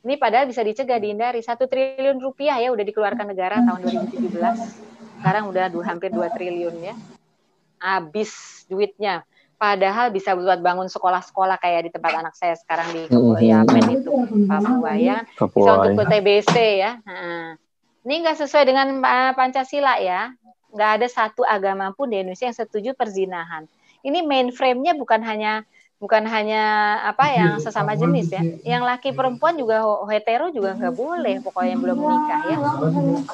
Ini 0.04 0.20
padahal 0.20 0.52
bisa 0.52 0.60
dicegah 0.68 1.00
dihindari. 1.00 1.40
Satu 1.40 1.64
triliun 1.64 2.20
rupiah 2.20 2.60
ya 2.60 2.76
udah 2.76 2.84
dikeluarkan 2.84 3.32
negara 3.32 3.64
tahun 3.64 3.88
2017. 3.88 4.36
Sekarang 5.24 5.48
udah 5.48 5.72
dua, 5.72 5.84
hampir 5.88 6.12
2 6.12 6.28
triliun 6.36 6.76
ya. 6.84 6.96
Habis 7.80 8.66
duitnya. 8.68 9.24
Padahal 9.56 10.12
bisa 10.12 10.36
buat 10.36 10.60
bangun 10.60 10.90
sekolah-sekolah 10.90 11.62
kayak 11.62 11.88
di 11.88 11.92
tempat 11.94 12.18
anak 12.18 12.34
saya 12.36 12.58
sekarang 12.58 12.92
di 12.92 13.02
Yapen 13.48 13.86
itu 13.94 14.12
Papua 14.50 14.98
ya. 14.98 15.24
Papua, 15.38 15.56
bisa 15.56 15.72
untuk 15.78 15.92
ke 16.02 16.06
TBC 16.18 16.56
ya. 16.82 16.92
Nah, 17.06 17.56
ini 18.04 18.26
nggak 18.26 18.42
sesuai 18.42 18.66
dengan 18.66 19.00
uh, 19.00 19.32
Pancasila 19.38 20.02
ya. 20.02 20.34
Nggak 20.74 20.92
ada 21.00 21.08
satu 21.08 21.46
agama 21.46 21.94
pun 21.94 22.10
di 22.10 22.20
Indonesia 22.20 22.50
yang 22.50 22.58
setuju 22.58 22.98
perzinahan 22.98 23.70
ini 24.02 24.26
mainframe-nya 24.26 24.98
bukan 24.98 25.22
hanya 25.22 25.66
bukan 26.02 26.26
hanya 26.26 26.98
apa 27.06 27.30
yang 27.30 27.52
sesama 27.62 27.94
jenis 27.94 28.34
ya, 28.34 28.42
yang 28.66 28.82
laki 28.82 29.14
perempuan 29.14 29.54
juga 29.54 29.86
hetero 30.10 30.50
juga 30.50 30.74
nggak 30.74 30.96
boleh 30.98 31.46
pokoknya 31.46 31.78
belum 31.78 31.98
menikah 32.02 32.42
ya. 32.50 32.58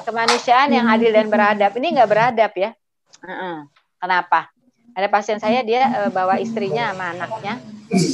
Kemanusiaan 0.04 0.68
yang 0.76 0.84
adil 0.84 1.08
dan 1.08 1.32
beradab 1.32 1.72
ini 1.80 1.96
nggak 1.96 2.10
beradab 2.12 2.52
ya. 2.52 2.76
Kenapa? 3.96 4.52
Ada 4.92 5.08
pasien 5.08 5.40
saya 5.40 5.64
dia 5.64 5.88
uh, 5.88 6.10
bawa 6.12 6.42
istrinya 6.42 6.92
sama 6.92 7.16
anaknya, 7.16 7.56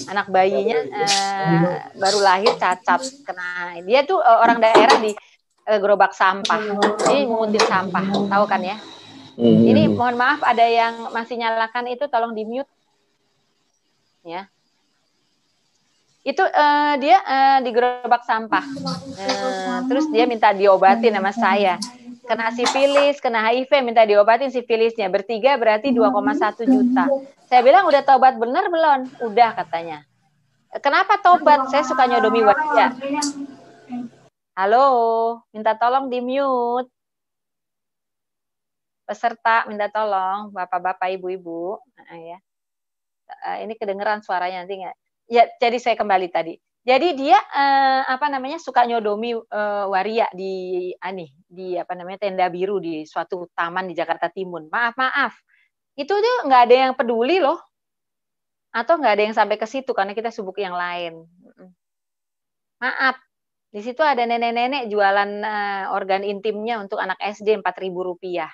anak 0.07 0.31
bayinya 0.31 0.79
uh, 0.87 1.91
baru 1.99 2.19
lahir 2.23 2.55
cacat 2.55 3.03
kena. 3.27 3.81
Dia 3.83 4.07
tuh 4.07 4.23
uh, 4.23 4.39
orang 4.39 4.63
daerah 4.63 5.03
di 5.03 5.17
gerobak 5.65 6.13
sampah, 6.13 6.61
ini 7.09 7.25
menguntit 7.25 7.65
sampah, 7.65 8.05
tahu 8.29 8.45
kan 8.45 8.61
ya? 8.61 8.77
Hmm. 9.35 9.67
Ini 9.67 9.91
mohon 9.91 10.15
maaf 10.15 10.47
ada 10.47 10.63
yang 10.63 11.11
masih 11.11 11.35
nyalakan 11.35 11.91
itu 11.91 12.07
tolong 12.07 12.35
di 12.39 12.47
mute. 12.47 12.71
Ya. 14.23 14.47
Itu 16.25 16.41
uh, 16.41 16.95
dia 17.03 17.19
uh, 17.21 17.59
di 17.61 17.71
gerobak 17.75 18.25
sampah. 18.25 18.65
Uh, 19.19 19.79
terus 19.91 20.07
dia 20.09 20.25
minta 20.25 20.55
diobatin 20.55 21.13
sama 21.19 21.35
saya. 21.35 21.77
Kena 22.25 22.49
sifilis, 22.57 23.21
kena 23.21 23.45
HIV, 23.45 23.85
minta 23.85 24.07
diobatin 24.07 24.49
sifilisnya. 24.49 25.13
Bertiga 25.13 25.61
berarti 25.61 25.93
2,1 25.93 26.65
juta. 26.65 27.05
Saya 27.51 27.61
bilang 27.61 27.85
udah 27.85 28.01
tobat 28.01 28.41
bener 28.41 28.73
belum? 28.73 29.29
Udah 29.29 29.53
katanya. 29.53 30.09
Kenapa 30.81 31.21
tobat? 31.21 31.69
Saya 31.69 31.85
suka 31.85 32.09
nyodomi 32.09 32.41
wajah. 32.41 32.97
Halo, 34.57 34.87
minta 35.53 35.77
tolong 35.77 36.09
di 36.09 36.23
mute 36.23 36.94
peserta 39.05 39.69
minta 39.69 39.93
tolong 39.93 40.51
bapak-bapak 40.51 41.13
ibu-ibu. 41.21 41.79
Ya. 42.11 42.41
Uh, 43.25 43.57
ini 43.65 43.77
kedengeran 43.77 44.21
suaranya 44.25 44.65
nanti 44.65 44.81
nggak? 44.81 44.97
Ya 45.29 45.49
jadi 45.61 45.77
saya 45.81 45.97
kembali 45.97 46.29
tadi. 46.29 46.57
Jadi 46.85 47.17
dia 47.17 47.41
uh, 47.41 48.05
apa 48.05 48.29
namanya 48.29 48.61
suka 48.61 48.85
nyodomi 48.85 49.33
uh, 49.33 49.89
waria 49.89 50.29
di 50.37 50.93
ani 51.01 51.33
di 51.49 51.81
apa 51.81 51.97
namanya 51.97 52.29
tenda 52.29 52.45
biru 52.53 52.77
di 52.77 53.09
suatu 53.09 53.49
taman 53.57 53.89
di 53.89 53.97
Jakarta 53.97 54.29
Timur 54.29 54.69
maaf 54.69 54.93
maaf. 55.01 55.33
Itu 55.97 56.13
tuh 56.13 56.37
nggak 56.45 56.63
ada 56.69 56.75
yang 56.89 56.93
peduli 56.93 57.41
loh. 57.41 57.57
Atau 58.75 59.01
nggak 59.01 59.13
ada 59.17 59.23
yang 59.25 59.37
sampai 59.37 59.57
ke 59.57 59.65
situ 59.65 59.95
karena 59.97 60.13
kita 60.13 60.29
sibuk 60.29 60.59
yang 60.61 60.77
lain. 60.77 61.25
Maaf. 62.83 63.17
Di 63.75 63.83
situ 63.83 64.05
ada 64.07 64.23
nenek-nenek 64.23 64.87
jualan 64.87 65.31
organ 65.91 66.23
intimnya 66.23 66.79
untuk 66.79 67.01
anak 67.03 67.19
SD 67.19 67.59
empat 67.59 67.75
ribu 67.83 68.07
rupiah 68.07 68.53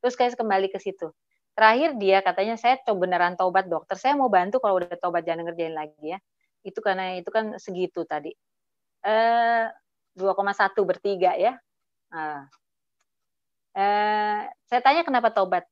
Terus 0.00 0.14
kayak 0.18 0.36
kembali 0.40 0.68
ke 0.72 0.78
situ. 0.80 1.12
Terakhir 1.56 1.96
dia 2.00 2.18
katanya 2.24 2.56
saya 2.56 2.80
coba 2.84 3.06
beneran 3.06 3.34
tobat 3.36 3.68
dokter. 3.68 3.96
Saya 4.00 4.16
mau 4.16 4.32
bantu 4.32 4.58
kalau 4.64 4.80
udah 4.80 4.96
tobat 4.96 5.24
jangan 5.28 5.44
ngerjain 5.48 5.74
lagi 5.76 6.16
ya. 6.16 6.18
Itu 6.64 6.80
karena 6.80 7.20
itu 7.20 7.28
kan 7.32 7.56
segitu 7.60 8.04
tadi. 8.08 8.32
Eh 9.04 9.66
2,1 10.16 10.84
bertiga 10.88 11.36
ya. 11.36 11.54
Nah. 12.12 12.48
Eh, 13.76 14.40
saya 14.66 14.80
tanya 14.82 15.02
kenapa 15.06 15.30
tobat? 15.30 15.64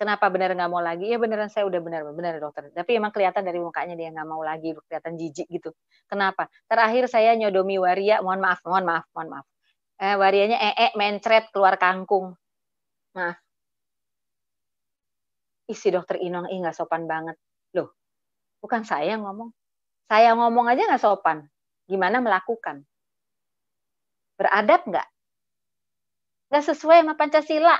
Kenapa 0.00 0.32
benar 0.32 0.56
nggak 0.56 0.70
mau 0.72 0.80
lagi? 0.80 1.12
Ya 1.12 1.20
beneran 1.20 1.52
saya 1.52 1.68
udah 1.68 1.80
benar 1.84 2.08
benar 2.16 2.40
dokter. 2.40 2.72
Tapi 2.72 2.96
emang 2.96 3.12
kelihatan 3.12 3.44
dari 3.44 3.60
mukanya 3.60 3.94
dia 3.98 4.08
nggak 4.08 4.28
mau 4.28 4.40
lagi, 4.40 4.72
kelihatan 4.88 5.12
jijik 5.20 5.44
gitu. 5.50 5.76
Kenapa? 6.08 6.48
Terakhir 6.70 7.04
saya 7.10 7.36
nyodomi 7.36 7.76
waria, 7.76 8.24
mohon 8.24 8.40
maaf, 8.40 8.64
mohon 8.64 8.84
maaf, 8.88 9.04
mohon 9.12 9.28
maaf. 9.28 9.46
Eh, 10.00 10.16
warianya 10.16 10.56
ee 10.56 10.88
mencret 10.96 11.52
keluar 11.52 11.76
kangkung. 11.76 12.32
Maaf, 13.12 13.36
isi 15.70 15.88
dokter 15.94 16.18
Inong 16.18 16.50
ih 16.50 16.58
nggak 16.60 16.76
sopan 16.76 17.06
banget. 17.06 17.38
Loh, 17.78 17.94
bukan 18.62 18.82
saya 18.82 19.14
yang 19.14 19.22
ngomong. 19.24 19.50
Saya 20.10 20.34
ngomong 20.34 20.66
aja 20.66 20.82
nggak 20.90 21.02
sopan. 21.02 21.46
Gimana 21.86 22.18
melakukan? 22.18 22.82
Beradab 24.38 24.82
nggak? 24.90 25.08
Nggak 26.50 26.64
sesuai 26.66 26.98
sama 27.06 27.14
Pancasila. 27.14 27.76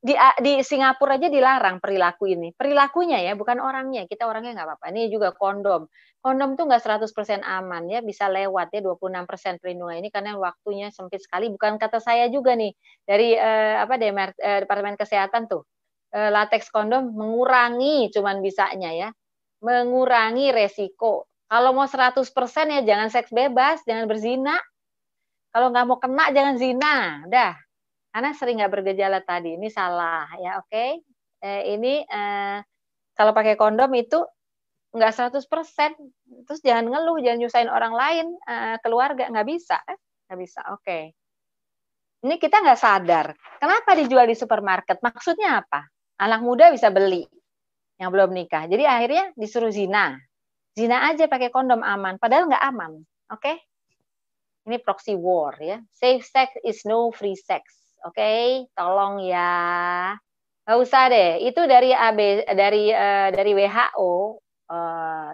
di 0.00 0.16
di 0.40 0.64
Singapura 0.64 1.20
aja 1.20 1.28
dilarang 1.28 1.76
perilaku 1.76 2.24
ini. 2.24 2.56
Perilakunya 2.56 3.20
ya, 3.20 3.36
bukan 3.36 3.60
orangnya. 3.60 4.08
Kita 4.08 4.24
orangnya 4.24 4.56
nggak 4.56 4.68
apa-apa. 4.72 4.86
Ini 4.96 5.12
juga 5.12 5.36
kondom. 5.36 5.84
Kondom 6.24 6.56
tuh 6.56 6.64
nggak 6.68 6.80
100% 6.80 7.44
aman 7.44 7.84
ya, 7.92 8.00
bisa 8.00 8.24
lewat 8.32 8.72
ya 8.72 8.80
26% 8.80 9.60
perlindungan 9.60 10.00
ini 10.00 10.08
karena 10.08 10.40
waktunya 10.40 10.88
sempit 10.88 11.20
sekali. 11.20 11.52
Bukan 11.52 11.76
kata 11.76 12.00
saya 12.00 12.32
juga 12.32 12.56
nih 12.56 12.72
dari 13.04 13.36
eh, 13.36 13.76
apa 13.76 14.00
DMR, 14.00 14.30
eh, 14.40 14.58
Departemen 14.64 14.96
Kesehatan 14.96 15.48
tuh. 15.52 15.68
Eh, 16.10 16.30
latex 16.30 16.70
kondom 16.74 17.14
mengurangi 17.14 18.10
cuman 18.10 18.42
bisanya 18.42 18.90
ya. 18.90 19.08
Mengurangi 19.62 20.50
resiko. 20.50 21.30
Kalau 21.50 21.74
mau 21.74 21.86
100% 21.86 22.26
ya 22.70 22.80
jangan 22.86 23.08
seks 23.10 23.30
bebas, 23.34 23.82
jangan 23.86 24.06
berzina. 24.06 24.56
Kalau 25.50 25.74
nggak 25.74 25.86
mau 25.86 25.98
kena 25.98 26.30
jangan 26.30 26.54
zina. 26.62 27.26
Udah, 27.26 27.58
karena 28.10 28.30
sering 28.34 28.58
nggak 28.58 28.72
bergejala 28.74 29.22
tadi 29.22 29.54
ini 29.54 29.70
salah 29.70 30.26
ya 30.42 30.58
oke 30.58 30.66
okay? 30.66 30.98
eh, 31.46 31.62
ini 31.78 32.02
eh, 32.02 32.58
kalau 33.14 33.30
pakai 33.30 33.54
kondom 33.54 33.90
itu 33.94 34.18
nggak 34.90 35.12
100% 35.14 35.46
terus 36.50 36.60
jangan 36.66 36.90
ngeluh 36.90 37.22
jangan 37.22 37.38
nyusahin 37.46 37.70
orang 37.70 37.94
lain 37.94 38.26
eh, 38.34 38.76
keluarga 38.82 39.30
nggak 39.30 39.46
bisa 39.46 39.78
eh? 39.86 39.98
nggak 40.26 40.38
bisa 40.42 40.60
oke 40.74 40.82
okay. 40.82 41.14
ini 42.26 42.34
kita 42.42 42.58
nggak 42.58 42.80
sadar 42.82 43.26
kenapa 43.62 43.94
dijual 43.94 44.26
di 44.26 44.34
supermarket 44.34 44.98
maksudnya 44.98 45.62
apa 45.62 45.86
anak 46.20 46.40
muda 46.44 46.68
bisa 46.68 46.92
beli 46.92 47.24
yang 47.96 48.12
belum 48.12 48.36
nikah 48.36 48.68
jadi 48.68 48.84
akhirnya 48.84 49.32
disuruh 49.34 49.72
zina 49.72 50.20
zina 50.76 51.08
aja 51.08 51.26
pakai 51.26 51.48
kondom 51.48 51.80
aman 51.80 52.20
padahal 52.20 52.52
nggak 52.52 52.64
aman 52.68 53.00
oke 53.32 53.40
okay? 53.40 53.56
ini 54.68 54.76
proxy 54.78 55.16
war 55.16 55.56
ya 55.56 55.80
safe 55.96 56.22
sex 56.22 56.52
is 56.62 56.84
no 56.84 57.08
free 57.10 57.36
sex 57.36 57.80
Oke, 58.00 58.16
okay? 58.16 58.44
tolong 58.72 59.20
ya. 59.28 60.16
Gak 60.64 60.78
usah 60.80 61.12
deh. 61.12 61.44
Itu 61.44 61.68
dari 61.68 61.92
AB 61.92 62.48
dari 62.56 62.88
uh, 62.88 63.28
dari 63.28 63.52
WHO 63.52 64.12
uh, 64.72 64.72
eh, 64.72 65.30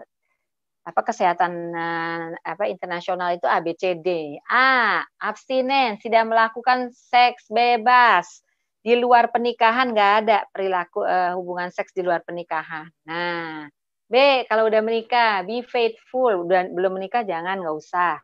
apa 0.82 1.00
kesehatan 1.06 1.52
uh, 1.70 2.34
apa 2.42 2.66
internasional 2.66 3.38
itu 3.38 3.46
ABCD. 3.46 4.42
A. 4.50 4.98
Abstinens, 5.22 6.02
tidak 6.02 6.26
melakukan 6.26 6.90
seks 6.90 7.46
bebas 7.46 8.42
di 8.86 8.94
luar 8.94 9.34
pernikahan 9.34 9.90
nggak 9.90 10.12
ada 10.22 10.46
perilaku 10.54 11.02
uh, 11.02 11.34
hubungan 11.34 11.74
seks 11.74 11.90
di 11.90 12.06
luar 12.06 12.22
pernikahan. 12.22 12.86
Nah, 13.02 13.66
B. 14.06 14.46
Kalau 14.46 14.70
udah 14.70 14.78
menikah, 14.78 15.42
be 15.42 15.66
faithful. 15.66 16.46
Udah 16.46 16.70
belum 16.70 16.94
menikah 16.94 17.26
jangan 17.26 17.58
nggak 17.58 17.74
usah 17.74 18.22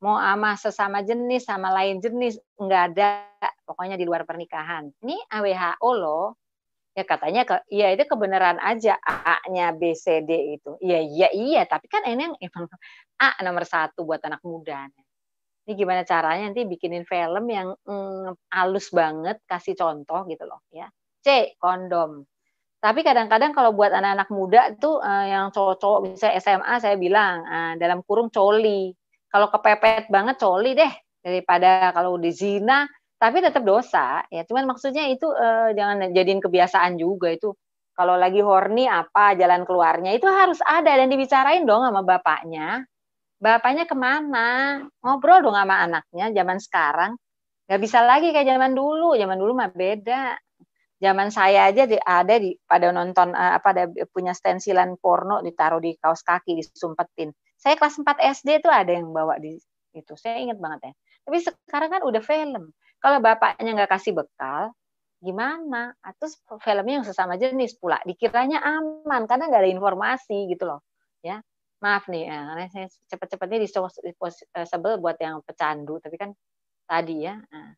mau 0.00 0.16
sama 0.16 0.56
sesama 0.56 0.98
jenis 1.04 1.44
sama 1.44 1.68
lain 1.76 2.00
jenis 2.00 2.40
nggak 2.56 2.82
ada 2.92 3.28
pokoknya 3.68 4.00
di 4.00 4.08
luar 4.08 4.24
pernikahan 4.24 4.88
ini 5.04 5.20
WHO 5.28 5.90
loh 5.92 6.40
ya 6.96 7.04
katanya 7.04 7.44
ke 7.44 7.60
ya 7.68 7.92
itu 7.92 8.08
kebenaran 8.08 8.56
aja 8.64 8.96
A-nya 9.04 9.76
B 9.76 9.92
C 9.92 10.24
D 10.24 10.56
itu 10.56 10.80
iya 10.80 11.04
iya 11.04 11.28
iya 11.36 11.62
tapi 11.68 11.86
kan 11.86 12.02
ini 12.08 12.32
yang 12.32 12.34
A 13.20 13.28
nomor 13.44 13.68
satu 13.68 14.08
buat 14.08 14.24
anak 14.24 14.40
muda 14.40 14.88
ini 15.68 15.72
gimana 15.76 16.02
caranya 16.02 16.50
nanti 16.50 16.64
bikinin 16.64 17.04
film 17.04 17.44
yang 17.50 17.76
mm, 17.84 18.50
halus 18.50 18.88
banget 18.90 19.38
kasih 19.44 19.76
contoh 19.76 20.24
gitu 20.26 20.44
loh 20.48 20.64
ya. 20.72 20.88
C 21.20 21.56
kondom. 21.60 22.24
Tapi 22.80 23.04
kadang-kadang 23.04 23.52
kalau 23.52 23.76
buat 23.76 23.92
anak-anak 23.92 24.28
muda 24.32 24.62
tuh 24.80 25.04
uh, 25.04 25.26
yang 25.28 25.52
cowok-cowok 25.52 26.16
bisa 26.16 26.32
SMA 26.40 26.80
saya 26.80 26.96
bilang 26.96 27.44
uh, 27.44 27.72
dalam 27.76 28.00
kurung 28.02 28.32
coli. 28.32 28.96
Kalau 29.28 29.52
kepepet 29.52 30.08
banget 30.08 30.40
coli 30.40 30.72
deh 30.74 30.92
daripada 31.20 31.92
kalau 31.92 32.16
di 32.16 32.32
zina 32.32 32.88
tapi 33.20 33.44
tetap 33.44 33.62
dosa 33.62 34.24
ya. 34.32 34.42
Cuman 34.48 34.64
maksudnya 34.64 35.04
itu 35.12 35.28
eh, 35.28 35.76
jangan 35.76 36.08
jadiin 36.10 36.40
kebiasaan 36.40 36.96
juga 36.96 37.28
itu. 37.28 37.52
Kalau 37.92 38.16
lagi 38.16 38.40
horny 38.40 38.88
apa 38.88 39.36
jalan 39.36 39.68
keluarnya 39.68 40.16
itu 40.16 40.24
harus 40.24 40.56
ada 40.64 40.96
dan 40.96 41.12
dibicarain 41.12 41.68
dong 41.68 41.84
sama 41.84 42.00
bapaknya 42.00 42.88
bapaknya 43.40 43.88
ke 43.88 43.96
mana 43.96 44.78
ngobrol 45.00 45.40
dong 45.40 45.56
sama 45.56 45.80
anaknya 45.82 46.30
zaman 46.36 46.58
sekarang 46.60 47.12
nggak 47.66 47.80
bisa 47.80 48.04
lagi 48.04 48.30
kayak 48.30 48.46
zaman 48.46 48.76
dulu 48.76 49.16
zaman 49.16 49.36
dulu 49.40 49.52
mah 49.56 49.72
beda 49.72 50.36
zaman 51.00 51.32
saya 51.32 51.72
aja 51.72 51.88
ada 52.04 52.36
di 52.36 52.52
pada 52.68 52.92
nonton 52.92 53.32
eh, 53.32 53.52
apa 53.56 53.68
ada 53.72 53.84
punya 54.12 54.36
stensilan 54.36 55.00
porno 55.00 55.40
ditaruh 55.40 55.80
di 55.80 55.96
kaos 55.96 56.20
kaki 56.20 56.60
disumpetin 56.60 57.32
saya 57.60 57.76
kelas 57.76 58.00
4 58.00 58.40
SD 58.40 58.64
itu 58.64 58.68
ada 58.72 58.88
yang 58.88 59.12
bawa 59.12 59.36
di 59.36 59.60
itu. 59.94 60.14
Saya 60.16 60.40
ingat 60.40 60.58
banget 60.58 60.90
ya. 60.90 60.92
Tapi 61.26 61.36
sekarang 61.42 61.90
kan 61.92 62.02
udah 62.06 62.22
film. 62.22 62.64
Kalau 63.00 63.18
bapaknya 63.20 63.70
nggak 63.76 63.90
kasih 63.90 64.12
bekal, 64.16 64.72
gimana? 65.20 65.92
Atau 66.00 66.32
filmnya 66.60 67.00
yang 67.00 67.06
sesama 67.06 67.36
jenis 67.40 67.76
pula. 67.76 68.00
Dikiranya 68.08 68.60
aman 68.64 69.28
karena 69.28 69.48
nggak 69.52 69.62
ada 69.66 69.70
informasi 69.72 70.48
gitu 70.52 70.68
loh. 70.68 70.80
Ya, 71.20 71.44
maaf 71.80 72.06
nih, 72.12 72.28
ya, 72.28 72.38
karena 72.52 72.64
saya 72.70 72.86
cepet-cepetnya 73.10 73.58
di 73.64 73.68
eh, 74.56 74.96
buat 75.00 75.16
yang 75.20 75.40
pecandu. 75.44 75.98
Tapi 76.00 76.16
kan 76.20 76.30
tadi 76.86 77.26
ya. 77.26 77.36
Nah. 77.40 77.72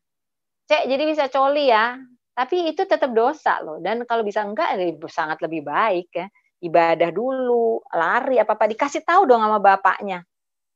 Cek, 0.63 0.87
jadi 0.87 1.03
bisa 1.07 1.27
coli 1.27 1.71
ya. 1.71 1.99
Tapi 2.33 2.71
itu 2.71 2.83
tetap 2.87 3.11
dosa 3.11 3.59
loh. 3.63 3.79
Dan 3.83 4.03
kalau 4.07 4.23
bisa 4.23 4.43
enggak, 4.43 4.75
ya 4.75 4.91
sangat 5.11 5.39
lebih 5.43 5.63
baik 5.67 6.09
ya 6.15 6.27
ibadah 6.63 7.11
dulu, 7.11 7.83
lari 7.91 8.39
apa-apa 8.39 8.71
dikasih 8.71 9.03
tahu 9.03 9.27
dong 9.27 9.43
sama 9.43 9.59
bapaknya. 9.59 10.23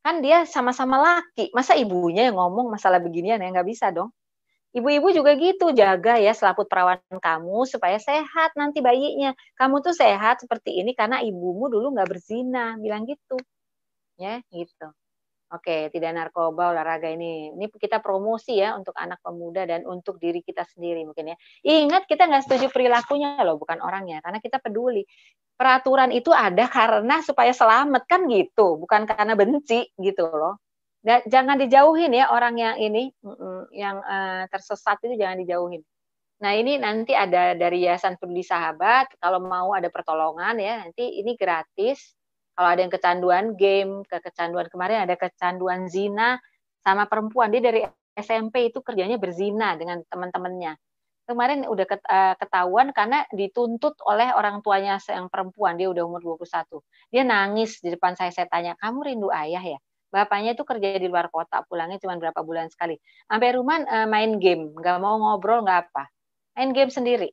Kan 0.03 0.19
dia 0.19 0.43
sama-sama 0.43 0.99
laki, 0.99 1.51
masa 1.55 1.79
ibunya 1.79 2.27
yang 2.27 2.35
ngomong 2.35 2.67
masalah 2.67 2.99
beginian 2.99 3.39
ya 3.39 3.47
nggak 3.55 3.67
bisa 3.67 3.89
dong. 3.95 4.11
Ibu-ibu 4.75 5.07
juga 5.15 5.31
gitu, 5.39 5.71
jaga 5.71 6.19
ya 6.19 6.35
selaput 6.35 6.67
perawan 6.67 6.99
kamu 7.23 7.63
supaya 7.63 7.95
sehat 8.03 8.51
nanti 8.59 8.83
bayinya. 8.83 9.31
Kamu 9.55 9.79
tuh 9.79 9.95
sehat 9.95 10.43
seperti 10.43 10.75
ini 10.83 10.91
karena 10.91 11.23
ibumu 11.23 11.71
dulu 11.71 11.95
nggak 11.95 12.09
berzina, 12.11 12.75
bilang 12.75 13.07
gitu. 13.07 13.39
Ya, 14.19 14.41
gitu. 14.53 14.91
Oke, 15.53 15.89
tidak 15.95 16.11
narkoba, 16.17 16.75
olahraga 16.75 17.07
ini. 17.13 17.53
Ini 17.55 17.67
kita 17.71 18.03
promosi 18.03 18.59
ya 18.59 18.75
untuk 18.75 18.93
anak 18.99 19.23
pemuda 19.23 19.63
dan 19.69 19.87
untuk 19.87 20.19
diri 20.19 20.43
kita 20.43 20.65
sendiri 20.67 21.07
mungkin 21.07 21.33
ya. 21.33 21.37
Ingat 21.67 22.05
kita 22.09 22.27
nggak 22.27 22.43
setuju 22.49 22.67
perilakunya 22.73 23.39
loh, 23.47 23.55
bukan 23.61 23.79
orangnya, 23.83 24.19
karena 24.25 24.39
kita 24.43 24.59
peduli. 24.63 25.05
Peraturan 25.57 26.11
itu 26.13 26.31
ada 26.35 26.67
karena 26.69 27.21
supaya 27.25 27.51
selamat 27.55 28.03
kan 28.09 28.27
gitu, 28.29 28.77
bukan 28.81 29.05
karena 29.09 29.33
benci 29.39 29.87
gitu 30.01 30.25
loh. 30.29 30.59
Dan 31.07 31.23
jangan 31.23 31.55
dijauhin 31.55 32.11
ya 32.11 32.27
orang 32.35 32.59
yang 32.59 32.75
ini, 32.83 33.15
yang 33.71 34.03
uh, 34.03 34.43
tersesat 34.51 34.99
itu 35.07 35.15
jangan 35.15 35.39
dijauhin. 35.39 35.79
Nah 36.43 36.51
ini 36.51 36.75
nanti 36.75 37.15
ada 37.15 37.55
dari 37.55 37.87
Yayasan 37.87 38.19
Peduli 38.19 38.43
Sahabat, 38.43 39.15
kalau 39.23 39.39
mau 39.39 39.71
ada 39.71 39.87
pertolongan 39.87 40.59
ya, 40.59 40.83
nanti 40.83 41.23
ini 41.23 41.39
gratis 41.39 42.11
kalau 42.57 42.73
ada 42.73 42.81
yang 42.81 42.89
kecanduan 42.89 43.45
game, 43.53 44.01
ke 44.09 44.17
kecanduan 44.17 44.65
kemarin 44.67 45.05
ada 45.05 45.13
kecanduan 45.13 45.85
zina 45.85 46.41
sama 46.81 47.05
perempuan. 47.05 47.53
Dia 47.53 47.61
dari 47.61 47.85
SMP 48.17 48.73
itu 48.73 48.81
kerjanya 48.81 49.21
berzina 49.21 49.77
dengan 49.77 50.01
teman-temannya. 50.09 50.73
Kemarin 51.29 51.69
udah 51.69 51.85
eh, 51.85 52.35
ketahuan 52.41 52.89
karena 52.97 53.29
dituntut 53.29 54.01
oleh 54.09 54.33
orang 54.33 54.65
tuanya 54.65 54.97
yang 55.05 55.29
perempuan. 55.29 55.77
Dia 55.77 55.93
udah 55.93 56.03
umur 56.09 56.41
21. 56.41 56.81
Dia 57.13 57.21
nangis 57.21 57.77
di 57.77 57.93
depan 57.93 58.17
saya. 58.17 58.33
Saya 58.33 58.49
tanya, 58.49 58.73
kamu 58.81 59.05
rindu 59.05 59.29
ayah 59.29 59.61
ya? 59.61 59.79
Bapaknya 60.07 60.55
itu 60.55 60.63
kerja 60.63 60.99
di 60.99 61.07
luar 61.11 61.27
kota, 61.27 61.61
pulangnya 61.67 61.99
cuma 61.99 62.15
berapa 62.15 62.39
bulan 62.41 62.71
sekali. 62.71 62.95
Sampai 63.27 63.55
rumah 63.55 63.83
eh, 63.83 64.07
main 64.07 64.39
game, 64.39 64.71
nggak 64.71 64.97
mau 65.03 65.19
ngobrol, 65.19 65.63
nggak 65.67 65.91
apa. 65.91 66.07
Main 66.55 66.71
game 66.71 66.91
sendiri 66.91 67.29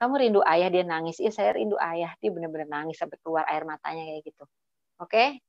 kamu 0.00 0.14
rindu 0.16 0.40
ayah 0.48 0.72
dia 0.72 0.80
nangis 0.80 1.20
iya 1.20 1.28
saya 1.28 1.52
rindu 1.52 1.76
ayah 1.76 2.16
dia 2.16 2.32
benar-benar 2.32 2.72
nangis 2.72 2.96
sampai 2.96 3.20
keluar 3.20 3.44
air 3.52 3.68
matanya 3.68 4.08
kayak 4.08 4.24
gitu 4.24 4.44
oke 4.96 5.12
okay? 5.12 5.44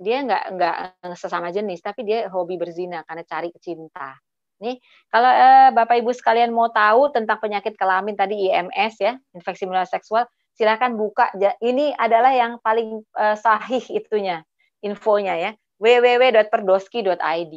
dia 0.00 0.24
nggak 0.24 0.44
nggak 0.56 0.76
sesama 1.12 1.52
jenis 1.52 1.84
tapi 1.84 2.08
dia 2.08 2.24
hobi 2.32 2.56
berzina 2.56 3.04
karena 3.04 3.22
cari 3.28 3.52
cinta 3.60 4.16
nih 4.64 4.80
kalau 5.12 5.28
eh, 5.28 5.68
bapak 5.76 6.00
ibu 6.00 6.08
sekalian 6.16 6.56
mau 6.56 6.72
tahu 6.72 7.12
tentang 7.12 7.36
penyakit 7.36 7.76
kelamin 7.76 8.16
tadi 8.16 8.48
IMS 8.48 8.94
ya 8.96 9.12
infeksi 9.36 9.68
menular 9.68 9.84
seksual 9.84 10.24
silakan 10.56 10.96
buka 10.96 11.28
ini 11.60 11.92
adalah 11.92 12.32
yang 12.32 12.56
paling 12.64 13.04
eh, 13.04 13.36
sahih 13.36 13.84
itunya 14.00 14.40
infonya 14.82 15.34
ya 15.38 15.50
www.perdoski.id 15.82 17.54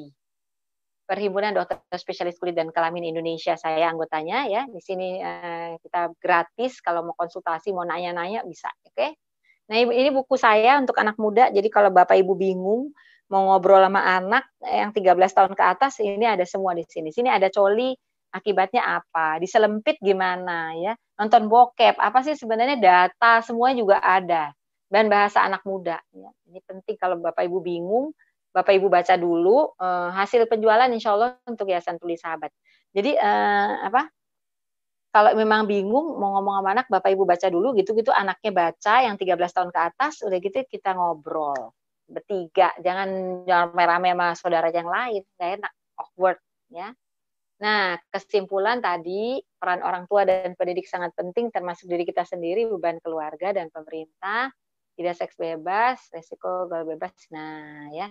Perhimpunan 1.05 1.53
Dokter 1.53 1.77
Spesialis 2.01 2.41
Kulit 2.41 2.57
dan 2.57 2.73
Kelamin 2.73 3.05
Indonesia. 3.05 3.53
Saya 3.53 3.93
anggotanya 3.93 4.49
ya. 4.49 4.65
Di 4.65 4.81
sini 4.81 5.21
eh, 5.21 5.77
kita 5.77 6.09
gratis 6.17 6.81
kalau 6.81 7.05
mau 7.05 7.13
konsultasi, 7.13 7.69
mau 7.77 7.85
nanya-nanya 7.85 8.41
bisa, 8.41 8.73
oke? 8.81 8.89
Okay? 8.89 9.13
Nah, 9.69 9.77
ini 9.81 10.09
buku 10.09 10.33
saya 10.33 10.81
untuk 10.81 10.97
anak 10.97 11.21
muda. 11.21 11.53
Jadi 11.53 11.69
kalau 11.69 11.93
Bapak 11.93 12.17
Ibu 12.17 12.33
bingung 12.33 12.89
mau 13.29 13.53
ngobrol 13.53 13.85
sama 13.85 14.01
anak 14.01 14.49
yang 14.65 14.89
13 14.93 15.13
tahun 15.29 15.53
ke 15.53 15.63
atas, 15.77 16.01
ini 16.01 16.25
ada 16.25 16.45
semua 16.45 16.73
di 16.73 16.81
sini. 16.89 17.13
Sini 17.13 17.29
ada 17.29 17.53
coli, 17.53 17.93
akibatnya 18.33 19.01
apa? 19.01 19.37
Diselempit 19.37 20.01
gimana 20.01 20.73
ya? 20.73 20.93
Nonton 21.21 21.49
bokep, 21.49 22.01
apa 22.01 22.19
sih 22.21 22.33
sebenarnya 22.33 22.77
data 22.77 23.45
semua 23.45 23.73
juga 23.73 24.01
ada. 24.01 24.53
Dan 24.85 25.09
bahasa 25.09 25.41
anak 25.41 25.65
muda 25.65 25.97
ya. 26.13 26.29
Ini 26.49 26.61
penting 26.61 26.95
kalau 26.95 27.17
Bapak 27.17 27.45
Ibu 27.45 27.59
bingung 27.59 28.13
Bapak 28.55 28.71
Ibu 28.71 28.87
baca 28.87 29.19
dulu 29.19 29.75
uh, 29.75 30.15
hasil 30.15 30.47
penjualan 30.47 30.87
insya 30.87 31.11
Allah 31.11 31.35
untuk 31.43 31.67
Yayasan 31.67 31.99
Tuli 31.99 32.15
Sahabat. 32.15 32.55
Jadi 32.95 33.19
uh, 33.19 33.91
apa? 33.91 34.07
kalau 35.15 35.31
memang 35.31 35.63
bingung 35.63 36.19
mau 36.19 36.35
ngomong 36.35 36.59
sama 36.59 36.69
anak, 36.75 36.85
Bapak 36.91 37.07
Ibu 37.15 37.23
baca 37.23 37.47
dulu 37.47 37.71
gitu-gitu 37.79 38.11
anaknya 38.11 38.51
baca 38.51 38.99
yang 38.99 39.15
13 39.15 39.47
tahun 39.47 39.71
ke 39.71 39.79
atas, 39.79 40.19
udah 40.27 40.37
gitu 40.43 40.59
kita 40.67 40.91
ngobrol 40.91 41.71
bertiga, 42.03 42.75
jangan 42.83 43.39
rame-rame 43.47 44.11
sama 44.11 44.27
saudara 44.35 44.67
yang 44.75 44.91
lain, 44.91 45.23
nggak 45.39 45.49
enak, 45.63 45.71
awkward 45.95 46.35
ya. 46.67 46.91
Nah, 47.63 47.95
kesimpulan 48.11 48.83
tadi 48.83 49.39
peran 49.55 49.79
orang 49.87 50.03
tua 50.11 50.27
dan 50.27 50.51
pendidik 50.59 50.83
sangat 50.83 51.15
penting 51.15 51.47
termasuk 51.47 51.87
diri 51.87 52.03
kita 52.03 52.27
sendiri, 52.27 52.67
beban 52.67 52.99
keluarga 52.99 53.55
dan 53.55 53.71
pemerintah, 53.71 54.51
tidak 54.95 55.15
seks 55.19 55.35
bebas, 55.35 55.99
resiko 56.09 56.67
gagal 56.71 56.95
bebas. 56.95 57.15
Nah, 57.31 57.91
ya. 57.91 58.09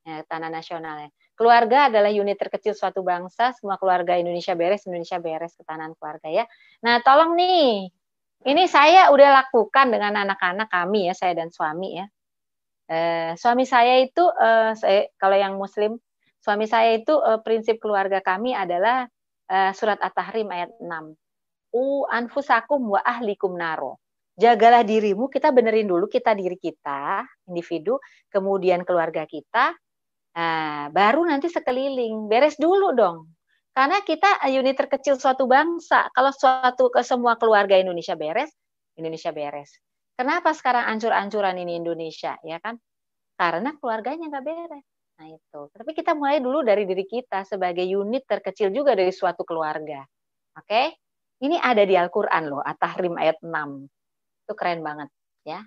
Ya, 0.00 0.24
tanah 0.24 0.48
nasional 0.48 0.96
ya. 1.04 1.10
Keluarga 1.36 1.92
adalah 1.92 2.08
unit 2.08 2.40
terkecil 2.40 2.72
suatu 2.72 3.04
bangsa, 3.04 3.52
semua 3.52 3.76
keluarga 3.76 4.16
Indonesia 4.16 4.56
beres, 4.56 4.88
Indonesia 4.88 5.20
beres 5.20 5.52
ketahanan 5.60 5.92
keluarga 5.96 6.28
ya. 6.32 6.44
Nah, 6.80 7.04
tolong 7.04 7.36
nih. 7.36 7.92
Ini 8.40 8.64
saya 8.64 9.12
udah 9.12 9.44
lakukan 9.44 9.92
dengan 9.92 10.24
anak-anak 10.24 10.72
kami 10.72 11.12
ya, 11.12 11.14
saya 11.16 11.36
dan 11.36 11.52
suami 11.52 12.00
ya. 12.00 12.06
Eh, 12.88 13.32
suami 13.36 13.68
saya 13.68 14.00
itu 14.00 14.24
eh, 14.24 14.72
saya 14.72 15.12
kalau 15.20 15.36
yang 15.36 15.60
muslim 15.60 16.00
Suami 16.40 16.64
saya 16.64 16.96
itu 16.96 17.12
uh, 17.12 17.38
prinsip 17.44 17.76
keluarga 17.76 18.24
kami 18.24 18.56
adalah 18.56 19.04
uh, 19.52 19.72
surat 19.76 20.00
At-Tahrim 20.00 20.48
ayat 20.48 20.72
6. 20.80 21.12
U 21.76 22.08
anfusakum 22.08 22.80
wa 22.96 23.00
ahlikum 23.04 23.60
naro. 23.60 24.00
Jagalah 24.40 24.80
dirimu, 24.88 25.28
kita 25.28 25.52
benerin 25.52 25.84
dulu 25.84 26.08
kita 26.08 26.32
diri 26.32 26.56
kita, 26.56 27.28
individu, 27.44 28.00
kemudian 28.32 28.88
keluarga 28.88 29.28
kita, 29.28 29.76
nah, 30.32 30.88
baru 30.88 31.28
nanti 31.28 31.52
sekeliling. 31.52 32.24
Beres 32.24 32.56
dulu 32.56 32.96
dong. 32.96 33.28
Karena 33.76 34.00
kita 34.00 34.40
unit 34.48 34.80
terkecil 34.80 35.20
suatu 35.20 35.44
bangsa. 35.44 36.08
Kalau 36.16 36.32
suatu 36.32 36.88
ke 36.88 37.04
semua 37.04 37.36
keluarga 37.36 37.76
Indonesia 37.76 38.16
beres, 38.16 38.48
Indonesia 38.96 39.28
beres. 39.28 39.76
Kenapa 40.16 40.56
sekarang 40.56 40.88
ancur-ancuran 40.88 41.60
ini 41.60 41.76
Indonesia, 41.76 42.40
ya 42.40 42.56
kan? 42.64 42.80
Karena 43.36 43.76
keluarganya 43.76 44.24
nggak 44.32 44.44
beres. 44.44 44.86
Nah 45.20 45.28
itu. 45.28 45.60
Tapi 45.68 45.90
kita 45.92 46.16
mulai 46.16 46.40
dulu 46.40 46.64
dari 46.64 46.88
diri 46.88 47.04
kita 47.04 47.44
sebagai 47.44 47.84
unit 47.84 48.24
terkecil 48.24 48.72
juga 48.72 48.96
dari 48.96 49.12
suatu 49.12 49.44
keluarga. 49.44 50.00
Oke? 50.56 50.96
Ini 51.40 51.60
ada 51.60 51.84
di 51.84 51.92
Al-Qur'an 51.92 52.48
loh, 52.48 52.60
At-Tahrim 52.64 53.16
ayat 53.20 53.40
6. 53.44 53.99
Itu 54.50 54.58
keren 54.58 54.82
banget 54.82 55.06
ya. 55.46 55.62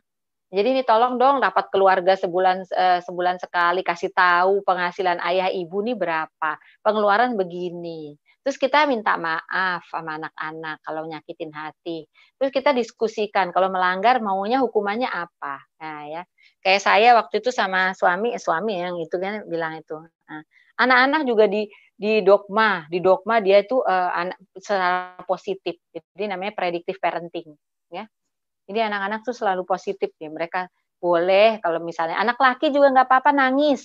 Jadi 0.51 0.75
ini 0.75 0.83
tolong 0.83 1.15
dong 1.15 1.39
dapat 1.39 1.71
keluarga 1.71 2.19
sebulan 2.19 2.67
uh, 2.67 2.99
sebulan 3.01 3.39
sekali 3.39 3.79
kasih 3.79 4.11
tahu 4.11 4.59
penghasilan 4.67 5.23
ayah 5.23 5.47
ibu 5.47 5.79
nih 5.79 5.95
berapa, 5.95 6.51
pengeluaran 6.83 7.39
begini. 7.39 8.19
Terus 8.43 8.59
kita 8.59 8.83
minta 8.85 9.15
maaf 9.15 9.87
sama 9.87 10.19
anak-anak 10.19 10.83
kalau 10.83 11.07
nyakitin 11.07 11.47
hati. 11.55 12.05
Terus 12.35 12.51
kita 12.51 12.75
diskusikan 12.75 13.55
kalau 13.55 13.71
melanggar 13.71 14.19
maunya 14.19 14.59
hukumannya 14.59 15.07
apa. 15.07 15.63
Nah 15.79 16.05
ya, 16.11 16.21
kayak 16.63 16.81
saya 16.81 17.09
waktu 17.19 17.43
itu 17.43 17.51
sama 17.51 17.91
suami 17.93 18.31
eh, 18.31 18.41
suami 18.41 18.79
yang 18.79 18.95
itu 18.97 19.15
kan 19.19 19.43
bilang 19.51 19.77
itu 19.83 19.99
nah, 19.99 20.41
anak-anak 20.79 21.21
juga 21.27 21.45
di 21.51 21.67
di 21.93 22.23
dogma 22.23 22.87
di 22.87 23.03
dogma 23.03 23.43
dia 23.43 23.61
itu 23.61 23.83
uh, 23.83 24.09
anak 24.15 24.39
secara 24.57 25.19
positif 25.27 25.77
jadi 25.91 26.33
namanya 26.33 26.55
predictive 26.55 26.97
parenting 26.97 27.53
ya 27.91 28.07
jadi 28.67 28.87
anak-anak 28.87 29.27
tuh 29.27 29.35
selalu 29.35 29.67
positif 29.67 30.15
ya 30.19 30.31
mereka 30.31 30.71
boleh 31.03 31.59
kalau 31.59 31.83
misalnya 31.83 32.15
anak 32.15 32.39
laki 32.39 32.71
juga 32.71 32.87
nggak 32.95 33.07
apa-apa 33.11 33.31
nangis 33.35 33.83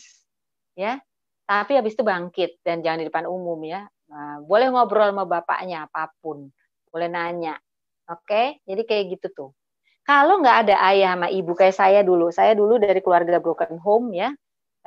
ya. 0.79 1.03
Tapi 1.49 1.81
habis 1.81 1.97
itu 1.97 2.05
bangkit 2.05 2.61
dan 2.63 2.85
jangan 2.85 3.03
di 3.03 3.07
depan 3.09 3.25
umum 3.27 3.59
ya. 3.65 3.83
Nah, 4.13 4.39
boleh 4.45 4.69
ngobrol 4.71 5.11
sama 5.11 5.25
bapaknya 5.25 5.89
apa 5.89 6.13
pun 6.23 6.47
boleh 6.93 7.09
nanya 7.11 7.57
oke? 8.07 8.63
Jadi 8.63 8.83
kayak 8.87 9.05
gitu 9.19 9.27
tuh. 9.35 9.51
Kalau 10.07 10.41
nggak 10.41 10.57
ada 10.69 10.77
ayah 10.93 11.17
sama 11.19 11.29
ibu 11.29 11.53
kayak 11.53 11.77
saya 11.77 12.01
dulu, 12.01 12.33
saya 12.33 12.57
dulu 12.57 12.81
dari 12.81 13.01
keluarga 13.05 13.41
broken 13.41 13.77
home 13.81 14.17
ya, 14.17 14.33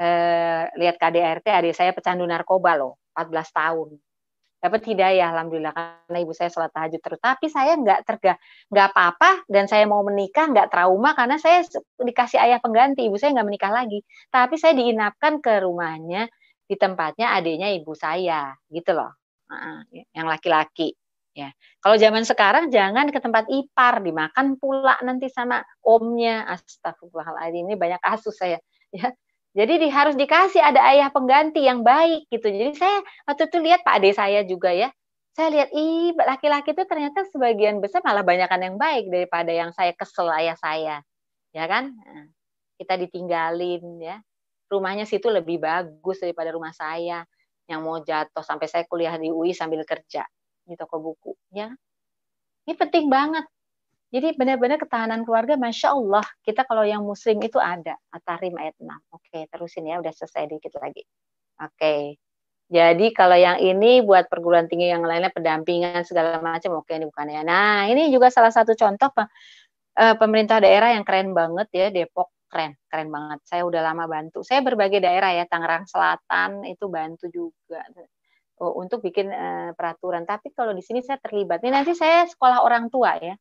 eh, 0.01 0.63
lihat 0.81 0.97
KDRT 0.97 1.45
adik 1.53 1.75
saya 1.77 1.93
pecandu 1.93 2.25
narkoba 2.25 2.73
loh, 2.77 2.97
14 3.13 3.49
tahun. 3.53 3.89
Dapat 4.61 4.81
hidayah, 4.93 5.33
alhamdulillah 5.33 5.73
karena 5.73 6.17
ibu 6.21 6.37
saya 6.37 6.53
sholat 6.53 6.69
tahajud 6.69 7.01
terus. 7.01 7.17
Tapi 7.17 7.49
saya 7.49 7.73
nggak 7.81 8.05
terga, 8.05 8.37
nggak 8.69 8.87
apa-apa 8.93 9.41
dan 9.49 9.65
saya 9.65 9.89
mau 9.89 10.05
menikah 10.05 10.53
nggak 10.53 10.69
trauma 10.69 11.17
karena 11.17 11.41
saya 11.41 11.65
dikasih 11.97 12.37
ayah 12.37 12.61
pengganti, 12.61 13.01
ibu 13.09 13.17
saya 13.17 13.33
nggak 13.33 13.47
menikah 13.49 13.73
lagi. 13.73 14.05
Tapi 14.29 14.61
saya 14.61 14.77
diinapkan 14.77 15.41
ke 15.41 15.65
rumahnya 15.65 16.29
di 16.69 16.77
tempatnya 16.77 17.33
adiknya 17.33 17.73
ibu 17.73 17.97
saya, 17.97 18.53
gitu 18.69 18.93
loh, 18.93 19.09
yang 20.13 20.29
laki-laki. 20.29 20.93
Ya, 21.31 21.49
kalau 21.79 21.95
zaman 21.95 22.27
sekarang 22.27 22.69
jangan 22.69 23.07
ke 23.07 23.17
tempat 23.23 23.47
ipar 23.47 24.03
dimakan 24.03 24.59
pula 24.59 24.99
nanti 25.01 25.31
sama 25.31 25.63
omnya. 25.81 26.43
Astagfirullahaladzim 26.45 27.65
ini 27.65 27.75
banyak 27.79 28.03
kasus 28.03 28.35
saya. 28.37 28.61
Ya, 28.91 29.09
jadi 29.51 29.73
di, 29.81 29.87
harus 29.91 30.15
dikasih 30.15 30.63
ada 30.63 30.79
ayah 30.91 31.11
pengganti 31.11 31.63
yang 31.67 31.83
baik 31.83 32.27
gitu. 32.31 32.47
Jadi 32.47 32.75
saya 32.77 33.03
waktu 33.27 33.51
itu 33.51 33.57
lihat 33.59 33.81
Pak 33.83 33.93
Ade 33.99 34.11
saya 34.15 34.39
juga 34.47 34.71
ya. 34.71 34.89
Saya 35.31 35.47
lihat 35.51 35.69
ih 35.71 36.11
laki-laki 36.15 36.75
itu 36.75 36.83
ternyata 36.83 37.23
sebagian 37.31 37.79
besar 37.79 38.03
malah 38.03 38.23
banyakkan 38.23 38.59
yang 38.59 38.75
baik 38.75 39.07
daripada 39.07 39.51
yang 39.51 39.71
saya 39.71 39.95
kesel 39.95 40.27
ayah 40.31 40.55
saya. 40.59 41.03
Ya 41.55 41.65
kan? 41.67 41.95
Nah, 41.95 42.27
kita 42.79 42.99
ditinggalin 42.99 43.83
ya. 43.99 44.19
Rumahnya 44.71 45.03
situ 45.03 45.27
lebih 45.27 45.59
bagus 45.59 46.23
daripada 46.23 46.51
rumah 46.55 46.71
saya 46.71 47.27
yang 47.71 47.87
mau 47.87 47.99
jatuh 48.03 48.43
sampai 48.43 48.67
saya 48.67 48.83
kuliah 48.87 49.15
di 49.15 49.31
UI 49.31 49.55
sambil 49.55 49.83
kerja 49.87 50.27
di 50.65 50.75
toko 50.79 51.03
buku 51.03 51.31
ya 51.51 51.71
ini 52.67 52.73
penting 52.77 53.09
banget 53.09 53.45
jadi 54.11 54.35
benar-benar 54.35 54.75
ketahanan 54.75 55.23
keluarga 55.23 55.55
masya 55.55 55.95
Allah 55.95 56.27
kita 56.43 56.67
kalau 56.67 56.83
yang 56.83 56.99
muslim 57.07 57.39
itu 57.39 57.55
ada. 57.63 57.95
Atarim 58.11 58.59
ayat 58.59 58.75
6 58.75 58.91
oke 58.91 59.39
terusin 59.47 59.87
ya 59.87 60.03
udah 60.03 60.11
selesai 60.11 60.51
dikit 60.51 60.75
lagi. 60.83 61.07
Oke. 61.63 62.19
Jadi 62.71 63.15
kalau 63.15 63.39
yang 63.39 63.59
ini 63.63 64.03
buat 64.03 64.27
perguruan 64.27 64.67
tinggi 64.67 64.91
yang 64.91 65.03
lainnya 65.03 65.31
pendampingan 65.31 66.03
segala 66.03 66.43
macam 66.43 66.83
oke 66.83 66.91
ini 66.91 67.07
bukan 67.07 67.27
ya. 67.31 67.41
Nah 67.47 67.87
ini 67.87 68.11
juga 68.11 68.27
salah 68.27 68.51
satu 68.51 68.75
contoh 68.75 69.07
eh, 69.95 70.15
pemerintah 70.19 70.59
daerah 70.59 70.91
yang 70.91 71.07
keren 71.07 71.31
banget 71.31 71.67
ya 71.71 71.87
Depok. 71.87 72.35
Keren 72.51 72.75
keren 72.91 73.07
banget. 73.15 73.39
Saya 73.47 73.63
udah 73.63 73.79
lama 73.79 74.11
bantu. 74.11 74.43
Saya 74.43 74.59
berbagai 74.59 74.99
daerah 74.99 75.31
ya 75.31 75.47
Tangerang 75.47 75.87
Selatan 75.87 76.67
itu 76.67 76.91
bantu 76.91 77.31
juga. 77.31 77.79
Oh, 78.59 78.75
untuk 78.77 79.01
bikin 79.01 79.31
uh, 79.31 79.71
peraturan. 79.73 80.27
Tapi 80.27 80.51
kalau 80.53 80.75
di 80.75 80.83
sini 80.83 80.99
saya 80.99 81.17
terlibat. 81.17 81.63
Ini 81.63 81.71
nanti 81.71 81.95
saya 81.95 82.27
sekolah 82.27 82.61
orang 82.61 82.91
tua 82.93 83.15
ya. 83.17 83.33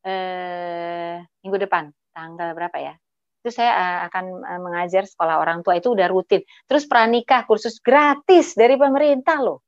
Uh, 0.00 1.20
minggu 1.44 1.58
depan, 1.60 1.92
tanggal 2.16 2.56
berapa 2.56 2.76
ya? 2.80 2.94
Itu 3.40 3.52
saya 3.52 3.72
uh, 3.72 3.98
akan 4.08 4.24
uh, 4.40 4.60
mengajar 4.60 5.04
sekolah 5.04 5.40
orang 5.40 5.60
tua 5.60 5.76
itu 5.76 5.92
udah 5.92 6.08
rutin. 6.08 6.40
Terus 6.64 6.88
pranikah 6.88 7.44
kursus 7.44 7.80
gratis 7.80 8.56
dari 8.56 8.80
pemerintah 8.80 9.40
loh. 9.40 9.60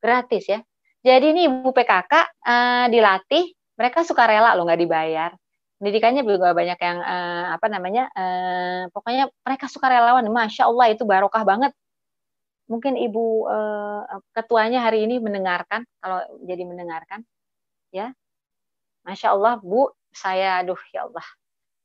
Gratis 0.00 0.48
ya. 0.48 0.60
Jadi 1.04 1.36
ini 1.36 1.40
ibu 1.48 1.70
PKK 1.70 2.12
uh, 2.44 2.86
dilatih, 2.88 3.52
mereka 3.76 4.02
suka 4.02 4.24
rela 4.24 4.56
loh 4.56 4.64
nggak 4.64 4.80
dibayar. 4.80 5.30
Pendidikannya 5.76 6.24
juga 6.24 6.56
banyak 6.56 6.78
yang 6.80 6.98
uh, 7.04 7.44
apa 7.52 7.66
namanya, 7.68 8.08
uh, 8.16 8.88
pokoknya 8.90 9.28
mereka 9.44 9.68
suka 9.68 9.92
relawan. 9.92 10.24
Masya 10.24 10.64
Allah 10.64 10.96
itu 10.96 11.04
barokah 11.04 11.44
banget 11.44 11.76
mungkin 12.66 12.98
ibu 12.98 13.46
uh, 13.46 14.02
ketuanya 14.34 14.82
hari 14.82 15.06
ini 15.06 15.22
mendengarkan 15.22 15.86
kalau 16.02 16.18
jadi 16.42 16.66
mendengarkan 16.66 17.22
ya 17.94 18.10
masya 19.06 19.32
Allah 19.32 19.62
bu 19.62 19.86
saya 20.10 20.60
aduh 20.60 20.78
ya 20.90 21.06
Allah 21.06 21.26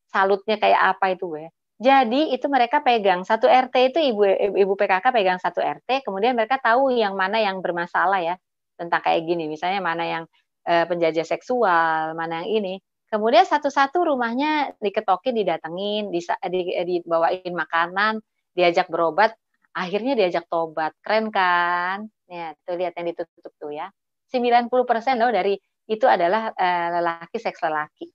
salutnya 0.09 0.57
kayak 0.57 0.97
apa 0.97 1.05
itu 1.13 1.25
ya 1.37 1.49
jadi 1.81 2.21
itu 2.33 2.45
mereka 2.49 2.81
pegang 2.81 3.21
satu 3.21 3.45
RT 3.45 3.75
itu 3.93 3.99
ibu 4.13 4.21
ibu 4.57 4.73
PKK 4.73 5.05
pegang 5.13 5.37
satu 5.37 5.61
RT 5.61 6.01
kemudian 6.01 6.33
mereka 6.33 6.57
tahu 6.57 6.89
yang 6.89 7.13
mana 7.13 7.37
yang 7.37 7.61
bermasalah 7.61 8.21
ya 8.21 8.35
tentang 8.75 9.01
kayak 9.05 9.23
gini 9.29 9.45
misalnya 9.45 9.79
mana 9.79 10.03
yang 10.03 10.23
uh, 10.65 10.85
penjajah 10.89 11.25
seksual 11.25 12.17
mana 12.17 12.41
yang 12.43 12.49
ini 12.61 12.73
kemudian 13.13 13.45
satu-satu 13.45 14.01
rumahnya 14.09 14.73
diketokin 14.81 15.37
didatengin 15.37 16.09
di, 16.09 16.19
di, 16.25 16.61
dibawain 16.85 17.53
makanan 17.53 18.17
diajak 18.57 18.89
berobat 18.89 19.37
akhirnya 19.75 20.13
diajak 20.19 20.45
tobat. 20.51 20.91
Keren 21.03 21.31
kan? 21.31 22.07
Ya, 22.27 22.55
tuh 22.63 22.75
lihat 22.79 22.95
yang 22.99 23.11
ditutup 23.11 23.53
tuh 23.59 23.71
ya. 23.75 23.91
90% 24.31 24.71
loh 25.19 25.31
dari 25.31 25.59
itu 25.91 26.07
adalah 26.07 26.55
uh, 26.55 26.87
lelaki 26.99 27.37
seks 27.37 27.59
lelaki. 27.59 28.07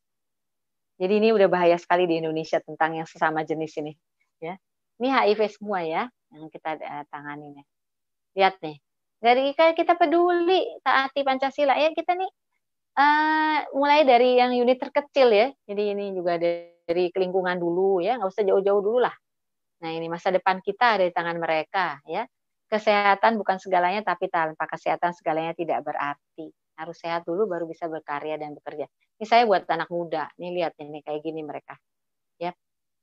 Jadi 0.97 1.13
ini 1.21 1.29
udah 1.37 1.45
bahaya 1.53 1.77
sekali 1.77 2.09
di 2.09 2.25
Indonesia 2.25 2.57
tentang 2.65 2.97
yang 2.97 3.05
sesama 3.05 3.45
jenis 3.45 3.77
ini, 3.85 3.93
ya. 4.41 4.57
Ini 4.97 5.13
HIV 5.13 5.61
semua 5.61 5.85
ya 5.85 6.09
yang 6.33 6.49
kita 6.49 6.81
uh, 6.81 7.05
tangani 7.13 7.53
nih. 7.53 7.67
Lihat 8.41 8.57
nih. 8.65 8.77
Dari 9.21 9.53
kita 9.53 9.97
peduli 9.97 10.81
taati 10.81 11.21
Pancasila 11.25 11.73
ya 11.77 11.93
kita 11.93 12.17
nih 12.17 12.31
uh, 13.01 13.59
mulai 13.77 14.05
dari 14.09 14.41
yang 14.41 14.57
unit 14.57 14.81
terkecil 14.81 15.29
ya. 15.29 15.53
Jadi 15.69 15.83
ini 15.93 16.17
juga 16.17 16.41
dari 16.41 17.13
lingkungan 17.13 17.61
dulu 17.61 18.01
ya, 18.01 18.17
nggak 18.17 18.33
usah 18.33 18.45
jauh-jauh 18.49 18.81
dulu 18.81 19.05
lah 19.05 19.13
Nah, 19.83 19.91
ini 19.93 20.09
masa 20.09 20.33
depan 20.33 20.65
kita 20.65 20.97
ada 20.97 21.05
di 21.05 21.13
tangan 21.13 21.37
mereka, 21.37 22.01
ya. 22.09 22.25
Kesehatan 22.67 23.37
bukan 23.39 23.61
segalanya, 23.61 24.01
tapi 24.03 24.27
tanpa 24.33 24.65
kesehatan 24.67 25.13
segalanya 25.13 25.53
tidak 25.53 25.85
berarti. 25.85 26.51
Harus 26.77 26.97
sehat 27.01 27.25
dulu 27.25 27.49
baru 27.49 27.65
bisa 27.65 27.89
berkarya 27.89 28.37
dan 28.37 28.53
bekerja. 28.55 28.87
Ini 29.17 29.25
saya 29.25 29.49
buat 29.49 29.65
anak 29.67 29.89
muda, 29.89 30.29
nih 30.37 30.63
lihat 30.63 30.77
ini 30.79 31.01
kayak 31.01 31.25
gini 31.25 31.41
mereka. 31.41 31.75
Ya. 32.37 32.53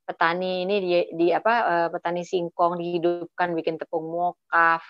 Petani 0.03 0.67
ini 0.67 0.75
di, 0.83 0.89
di 1.15 1.27
apa 1.33 1.53
uh, 1.63 1.87
petani 1.89 2.21
singkong 2.21 2.77
dihidupkan 2.77 3.55
bikin 3.57 3.81
tepung 3.81 4.07
mokaf. 4.07 4.85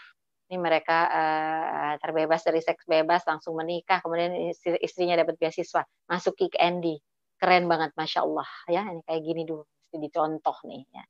Ini 0.52 0.60
mereka 0.60 1.08
uh, 1.08 1.94
terbebas 2.04 2.44
dari 2.44 2.60
seks 2.60 2.84
bebas 2.86 3.24
langsung 3.26 3.58
menikah, 3.58 4.04
kemudian 4.04 4.36
istri, 4.52 4.78
istrinya 4.84 5.18
dapat 5.18 5.40
beasiswa, 5.40 5.82
masuk 6.12 6.36
Kick 6.36 6.60
Andy. 6.60 7.00
Keren 7.40 7.66
banget 7.68 7.92
Masya 7.98 8.24
Allah 8.24 8.50
ya, 8.72 8.88
ini 8.88 9.02
kayak 9.04 9.22
gini 9.24 9.44
dulu 9.44 9.64
mesti 9.64 9.98
dicontoh 10.00 10.58
nih 10.64 10.84
ya. 10.90 11.04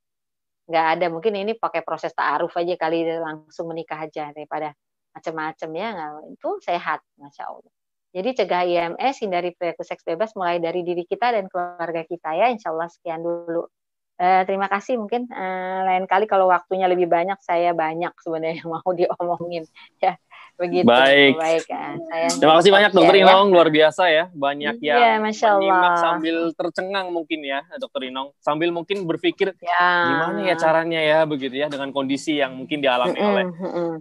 Nggak 0.64 0.86
ada, 0.96 1.06
mungkin 1.12 1.34
ini 1.36 1.54
pakai 1.60 1.84
proses 1.84 2.16
ta'aruf 2.16 2.56
aja 2.56 2.76
kali 2.80 3.04
langsung 3.20 3.68
menikah 3.72 4.04
aja 4.04 4.32
daripada 4.32 4.72
macam-macam 5.14 5.70
ya 5.78 5.90
itu 6.30 6.50
sehat 6.66 7.00
masya 7.22 7.46
allah. 7.50 7.74
Jadi 8.14 8.30
cegah 8.38 8.64
IMS 8.70 9.26
hindari 9.26 9.58
perilaku 9.58 9.82
seks 9.82 10.06
bebas 10.06 10.38
mulai 10.38 10.62
dari 10.62 10.86
diri 10.86 11.02
kita 11.06 11.34
dan 11.34 11.50
keluarga 11.50 12.06
kita 12.06 12.38
ya 12.38 12.50
insya 12.54 12.70
Allah 12.70 12.90
sekian 12.90 13.26
dulu. 13.26 13.66
Uh, 14.14 14.46
terima 14.46 14.70
kasih 14.70 15.02
mungkin 15.02 15.26
uh, 15.34 15.82
lain 15.90 16.06
kali 16.06 16.30
kalau 16.30 16.46
waktunya 16.46 16.86
lebih 16.86 17.10
banyak 17.10 17.42
saya 17.42 17.74
banyak 17.74 18.14
sebenarnya 18.22 18.62
yang 18.62 18.70
mau 18.70 18.90
diomongin. 18.94 19.66
Ya 20.04 20.20
begitu 20.54 20.86
baik 20.86 21.34
baik 21.34 21.66
ya. 21.66 21.98
saya 21.98 22.28
terima 22.38 22.54
kasih 22.62 22.72
banyak 22.72 22.92
dokter 22.94 23.16
ya, 23.18 23.22
Inong 23.26 23.48
ya. 23.50 23.54
luar 23.58 23.68
biasa 23.74 24.04
ya 24.06 24.26
banyak 24.30 24.76
yang 24.86 25.00
ya, 25.02 25.14
Masya 25.18 25.50
Allah. 25.58 25.98
sambil 25.98 26.38
tercengang 26.54 27.08
mungkin 27.10 27.42
ya 27.42 27.66
dokter 27.82 28.14
Inong 28.14 28.38
sambil 28.38 28.70
mungkin 28.70 29.02
berpikir 29.10 29.58
ya. 29.58 29.90
gimana 30.14 30.40
ya 30.46 30.56
caranya 30.56 31.02
ya 31.02 31.20
begitu 31.26 31.58
ya 31.58 31.68
dengan 31.74 31.90
kondisi 31.90 32.38
yang 32.38 32.54
mungkin 32.54 32.86
dialami 32.86 33.18
mm 33.18 33.20
-hmm. 33.20 33.32
oleh 33.34 33.46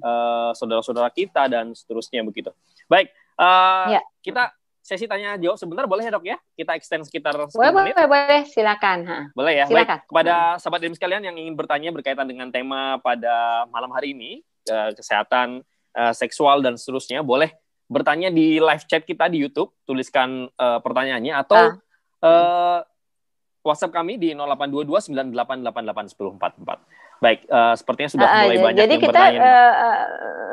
uh, 0.05 0.51
saudara-saudara 0.53 1.09
kita 1.09 1.49
dan 1.49 1.73
seterusnya 1.73 2.21
begitu 2.21 2.53
baik 2.85 3.09
uh, 3.41 3.97
ya. 3.97 4.01
kita 4.21 4.53
sesi 4.83 5.07
tanya 5.07 5.39
jawab 5.39 5.57
sebentar 5.57 5.87
boleh 5.87 6.05
ya 6.05 6.13
dok 6.13 6.27
ya 6.27 6.37
kita 6.59 6.75
extend 6.75 7.07
sekitar 7.07 7.39
boleh, 7.39 7.71
menit 7.71 7.95
boleh 7.97 8.09
boleh 8.11 8.43
silakan 8.51 8.99
ha. 9.07 9.19
boleh 9.33 9.63
ya 9.63 9.65
silakan. 9.71 9.99
baik 10.03 10.11
kepada 10.11 10.35
sahabat 10.59 10.81
dan 10.83 10.93
sekalian 10.99 11.23
yang 11.23 11.37
ingin 11.39 11.55
bertanya 11.55 11.95
berkaitan 11.95 12.27
dengan 12.27 12.51
tema 12.51 12.99
pada 12.99 13.65
malam 13.71 13.95
hari 13.95 14.13
ini 14.13 14.43
kesehatan 14.99 15.63
uh, 15.97 16.13
seksual 16.13 16.63
dan 16.65 16.77
seterusnya, 16.77 17.23
boleh 17.25 17.53
bertanya 17.93 18.33
di 18.33 18.57
live 18.57 18.89
chat 18.89 19.05
kita 19.05 19.29
di 19.29 19.45
YouTube, 19.45 19.77
tuliskan 19.85 20.49
uh, 20.57 20.81
pertanyaannya 20.81 21.37
atau 21.37 21.77
ah. 22.25 22.25
uh, 22.25 22.81
WhatsApp 23.63 23.95
kami 23.95 24.19
di 24.19 24.35
082298881044. 24.35 27.23
Baik, 27.23 27.47
uh, 27.47 27.79
sepertinya 27.79 28.11
sudah 28.11 28.27
uh, 28.27 28.35
mulai 28.43 28.59
banyak 28.59 28.83
jadi 28.83 28.99
yang 28.99 29.07
kita 29.07 29.23
uh, 29.39 30.03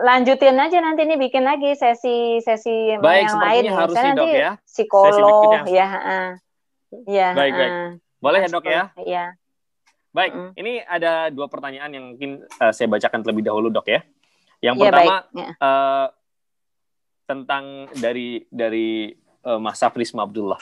lanjutin 0.05 0.53
aja 0.53 0.77
nanti 0.85 1.01
ini 1.01 1.17
bikin 1.17 1.41
lagi 1.41 1.73
sesi 1.73 2.37
sesi 2.45 2.93
baik, 3.01 3.25
yang 3.25 3.41
lain. 3.41 3.73
harus 3.73 3.97
nih 3.97 4.13
dok 4.13 4.29
ya. 4.29 4.53
Psikolog, 4.61 5.65
ya. 5.65 5.89
Uh, 5.89 6.37
ya. 7.09 7.33
Baik, 7.33 7.57
baik. 7.57 7.97
Boleh 8.21 8.45
ya 8.45 8.53
dok 8.53 8.69
ya? 8.69 8.93
Iya. 9.01 9.33
Baik, 10.09 10.33
mm. 10.33 10.57
ini 10.61 10.81
ada 10.85 11.29
dua 11.33 11.49
pertanyaan 11.49 11.89
yang 11.89 12.05
mungkin 12.13 12.45
uh, 12.61 12.69
saya 12.69 12.85
bacakan 12.85 13.25
terlebih 13.25 13.49
dahulu 13.49 13.73
dok 13.73 13.89
ya. 13.89 14.05
Yang 14.59 14.75
ya, 14.75 14.83
pertama 14.83 15.15
ya. 15.31 15.47
uh, 15.59 16.07
tentang 17.23 17.63
dari 17.95 18.43
dari 18.51 19.13
uh, 19.47 19.59
Mas 19.61 19.79
Safrisma 19.79 20.27
Abdullah. 20.27 20.59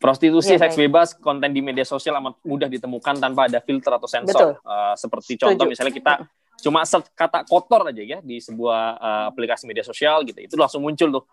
Prostitusi 0.00 0.56
ya, 0.56 0.60
seks 0.64 0.80
baik. 0.80 0.88
bebas 0.88 1.08
konten 1.12 1.52
di 1.52 1.60
media 1.60 1.84
sosial 1.84 2.16
amat 2.24 2.40
mudah 2.40 2.72
ditemukan 2.72 3.20
tanpa 3.20 3.52
ada 3.52 3.60
filter 3.60 3.92
atau 3.92 4.08
sensor. 4.08 4.56
Uh, 4.64 4.96
seperti 4.96 5.36
Setuju. 5.36 5.44
contoh 5.52 5.64
misalnya 5.68 5.92
kita 5.92 6.12
cuma 6.60 6.84
search 6.84 7.08
kata 7.16 7.44
kotor 7.44 7.88
aja 7.88 8.00
ya 8.00 8.18
di 8.20 8.40
sebuah 8.40 8.96
uh, 8.96 9.24
aplikasi 9.32 9.68
media 9.68 9.84
sosial 9.84 10.24
gitu. 10.24 10.40
Itu 10.40 10.56
langsung 10.56 10.84
muncul 10.84 11.20
tuh 11.20 11.24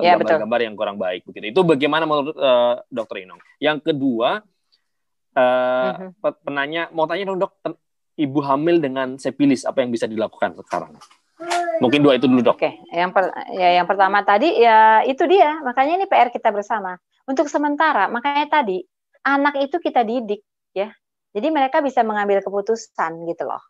gambar-gambar 0.00 0.60
uh, 0.60 0.64
yang 0.64 0.74
kurang 0.76 0.96
baik 1.00 1.24
begitu. 1.24 1.56
Itu 1.56 1.60
bagaimana 1.64 2.04
menurut 2.04 2.36
uh, 2.36 2.84
Dokter 2.92 3.24
Inong? 3.24 3.40
Yang 3.56 3.92
kedua 3.92 4.44
uh, 5.34 5.40
uh 5.40 6.12
-huh. 6.12 6.34
penanya 6.44 6.92
mau 6.92 7.08
tanya 7.08 7.32
dong 7.32 7.40
dok 7.40 7.52
ibu 8.14 8.40
hamil 8.42 8.78
dengan 8.78 9.18
sepilis 9.18 9.66
apa 9.66 9.82
yang 9.82 9.90
bisa 9.90 10.06
dilakukan 10.06 10.58
sekarang? 10.64 10.94
Mungkin 11.82 12.00
dua 12.06 12.14
itu 12.14 12.30
dulu 12.30 12.40
dok. 12.40 12.56
Oke, 12.62 12.86
yang 12.94 13.10
per, 13.10 13.34
ya 13.50 13.82
yang 13.82 13.86
pertama 13.90 14.22
tadi 14.22 14.62
ya 14.62 15.02
itu 15.02 15.26
dia 15.26 15.58
makanya 15.66 15.98
ini 16.02 16.06
PR 16.06 16.30
kita 16.30 16.54
bersama. 16.54 16.94
Untuk 17.26 17.50
sementara 17.50 18.06
makanya 18.06 18.62
tadi 18.62 18.84
anak 19.26 19.58
itu 19.58 19.80
kita 19.82 20.06
didik 20.06 20.44
ya, 20.70 20.94
jadi 21.34 21.50
mereka 21.50 21.82
bisa 21.82 22.06
mengambil 22.06 22.38
keputusan 22.44 23.26
gitu 23.26 23.44
loh. 23.48 23.62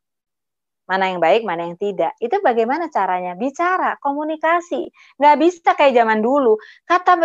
Mana 0.84 1.08
yang 1.08 1.16
baik, 1.16 1.48
mana 1.48 1.64
yang 1.64 1.80
tidak. 1.80 2.12
Itu 2.20 2.44
bagaimana 2.44 2.92
caranya? 2.92 3.32
Bicara, 3.40 3.96
komunikasi. 4.04 4.92
Nggak 5.16 5.36
bisa 5.40 5.70
kayak 5.72 5.96
zaman 5.96 6.20
dulu. 6.20 6.60
Kata 6.84 7.16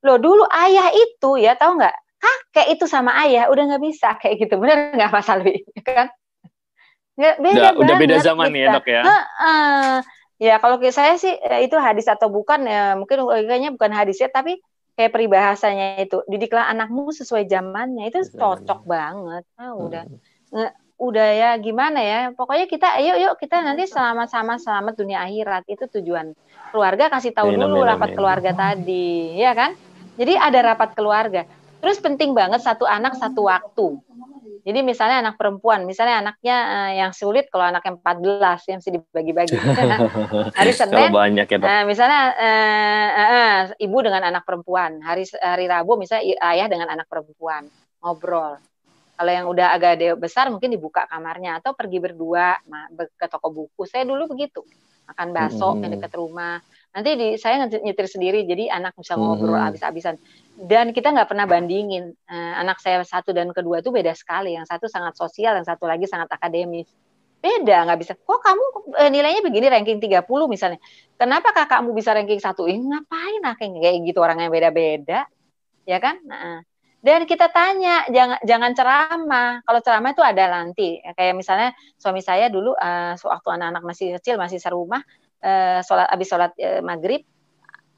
lo 0.00 0.16
dulu 0.16 0.48
ayah 0.48 0.88
itu 0.96 1.36
ya 1.36 1.52
tahu 1.60 1.76
nggak? 1.76 1.92
Kakek 2.22 2.78
itu 2.78 2.84
sama 2.88 3.12
ayah 3.28 3.52
udah 3.52 3.68
nggak 3.68 3.84
bisa 3.84 4.08
kayak 4.20 4.48
gitu. 4.48 4.56
Bener 4.56 4.96
nggak 4.96 5.12
Mas 5.12 5.28
Alwi? 5.28 5.60
Kan? 5.84 6.08
Nggak, 7.12 7.34
beda 7.44 7.60
udah, 7.60 7.72
udah 7.76 7.94
beda 8.00 8.16
zaman 8.24 8.48
kita. 8.52 8.60
ya 8.60 8.66
dok 8.72 8.86
ya. 8.88 9.02
Uh, 9.04 9.24
uh, 9.44 9.94
ya 10.40 10.54
kalau 10.58 10.76
saya 10.88 11.14
sih 11.20 11.34
eh, 11.36 11.68
itu 11.68 11.76
hadis 11.76 12.08
atau 12.08 12.32
bukan 12.32 12.64
ya 12.64 12.96
mungkin 12.96 13.28
kayaknya 13.28 13.70
bukan 13.70 13.92
hadis 13.92 14.18
ya 14.18 14.32
tapi 14.32 14.58
kayak 14.96 15.12
peribahasanya 15.12 16.04
itu 16.04 16.20
didiklah 16.28 16.68
anakmu 16.68 17.12
sesuai 17.12 17.48
zamannya 17.48 18.08
itu 18.08 18.24
cocok 18.36 18.84
banget. 18.84 19.44
Ah, 19.56 19.76
udah 19.76 20.04
hmm. 20.52 20.70
udah 21.02 21.28
ya 21.34 21.50
gimana 21.58 21.98
ya 21.98 22.30
pokoknya 22.30 22.70
kita 22.70 22.94
ayo 23.02 23.18
yuk 23.18 23.34
kita 23.40 23.58
nanti 23.58 23.90
sama-sama 23.90 24.54
selamat 24.54 24.94
dunia 24.94 25.24
akhirat 25.26 25.66
itu 25.66 25.90
tujuan 25.98 26.30
keluarga 26.70 27.10
kasih 27.10 27.34
tahu 27.34 27.50
dulu 27.58 27.82
rapat 27.82 28.14
keluarga 28.14 28.54
tadi 28.54 29.34
ya 29.34 29.50
kan 29.50 29.74
jadi 30.14 30.38
ada 30.38 30.72
rapat 30.72 30.94
keluarga 30.94 31.42
terus 31.82 31.98
penting 31.98 32.38
banget 32.38 32.62
satu 32.62 32.86
anak 32.86 33.18
satu 33.18 33.50
waktu 33.50 33.98
jadi 34.62 34.78
misalnya 34.86 35.26
anak 35.26 35.42
perempuan, 35.42 35.82
misalnya 35.82 36.22
anaknya 36.22 36.56
uh, 36.70 36.92
yang 36.94 37.10
sulit 37.10 37.50
kalau 37.50 37.66
anak 37.66 37.82
yang 37.82 37.98
14 37.98 38.70
yang 38.70 38.78
mesti 38.78 38.92
dibagi-bagi. 38.94 39.56
hari 40.58 40.70
Senin, 40.70 41.10
banyak 41.10 41.46
ya, 41.50 41.58
uh, 41.58 41.82
misalnya 41.82 42.20
uh, 42.30 43.08
uh, 43.10 43.30
uh, 43.34 43.58
ibu 43.82 43.98
dengan 44.06 44.22
anak 44.22 44.46
perempuan. 44.46 45.02
Hari 45.02 45.26
hari 45.42 45.66
Rabu 45.66 45.98
misalnya 45.98 46.38
ayah 46.54 46.70
dengan 46.70 46.94
anak 46.94 47.10
perempuan 47.10 47.66
ngobrol. 47.98 48.62
Kalau 49.18 49.32
yang 49.34 49.46
udah 49.50 49.74
agak 49.74 49.98
besar 50.18 50.46
mungkin 50.46 50.70
dibuka 50.70 51.10
kamarnya 51.10 51.58
atau 51.58 51.74
pergi 51.74 51.98
berdua 51.98 52.54
ke 53.18 53.26
toko 53.26 53.50
buku. 53.50 53.82
Saya 53.86 54.06
dulu 54.06 54.30
begitu 54.30 54.62
makan 55.12 55.28
bakso 55.34 55.74
hmm. 55.74 55.80
yang 55.82 55.90
dekat 55.98 56.12
rumah. 56.14 56.56
Nanti 56.92 57.10
di, 57.16 57.28
saya 57.40 57.64
nyetir 57.66 58.04
sendiri, 58.04 58.44
jadi 58.44 58.68
anak 58.68 58.96
bisa 59.00 59.16
ngobrol 59.16 59.56
hmm. 59.56 59.66
habis-habisan 59.72 60.20
dan 60.62 60.94
kita 60.94 61.10
nggak 61.10 61.26
pernah 61.26 61.42
bandingin 61.50 62.14
uh, 62.30 62.54
anak 62.62 62.78
saya 62.78 63.02
satu 63.02 63.34
dan 63.34 63.50
kedua 63.50 63.82
itu 63.82 63.90
beda 63.90 64.14
sekali. 64.14 64.54
Yang 64.54 64.70
satu 64.70 64.86
sangat 64.86 65.18
sosial 65.18 65.58
yang 65.58 65.66
satu 65.66 65.90
lagi 65.90 66.06
sangat 66.06 66.30
akademis. 66.30 66.86
Beda 67.42 67.82
nggak 67.82 67.98
bisa. 67.98 68.14
Kok 68.14 68.38
kamu 68.38 68.64
uh, 68.94 69.10
nilainya 69.10 69.42
begini 69.42 69.66
ranking 69.66 69.98
30 69.98 70.22
misalnya? 70.46 70.78
Kenapa 71.18 71.50
kakakmu 71.50 71.90
bisa 71.90 72.14
ranking 72.14 72.38
satu? 72.38 72.70
Ini 72.70 72.78
ngapain 72.78 73.42
lah 73.42 73.58
kayak 73.58 74.06
gitu? 74.06 74.22
Orang 74.22 74.38
yang 74.38 74.54
beda-beda. 74.54 75.26
Ya 75.82 75.98
kan? 75.98 76.22
Nah, 76.22 76.62
dan 77.02 77.26
kita 77.26 77.50
tanya 77.50 78.06
jangan 78.06 78.38
jangan 78.46 78.70
ceramah. 78.78 79.50
Kalau 79.66 79.80
ceramah 79.82 80.14
itu 80.14 80.22
ada 80.22 80.44
nanti. 80.46 81.02
Kayak 81.02 81.34
misalnya 81.34 81.68
suami 81.98 82.22
saya 82.22 82.46
dulu 82.46 82.70
uh, 82.78 83.18
waktu 83.18 83.48
anak-anak 83.50 83.82
masih 83.82 84.14
kecil 84.22 84.38
masih 84.38 84.62
serumah 84.62 85.02
uh, 85.42 85.82
sholat 85.82 86.06
habis 86.06 86.30
sholat 86.30 86.54
uh, 86.54 86.78
maghrib 86.86 87.26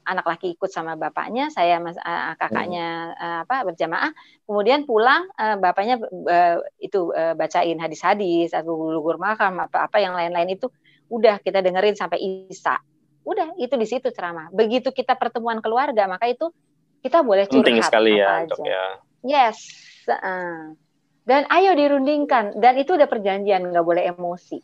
anak 0.05 0.25
laki 0.29 0.53
ikut 0.53 0.69
sama 0.69 0.93
bapaknya, 0.93 1.49
saya 1.49 1.81
mas, 1.81 1.97
uh, 1.97 2.37
kakaknya 2.37 3.17
uh, 3.17 3.39
apa 3.43 3.65
berjamaah. 3.65 4.13
Kemudian 4.45 4.85
pulang 4.85 5.25
uh, 5.35 5.57
bapaknya 5.57 5.99
uh, 6.05 6.61
itu 6.77 7.09
uh, 7.11 7.33
bacain 7.33 7.75
hadis-hadis 7.81 8.53
atau 8.53 8.77
lugur 8.93 9.17
makam 9.17 9.57
apa-apa 9.59 9.97
yang 9.97 10.13
lain-lain 10.13 10.55
itu 10.55 10.69
udah 11.09 11.41
kita 11.41 11.65
dengerin 11.65 11.97
sampai 11.97 12.21
Isa. 12.49 12.77
Udah 13.25 13.57
itu 13.57 13.73
di 13.73 13.87
situ 13.89 14.13
ceramah. 14.13 14.53
Begitu 14.53 14.93
kita 14.93 15.17
pertemuan 15.17 15.59
keluarga 15.59 16.05
maka 16.05 16.29
itu 16.29 16.53
kita 17.01 17.25
boleh 17.25 17.49
curhat 17.49 17.65
Penting 17.65 17.81
sekali 17.81 18.21
ya, 18.21 18.45
aja. 18.45 18.55
ya. 18.61 18.85
Yes. 19.25 19.57
Uh, 20.05 20.77
dan 21.25 21.49
ayo 21.49 21.73
dirundingkan 21.73 22.61
dan 22.61 22.77
itu 22.77 22.93
udah 22.93 23.09
perjanjian 23.09 23.73
nggak 23.73 23.81
boleh 23.81 24.13
emosi 24.13 24.61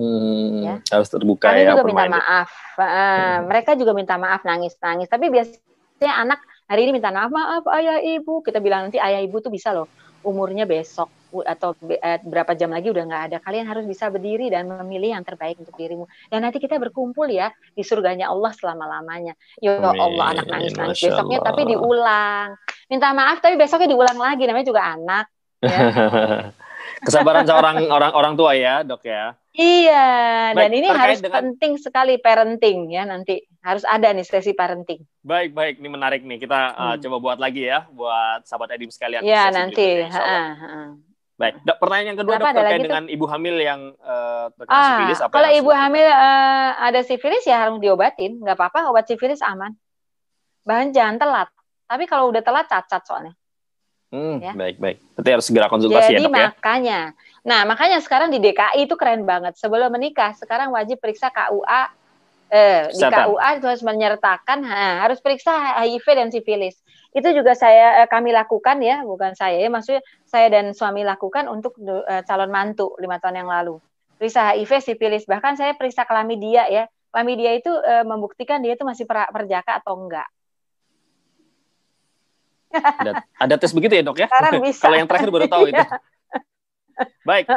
Hmm, 0.00 0.64
ya. 0.64 0.74
Harus 0.88 1.12
terbuka 1.12 1.52
Kami 1.52 1.60
ya. 1.60 1.76
juga 1.76 1.84
minta 1.84 2.08
maaf. 2.08 2.48
Uh, 2.80 2.82
hmm. 2.88 3.36
Mereka 3.52 3.70
juga 3.76 3.92
minta 3.92 4.16
maaf 4.16 4.40
nangis-nangis. 4.48 5.12
Tapi 5.12 5.28
biasanya 5.28 6.14
anak 6.16 6.40
hari 6.64 6.88
ini 6.88 6.96
minta 6.96 7.12
maaf, 7.12 7.28
maaf 7.28 7.68
ayah 7.76 8.00
ibu. 8.00 8.40
Kita 8.40 8.64
bilang 8.64 8.88
nanti 8.88 8.96
ayah 8.96 9.20
ibu 9.20 9.36
tuh 9.44 9.52
bisa 9.52 9.76
loh 9.76 9.92
umurnya 10.20 10.68
besok 10.68 11.08
atau 11.30 11.72
eh, 11.88 12.18
berapa 12.20 12.52
jam 12.58 12.72
lagi 12.72 12.88
udah 12.88 13.04
nggak 13.06 13.24
ada. 13.30 13.36
Kalian 13.44 13.68
harus 13.68 13.84
bisa 13.84 14.08
berdiri 14.08 14.48
dan 14.48 14.66
memilih 14.68 15.16
yang 15.20 15.24
terbaik 15.24 15.60
untuk 15.60 15.76
dirimu. 15.76 16.08
Dan 16.32 16.42
nanti 16.44 16.58
kita 16.58 16.80
berkumpul 16.80 17.28
ya 17.28 17.52
di 17.76 17.84
surganya 17.84 18.32
Allah 18.32 18.50
selama 18.56 18.88
lamanya. 18.88 19.36
Ya 19.60 19.78
Allah 19.78 20.36
anak 20.36 20.48
nangis 20.48 20.72
nangis 20.74 21.00
besoknya 21.00 21.44
tapi 21.44 21.68
diulang. 21.68 22.56
Minta 22.88 23.12
maaf 23.12 23.38
tapi 23.44 23.60
besoknya 23.60 23.88
diulang 23.92 24.18
lagi 24.18 24.42
namanya 24.48 24.66
juga 24.66 24.82
anak. 24.96 25.26
Ya. 25.60 25.78
Kesabaran 27.00 27.44
seorang 27.48 27.76
orang 27.88 28.12
orang 28.12 28.34
tua 28.36 28.52
ya, 28.52 28.84
Dok 28.84 29.02
ya. 29.04 29.34
Iya, 29.50 30.08
Baik, 30.54 30.62
dan 30.62 30.70
ini 30.78 30.88
harus 30.88 31.18
dengan... 31.18 31.34
penting 31.42 31.72
sekali 31.74 32.14
parenting 32.22 32.86
ya 32.94 33.02
nanti. 33.02 33.42
Harus 33.60 33.82
ada 33.82 34.14
nih 34.14 34.22
sesi 34.22 34.54
parenting. 34.54 35.02
Baik, 35.26 35.50
baik, 35.52 35.82
ini 35.82 35.88
menarik 35.90 36.22
nih. 36.22 36.38
Kita 36.38 36.60
uh, 36.70 36.70
hmm. 36.70 36.90
uh, 36.94 36.96
coba 37.02 37.16
buat 37.18 37.38
lagi 37.42 37.66
ya 37.66 37.84
buat 37.90 38.46
sahabat 38.46 38.78
Edim 38.78 38.94
sekalian. 38.94 39.26
Iya, 39.26 39.50
nanti. 39.50 40.06
Ha, 40.06 40.22
ha. 40.54 40.80
Baik, 41.40 41.56
dok, 41.64 41.76
pertanyaan 41.80 42.08
yang 42.12 42.20
kedua 42.20 42.36
dok 42.36 42.52
terkait 42.52 42.84
dengan 42.84 43.04
ibu 43.08 43.24
hamil 43.24 43.56
yang 43.64 43.80
uh, 44.04 44.52
terkena 44.60 44.76
ah, 44.76 44.84
sifilis. 44.92 45.20
Apa 45.24 45.32
kalau 45.32 45.50
ibu 45.56 45.70
hamil 45.72 46.04
uh, 46.04 46.70
ada 46.76 47.00
sifilis 47.00 47.44
ya 47.48 47.64
harus 47.64 47.80
diobatin, 47.80 48.36
nggak 48.44 48.60
apa-apa, 48.60 48.92
obat 48.92 49.08
sifilis 49.08 49.40
aman. 49.40 49.72
Bahan 50.68 50.92
jangan 50.92 51.16
telat. 51.16 51.48
Tapi 51.88 52.04
kalau 52.04 52.28
udah 52.28 52.44
telat 52.44 52.68
cacat 52.68 53.02
soalnya. 53.08 53.32
Hmm, 54.10 54.42
ya. 54.42 54.52
Baik, 54.58 54.76
baik. 54.82 54.98
Berarti 55.14 55.30
harus 55.30 55.46
segera 55.46 55.66
konsultasi 55.70 56.18
Jadi, 56.18 56.18
ya 56.18 56.26
dok 56.26 56.34
ya? 56.34 56.48
makanya. 56.50 57.00
Nah, 57.46 57.60
makanya 57.62 57.98
sekarang 58.02 58.34
di 58.34 58.42
DKI 58.42 58.90
itu 58.90 58.98
keren 58.98 59.22
banget. 59.22 59.54
Sebelum 59.56 59.88
menikah, 59.88 60.34
sekarang 60.34 60.74
wajib 60.74 60.98
periksa 60.98 61.30
KUA. 61.30 61.82
Eh, 62.50 62.90
di 62.90 63.06
KUA 63.06 63.48
itu 63.62 63.66
harus 63.70 63.84
menyertakan, 63.86 64.66
ha, 64.66 65.06
harus 65.06 65.22
periksa 65.22 65.54
HIV 65.86 66.06
dan 66.18 66.28
sifilis. 66.34 66.74
Itu 67.14 67.30
juga 67.30 67.54
saya 67.54 68.02
eh, 68.02 68.08
kami 68.10 68.34
lakukan 68.34 68.82
ya, 68.82 69.06
bukan 69.06 69.38
saya 69.38 69.62
ya, 69.62 69.70
maksudnya 69.70 70.02
saya 70.26 70.50
dan 70.50 70.74
suami 70.74 71.06
lakukan 71.06 71.46
untuk 71.46 71.78
eh, 71.78 72.26
calon 72.26 72.50
mantu 72.50 72.98
lima 72.98 73.22
tahun 73.22 73.46
yang 73.46 73.50
lalu. 73.50 73.78
Periksa 74.18 74.58
HIV, 74.58 74.82
sifilis, 74.82 75.24
bahkan 75.30 75.54
saya 75.54 75.78
periksa 75.78 76.02
klamidia 76.02 76.66
ya. 76.66 76.90
Klamidia 77.14 77.54
itu 77.54 77.70
eh, 77.70 78.02
membuktikan 78.02 78.58
dia 78.58 78.74
itu 78.74 78.82
masih 78.82 79.06
perjaka 79.06 79.78
atau 79.78 79.94
enggak. 79.94 80.26
Ada, 82.70 83.12
ada 83.26 83.54
tes 83.58 83.74
begitu 83.74 83.98
ya 83.98 84.02
dok 84.06 84.18
ya? 84.22 84.28
Kalau 84.82 84.96
yang 84.96 85.08
terakhir 85.10 85.28
baru 85.30 85.46
tahu 85.50 85.64
itu. 85.70 85.76
Iya. 85.76 85.86
Baik. 87.24 87.48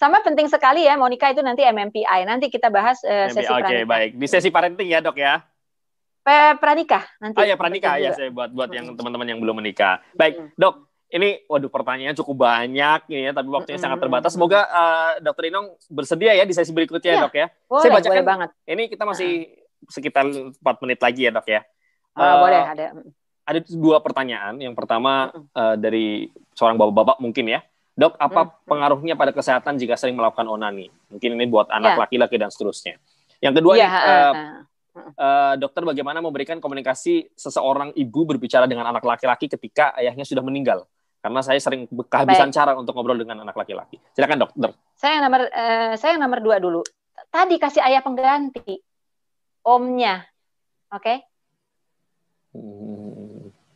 Sama 0.00 0.24
penting 0.24 0.48
sekali 0.48 0.88
ya 0.88 0.96
Monica 0.96 1.28
itu 1.28 1.44
nanti 1.44 1.62
MMPI. 1.64 2.24
Nanti 2.24 2.48
kita 2.48 2.72
bahas 2.72 3.00
uh, 3.04 3.28
sesi 3.28 3.48
Oke, 3.48 3.64
okay, 3.64 3.82
baik. 3.84 4.16
Di 4.16 4.26
sesi 4.26 4.48
parenting 4.48 4.88
ya, 4.88 5.04
Dok 5.04 5.16
ya. 5.20 5.44
Pranikah 6.58 7.06
nanti. 7.22 7.38
Oh 7.38 7.46
ya, 7.46 7.54
pranikah 7.54 8.02
ya 8.02 8.10
saya 8.10 8.34
buat 8.34 8.50
buat 8.50 8.66
yang 8.74 8.98
teman-teman 8.98 9.26
yang 9.30 9.38
belum 9.38 9.62
menikah. 9.62 10.02
Baik, 10.16 10.56
Dok. 10.58 10.88
Ini 11.06 11.46
waduh 11.46 11.70
pertanyaannya 11.70 12.18
cukup 12.18 12.50
banyak 12.50 13.00
ini 13.14 13.30
ya, 13.30 13.32
tapi 13.36 13.46
waktunya 13.46 13.78
sangat 13.78 14.02
terbatas. 14.02 14.34
Semoga 14.34 14.66
uh, 14.66 15.12
Dokter 15.22 15.54
Inong 15.54 15.78
bersedia 15.86 16.34
ya 16.34 16.42
di 16.42 16.50
sesi 16.50 16.74
berikutnya, 16.74 17.12
ya, 17.14 17.22
Dok 17.22 17.34
ya. 17.38 17.46
Boleh, 17.70 17.82
saya 17.86 17.90
bacakan 17.94 18.10
boleh 18.10 18.26
banget. 18.26 18.50
Ini 18.66 18.82
kita 18.90 19.04
masih 19.06 19.30
sekitar 19.86 20.26
4 20.26 20.82
menit 20.82 20.98
lagi 20.98 21.30
ya, 21.30 21.30
Dok 21.30 21.46
ya. 21.46 21.62
Uh, 22.10 22.20
uh, 22.26 22.34
boleh, 22.42 22.62
ada 22.74 22.86
ada 23.46 23.58
dua 23.70 24.02
pertanyaan. 24.02 24.58
Yang 24.58 24.74
pertama 24.74 25.30
uh, 25.54 25.78
dari 25.78 26.28
seorang 26.58 26.74
bapak-bapak 26.76 27.22
mungkin 27.22 27.46
ya. 27.46 27.62
Dok, 27.96 28.12
apa 28.20 28.52
pengaruhnya 28.68 29.16
pada 29.16 29.32
kesehatan 29.32 29.80
jika 29.80 29.96
sering 29.96 30.20
melakukan 30.20 30.44
onani? 30.44 30.92
Mungkin 31.08 31.32
ini 31.32 31.48
buat 31.48 31.72
anak 31.72 31.96
ya. 31.96 31.98
laki-laki 32.04 32.36
dan 32.36 32.52
seterusnya. 32.52 33.00
Yang 33.40 33.54
kedua, 33.62 33.72
ya, 33.72 33.88
uh, 33.88 34.34
uh, 35.16 35.54
dokter 35.56 35.80
bagaimana 35.80 36.20
memberikan 36.20 36.60
komunikasi 36.60 37.32
seseorang 37.32 37.96
ibu 37.96 38.28
berbicara 38.28 38.68
dengan 38.68 38.84
anak 38.92 39.00
laki-laki 39.00 39.48
ketika 39.48 39.96
ayahnya 39.96 40.28
sudah 40.28 40.44
meninggal? 40.44 40.84
Karena 41.24 41.40
saya 41.40 41.56
sering 41.56 41.88
kehabisan 41.88 42.52
Baik. 42.52 42.58
cara 42.60 42.76
untuk 42.76 42.92
ngobrol 42.92 43.16
dengan 43.16 43.40
anak 43.48 43.56
laki-laki. 43.56 43.96
Silakan 44.12 44.44
dokter. 44.44 44.76
Saya 45.00 45.16
yang 45.16 45.24
nomor 45.32 45.42
uh, 45.48 45.92
saya 45.96 46.10
yang 46.20 46.22
nomor 46.28 46.38
dua 46.44 46.56
dulu. 46.60 46.84
Tadi 47.32 47.56
kasih 47.56 47.80
ayah 47.80 48.04
pengganti, 48.04 48.76
omnya, 49.64 50.20
oke? 50.92 51.00
Okay? 51.00 51.16
Hmm 52.52 53.15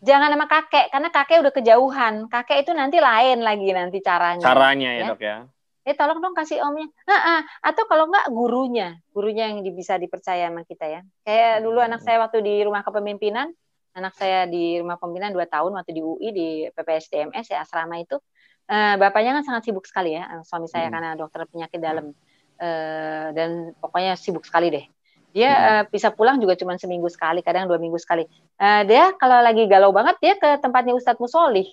jangan 0.01 0.33
sama 0.33 0.47
kakek 0.49 0.87
karena 0.93 1.09
kakek 1.13 1.39
udah 1.45 1.53
kejauhan. 1.53 2.15
Kakek 2.27 2.67
itu 2.67 2.73
nanti 2.73 2.99
lain 2.99 3.45
lagi 3.45 3.69
nanti 3.73 3.99
caranya. 4.01 4.45
Caranya 4.45 4.91
ya, 4.97 5.01
ya. 5.01 5.09
dok 5.13 5.23
ya. 5.23 5.37
Eh 5.85 5.97
tolong 5.97 6.21
dong 6.21 6.37
kasih 6.37 6.61
omnya. 6.61 6.89
Nah, 7.09 7.41
atau 7.65 7.85
kalau 7.89 8.09
enggak 8.09 8.27
gurunya. 8.29 9.01
Gurunya 9.13 9.49
yang 9.49 9.65
bisa 9.73 9.97
dipercaya 9.97 10.49
sama 10.53 10.65
kita 10.69 10.87
ya. 10.89 11.01
Kayak 11.25 11.65
dulu 11.65 11.79
anak 11.81 12.05
saya 12.05 12.21
waktu 12.21 12.45
di 12.45 12.55
rumah 12.65 12.85
kepemimpinan 12.85 13.53
anak 13.91 14.15
saya 14.15 14.47
di 14.47 14.79
rumah 14.79 15.03
pemimpinan 15.03 15.35
dua 15.35 15.51
tahun 15.51 15.75
waktu 15.75 15.99
di 15.99 16.03
UI 16.03 16.29
di 16.31 16.49
PPSDMS 16.71 17.51
ya 17.51 17.67
asrama 17.67 17.99
itu 17.99 18.23
uh, 18.71 18.95
bapaknya 18.95 19.35
kan 19.35 19.43
sangat 19.43 19.67
sibuk 19.67 19.83
sekali 19.83 20.15
ya 20.15 20.31
suami 20.47 20.71
saya 20.71 20.87
hmm. 20.89 20.95
karena 20.95 21.11
dokter 21.19 21.43
penyakit 21.47 21.81
dalam. 21.83 22.15
Uh, 22.61 23.33
dan 23.33 23.73
pokoknya 23.81 24.21
sibuk 24.21 24.45
sekali 24.45 24.69
deh 24.69 24.85
dia 25.31 25.51
hmm. 25.51 25.67
uh, 25.67 25.83
bisa 25.91 26.11
pulang 26.11 26.43
juga 26.43 26.59
cuma 26.59 26.75
seminggu 26.75 27.07
sekali, 27.07 27.43
kadang 27.43 27.71
dua 27.71 27.79
minggu 27.79 27.99
sekali. 28.03 28.27
Uh, 28.59 28.83
dia 28.83 29.15
kalau 29.15 29.39
lagi 29.39 29.67
galau 29.71 29.95
banget 29.95 30.19
dia 30.19 30.35
ke 30.35 30.59
tempatnya 30.59 30.95
Ustadz 30.95 31.23
Musolih. 31.23 31.71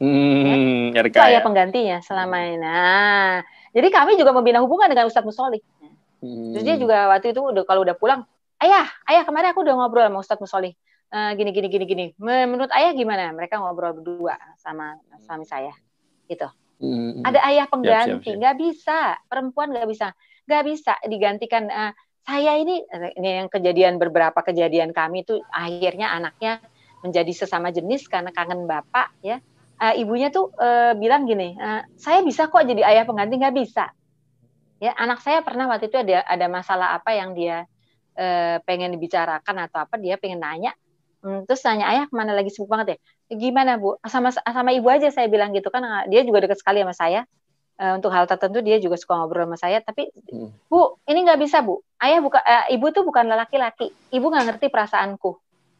Hmm, 0.00 0.90
ya. 0.90 1.00
Itu 1.06 1.20
ayah 1.20 1.44
penggantinya 1.44 2.02
selama 2.02 2.36
ini. 2.42 2.58
Nah, 2.58 3.44
jadi 3.70 3.88
kami 3.92 4.18
juga 4.18 4.34
membina 4.34 4.58
hubungan 4.64 4.88
dengan 4.88 5.06
Ustadz 5.06 5.28
Musolih. 5.28 5.62
Hmm. 6.24 6.56
Terus 6.56 6.64
dia 6.64 6.76
juga 6.80 7.06
waktu 7.12 7.36
itu 7.36 7.44
udah 7.44 7.62
kalau 7.68 7.84
udah 7.84 7.94
pulang, 7.94 8.24
ayah, 8.64 8.88
ayah 9.06 9.22
kemarin 9.28 9.52
aku 9.52 9.62
udah 9.62 9.76
ngobrol 9.76 10.04
sama 10.08 10.18
Ustadz 10.24 10.42
Musolih. 10.42 10.72
Uh, 11.14 11.30
gini 11.38 11.54
gini 11.54 11.68
gini 11.70 11.84
gini. 11.86 12.06
Menurut 12.18 12.72
ayah 12.74 12.90
gimana? 12.90 13.30
Mereka 13.30 13.60
ngobrol 13.60 13.94
berdua 13.94 14.34
sama 14.58 14.98
suami 15.22 15.46
saya, 15.46 15.70
gitu. 16.26 16.48
Hmm. 16.82 17.22
Ada 17.22 17.38
ayah 17.54 17.70
pengganti, 17.70 18.34
nggak 18.34 18.56
bisa. 18.58 19.14
Perempuan 19.30 19.70
nggak 19.70 19.86
bisa, 19.86 20.10
nggak 20.50 20.62
bisa 20.66 20.92
digantikan. 21.06 21.70
Uh, 21.70 21.94
saya 22.24 22.56
ini 22.56 22.80
ini 23.20 23.28
yang 23.44 23.48
kejadian 23.52 24.00
beberapa 24.00 24.40
kejadian 24.40 24.96
kami 24.96 25.28
itu 25.28 25.44
akhirnya 25.52 26.08
anaknya 26.16 26.64
menjadi 27.04 27.32
sesama 27.44 27.68
jenis 27.68 28.08
karena 28.08 28.32
kangen 28.32 28.64
bapak 28.64 29.12
ya. 29.20 29.44
Uh, 29.74 29.90
ibunya 29.98 30.30
tuh 30.30 30.54
uh, 30.54 30.94
bilang 30.94 31.26
gini 31.26 31.58
uh, 31.58 31.82
saya 31.98 32.22
bisa 32.22 32.46
kok 32.48 32.64
jadi 32.64 32.80
ayah 32.86 33.04
pengganti? 33.04 33.36
Nggak 33.36 33.56
bisa. 33.58 33.84
Ya 34.80 34.96
anak 34.96 35.20
saya 35.20 35.44
pernah 35.44 35.68
waktu 35.68 35.92
itu 35.92 36.00
ada 36.00 36.24
ada 36.24 36.46
masalah 36.48 36.96
apa 36.96 37.12
yang 37.12 37.36
dia 37.36 37.68
uh, 38.16 38.56
pengen 38.64 38.94
dibicarakan 38.96 39.68
atau 39.68 39.84
apa 39.84 40.00
dia 40.00 40.16
pengen 40.16 40.40
nanya. 40.40 40.72
Hmm, 41.20 41.44
terus 41.44 41.60
nanya 41.66 41.92
ayah 41.92 42.04
ke 42.08 42.14
mana 42.16 42.32
lagi? 42.32 42.48
Sibuk 42.54 42.72
banget 42.72 42.96
ya? 42.96 43.36
Gimana 43.36 43.76
bu? 43.76 44.00
Sama 44.08 44.32
sama 44.32 44.70
ibu 44.72 44.88
aja 44.88 45.12
saya 45.12 45.28
bilang 45.28 45.52
gitu 45.52 45.68
kan. 45.68 46.08
Dia 46.08 46.24
juga 46.24 46.46
dekat 46.48 46.62
sekali 46.62 46.80
sama 46.80 46.94
saya 46.96 47.28
uh, 47.78 47.92
untuk 47.98 48.10
hal 48.14 48.24
tertentu 48.28 48.62
dia 48.62 48.78
juga 48.78 48.94
suka 48.94 49.18
ngobrol 49.18 49.46
sama 49.48 49.58
saya 49.58 49.78
tapi 49.82 50.10
hmm. 50.10 50.70
bu 50.70 50.98
ini 51.10 51.24
nggak 51.26 51.40
bisa 51.40 51.62
bu. 51.64 51.80
Ayah 51.98 52.20
buka 52.20 52.40
uh, 52.42 52.66
ibu 52.70 52.86
tuh 52.92 53.02
bukan 53.06 53.26
laki-laki. 53.32 53.90
Ibu 54.12 54.26
nggak 54.30 54.46
ngerti 54.54 54.66
perasaanku. 54.70 55.30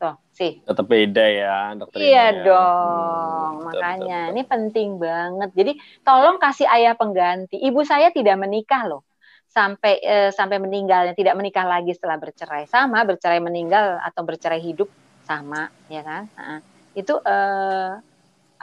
Tuh 0.00 0.14
sih. 0.34 0.58
Tetap 0.64 0.86
beda 0.86 1.24
ya 1.24 1.56
dokter 1.78 1.98
iya 2.02 2.34
ya. 2.34 2.42
dong 2.42 3.52
hmm, 3.60 3.64
makanya. 3.70 3.94
betul, 3.94 4.08
betul. 4.08 4.32
ini 4.34 4.42
penting 4.46 4.88
banget. 4.98 5.50
Jadi 5.54 5.72
tolong 6.02 6.36
kasih 6.42 6.66
ayah 6.70 6.94
pengganti. 6.98 7.56
Ibu 7.60 7.80
saya 7.86 8.10
tidak 8.10 8.36
menikah 8.40 8.90
loh. 8.90 9.06
Sampai 9.46 10.02
uh, 10.02 10.30
sampai 10.34 10.58
meninggalnya 10.58 11.14
tidak 11.14 11.38
menikah 11.38 11.62
lagi 11.62 11.94
setelah 11.94 12.18
bercerai. 12.18 12.66
Sama 12.66 13.06
bercerai 13.06 13.38
meninggal 13.38 14.02
atau 14.02 14.26
bercerai 14.26 14.58
hidup 14.58 14.90
sama 15.22 15.70
ya 15.86 16.02
kan? 16.02 16.26
Nah, 16.34 16.60
itu 16.98 17.14
uh, 17.22 18.02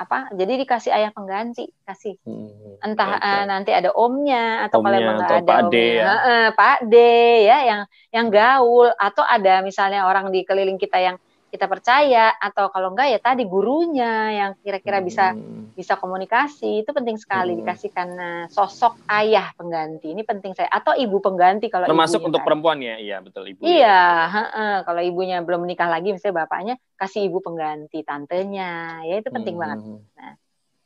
apa 0.01 0.33
jadi 0.33 0.57
dikasih 0.65 0.89
ayah 0.89 1.13
pengganti 1.13 1.69
kasih. 1.85 2.17
Hmm, 2.25 2.81
entah 2.81 3.21
uh, 3.21 3.43
nanti 3.45 3.69
ada 3.69 3.93
omnya 3.93 4.65
atau 4.65 4.81
kalau 4.81 4.97
emang 4.97 5.21
nggak 5.21 5.45
ada 5.45 5.53
omnya. 5.69 5.85
ya. 6.01 6.05
uh, 6.09 6.47
pak 6.57 6.77
D 6.89 6.95
ya 7.45 7.57
yang 7.69 7.81
yang 8.09 8.27
gaul. 8.33 8.89
Atau 8.97 9.21
ada 9.21 9.61
misalnya 9.61 10.09
orang 10.09 10.33
di 10.33 10.41
keliling 10.41 10.81
kita 10.81 10.97
yang 10.97 11.21
kita 11.51 11.67
percaya 11.67 12.31
atau 12.39 12.71
kalau 12.71 12.95
enggak 12.95 13.11
ya 13.11 13.19
tadi 13.19 13.43
gurunya 13.43 14.31
yang 14.31 14.51
kira-kira 14.63 15.03
bisa 15.03 15.35
hmm. 15.35 15.75
bisa 15.75 15.99
komunikasi 15.99 16.87
itu 16.87 16.95
penting 16.95 17.19
sekali 17.19 17.53
hmm. 17.53 17.59
dikasihkan 17.59 18.09
uh, 18.15 18.45
sosok 18.47 18.95
ayah 19.11 19.51
pengganti 19.59 20.15
ini 20.15 20.23
penting 20.23 20.55
saya 20.55 20.71
atau 20.71 20.95
ibu 20.95 21.19
pengganti 21.19 21.67
kalau 21.67 21.91
termasuk 21.91 22.23
untuk 22.23 22.39
kan. 22.39 22.47
perempuan 22.47 22.79
ya 22.79 22.95
iya 22.95 23.19
betul 23.19 23.43
ibu 23.43 23.67
iya 23.67 23.83
ya. 23.83 24.31
he 24.31 24.43
kalau 24.87 25.01
ibunya 25.03 25.43
belum 25.43 25.67
menikah 25.67 25.91
lagi 25.91 26.15
misalnya 26.15 26.47
bapaknya 26.47 26.75
kasih 26.95 27.27
ibu 27.27 27.43
pengganti 27.43 27.99
tantenya 28.07 29.03
ya 29.03 29.19
itu 29.19 29.27
penting 29.27 29.59
hmm. 29.59 29.61
banget 29.61 29.79
nah 30.15 30.33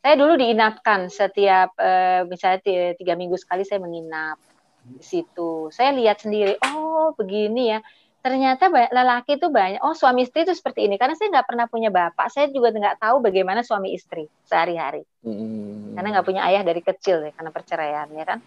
saya 0.01 0.15
dulu 0.17 0.33
diinapkan 0.37 1.13
setiap 1.13 1.77
uh, 1.77 2.25
misalnya 2.25 2.61
tiga 2.97 3.13
minggu 3.13 3.37
sekali 3.37 3.61
saya 3.61 3.77
menginap 3.81 4.41
di 4.85 5.05
situ 5.05 5.69
saya 5.69 5.93
lihat 5.93 6.25
sendiri 6.25 6.57
oh 6.61 7.13
begini 7.13 7.77
ya 7.77 7.79
ternyata 8.25 8.73
lelaki 8.73 9.37
itu 9.37 9.53
banyak 9.53 9.85
oh 9.85 9.93
suami 9.93 10.25
istri 10.25 10.49
itu 10.49 10.57
seperti 10.57 10.89
ini. 10.89 10.97
Karena 10.97 11.13
saya 11.13 11.29
nggak 11.29 11.45
pernah 11.45 11.69
punya 11.69 11.93
bapak 11.93 12.33
saya 12.33 12.49
juga 12.49 12.73
nggak 12.73 12.97
tahu 12.97 13.21
bagaimana 13.21 13.61
suami 13.61 13.93
istri 13.93 14.25
sehari-hari. 14.49 15.05
Hmm. 15.21 15.97
karena 15.97 16.17
nggak 16.17 16.27
punya 16.27 16.45
ayah 16.49 16.61
dari 16.61 16.85
kecil 16.85 17.21
ya 17.25 17.31
karena 17.37 17.53
perceraian 17.53 18.09
ya 18.09 18.25
kan. 18.25 18.39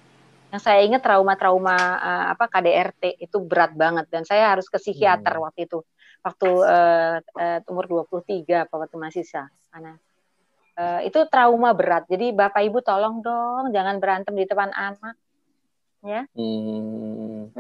Yang 0.51 0.63
saya 0.67 0.81
ingat 0.83 1.03
trauma-trauma 1.07 1.79
uh, 1.79 2.27
apa 2.35 2.51
KDRT 2.51 3.23
itu 3.23 3.39
berat 3.39 3.79
banget. 3.79 4.11
Dan 4.11 4.27
saya 4.27 4.51
harus 4.51 4.67
ke 4.67 4.83
psikiater 4.83 5.39
hmm. 5.39 5.45
waktu 5.47 5.61
itu. 5.71 5.79
Waktu 6.27 6.49
uh, 6.51 7.17
uh, 7.23 7.71
umur 7.71 7.87
23 8.11 8.67
apa 8.67 8.75
waktu 8.75 8.97
masih 8.99 9.23
sah. 9.23 9.47
Karena 9.71 9.95
uh, 10.75 11.01
itu 11.07 11.23
trauma 11.31 11.71
berat. 11.71 12.11
Jadi 12.11 12.35
bapak 12.35 12.67
ibu 12.67 12.83
tolong 12.83 13.23
dong 13.23 13.71
jangan 13.71 14.03
berantem 14.03 14.35
di 14.35 14.43
depan 14.43 14.75
anak 14.75 15.15
ya. 16.05 16.23
Hmm. 16.35 17.51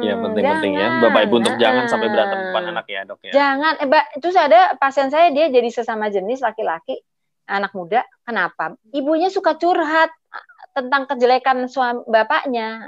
Ya 0.00 0.14
penting-penting 0.16 0.72
ya. 0.78 0.88
Bapak 1.02 1.20
ibu 1.26 1.34
untuk 1.42 1.56
jangan 1.58 1.90
sampai 1.90 2.08
berantem 2.08 2.38
depan 2.50 2.64
anak 2.70 2.86
ya 2.86 3.00
dok 3.04 3.20
ya. 3.26 3.32
Jangan. 3.34 3.72
Eh, 3.82 4.06
terus 4.22 4.36
ada 4.38 4.74
pasien 4.78 5.10
saya 5.10 5.28
dia 5.34 5.50
jadi 5.50 5.68
sesama 5.68 6.08
jenis 6.08 6.40
laki-laki 6.40 7.02
anak 7.50 7.74
muda. 7.74 8.06
Kenapa? 8.22 8.78
Ibunya 8.94 9.28
suka 9.28 9.58
curhat 9.58 10.10
tentang 10.70 11.10
kejelekan 11.10 11.66
suami 11.66 12.06
bapaknya 12.06 12.78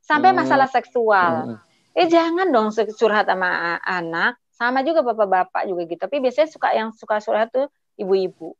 sampai 0.00 0.30
hmm. 0.30 0.38
masalah 0.38 0.68
seksual. 0.70 1.32
Hmm. 1.54 1.58
Eh 1.94 2.10
jangan 2.10 2.50
dong 2.50 2.74
curhat 2.74 3.26
sama 3.30 3.78
anak, 3.82 4.38
sama 4.54 4.82
juga 4.86 5.02
bapak-bapak 5.02 5.66
juga 5.66 5.82
gitu. 5.86 6.00
Tapi 6.02 6.18
biasanya 6.22 6.48
suka 6.50 6.68
yang 6.74 6.90
suka 6.94 7.18
curhat 7.18 7.50
tuh 7.50 7.66
ibu-ibu. 7.98 8.54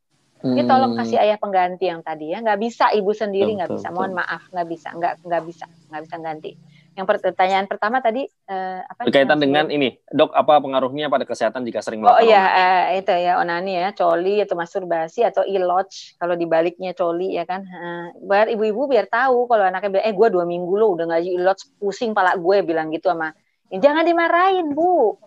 Hmm. 0.45 0.53
Ini 0.53 0.69
tolong 0.69 0.93
kasih 0.93 1.17
ayah 1.25 1.41
pengganti 1.41 1.89
yang 1.89 2.05
tadi 2.05 2.37
ya. 2.37 2.45
Nggak 2.45 2.61
bisa 2.61 2.93
ibu 2.93 3.17
sendiri 3.17 3.57
nggak 3.57 3.81
bisa. 3.81 3.89
Mohon 3.89 4.21
maaf 4.21 4.45
nggak 4.53 4.69
bisa, 4.69 4.93
nggak 4.93 5.25
nggak 5.25 5.43
bisa, 5.49 5.65
nggak 5.89 6.03
bisa 6.05 6.17
ganti. 6.21 6.53
Yang 6.95 7.07
pertanyaan 7.11 7.67
pertama 7.67 7.99
tadi 8.05 8.23
uh, 8.53 8.85
apa? 8.87 9.09
Berkaitan 9.09 9.41
dengan 9.41 9.67
ini, 9.73 9.99
dok 10.13 10.31
apa 10.31 10.61
pengaruhnya 10.63 11.11
pada 11.11 11.27
kesehatan 11.27 11.65
jika 11.67 11.81
sering 11.81 12.05
melakukan? 12.05 12.23
Oh 12.23 12.29
iya, 12.29 12.45
uh, 12.45 12.85
itu 12.95 13.11
ya 13.11 13.41
onani 13.41 13.73
ya, 13.73 13.91
coli 13.97 14.39
atau 14.45 14.55
masturbasi 14.55 15.27
atau 15.27 15.43
iloj 15.43 15.91
kalau 16.21 16.37
dibaliknya 16.37 16.93
coli 16.93 17.35
ya 17.35 17.49
kan. 17.49 17.65
Uh, 17.67 18.15
biar 18.29 18.53
ibu-ibu 18.53 18.87
biar 18.87 19.09
tahu 19.09 19.51
kalau 19.51 19.65
anaknya 19.67 19.91
bilang, 19.97 20.07
eh 20.07 20.15
gue 20.15 20.29
dua 20.29 20.45
minggu 20.45 20.71
lo 20.77 20.95
udah 20.95 21.09
nggak 21.09 21.23
iloj, 21.25 21.59
pusing 21.81 22.13
pala 22.15 22.37
gue 22.37 22.63
bilang 22.63 22.93
gitu 22.93 23.11
sama. 23.11 23.35
Jangan 23.75 24.07
dimarahin 24.07 24.71
bu, 24.71 25.19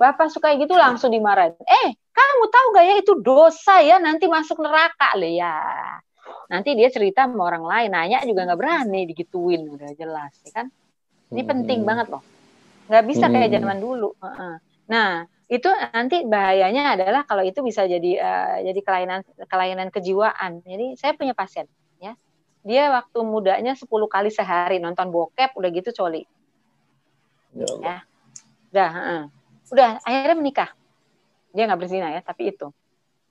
bapak 0.00 0.32
suka 0.32 0.56
gitu 0.56 0.72
langsung 0.72 1.12
dimarahin. 1.12 1.52
Eh 1.60 1.92
kamu 2.16 2.44
tahu 2.48 2.66
gak 2.72 2.84
ya 2.88 2.94
itu 2.96 3.12
dosa 3.20 3.84
ya 3.84 4.00
nanti 4.00 4.24
masuk 4.24 4.64
neraka 4.64 5.12
le 5.20 5.36
ya. 5.36 5.60
Nanti 6.48 6.72
dia 6.72 6.88
cerita 6.88 7.28
sama 7.28 7.46
orang 7.52 7.64
lain, 7.68 7.90
nanya 7.92 8.18
juga 8.24 8.48
nggak 8.48 8.58
berani 8.58 9.06
digituin 9.06 9.66
udah 9.68 9.92
jelas 9.94 10.34
ya 10.46 10.64
kan 10.64 10.66
ini 11.30 11.42
penting 11.46 11.86
banget 11.86 12.10
loh. 12.10 12.22
Nggak 12.90 13.04
bisa 13.06 13.30
kayak 13.30 13.54
zaman 13.54 13.78
dulu. 13.78 14.10
Nah, 14.90 15.22
itu 15.46 15.70
nanti 15.94 16.26
bahayanya 16.26 16.98
adalah 16.98 17.22
kalau 17.22 17.46
itu 17.46 17.62
bisa 17.62 17.86
jadi 17.86 18.12
uh, 18.18 18.56
jadi 18.66 18.80
kelainan 18.82 19.20
kelainan 19.46 19.88
kejiwaan. 19.94 20.66
Jadi 20.66 20.98
saya 20.98 21.14
punya 21.14 21.30
pasien, 21.30 21.70
ya. 22.02 22.18
Dia 22.66 22.90
waktu 22.90 23.18
mudanya 23.22 23.78
10 23.78 23.86
kali 23.86 24.30
sehari 24.34 24.82
nonton 24.82 25.14
bokep, 25.14 25.54
udah 25.54 25.70
gitu 25.70 25.94
coli. 25.94 26.26
Ya. 27.54 27.66
ya. 27.78 27.96
Udah, 28.70 28.90
uh, 28.90 29.24
udah 29.70 30.02
akhirnya 30.02 30.36
menikah. 30.36 30.70
Dia 31.50 31.66
nggak 31.66 31.80
berzina 31.80 32.14
ya, 32.14 32.20
tapi 32.22 32.54
itu 32.54 32.70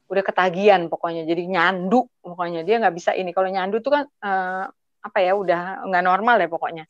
udah 0.09 0.25
ketagihan 0.25 0.89
pokoknya 0.89 1.21
jadi 1.21 1.45
nyandu 1.45 2.09
pokoknya 2.25 2.65
dia 2.65 2.81
nggak 2.81 2.97
bisa 2.97 3.13
ini 3.13 3.29
kalau 3.29 3.45
nyandu 3.45 3.77
tuh 3.77 3.93
kan 3.93 4.03
uh, 4.25 4.65
apa 5.05 5.17
ya 5.21 5.37
udah 5.37 5.85
nggak 5.85 6.01
normal 6.01 6.41
ya 6.41 6.49
pokoknya 6.49 6.89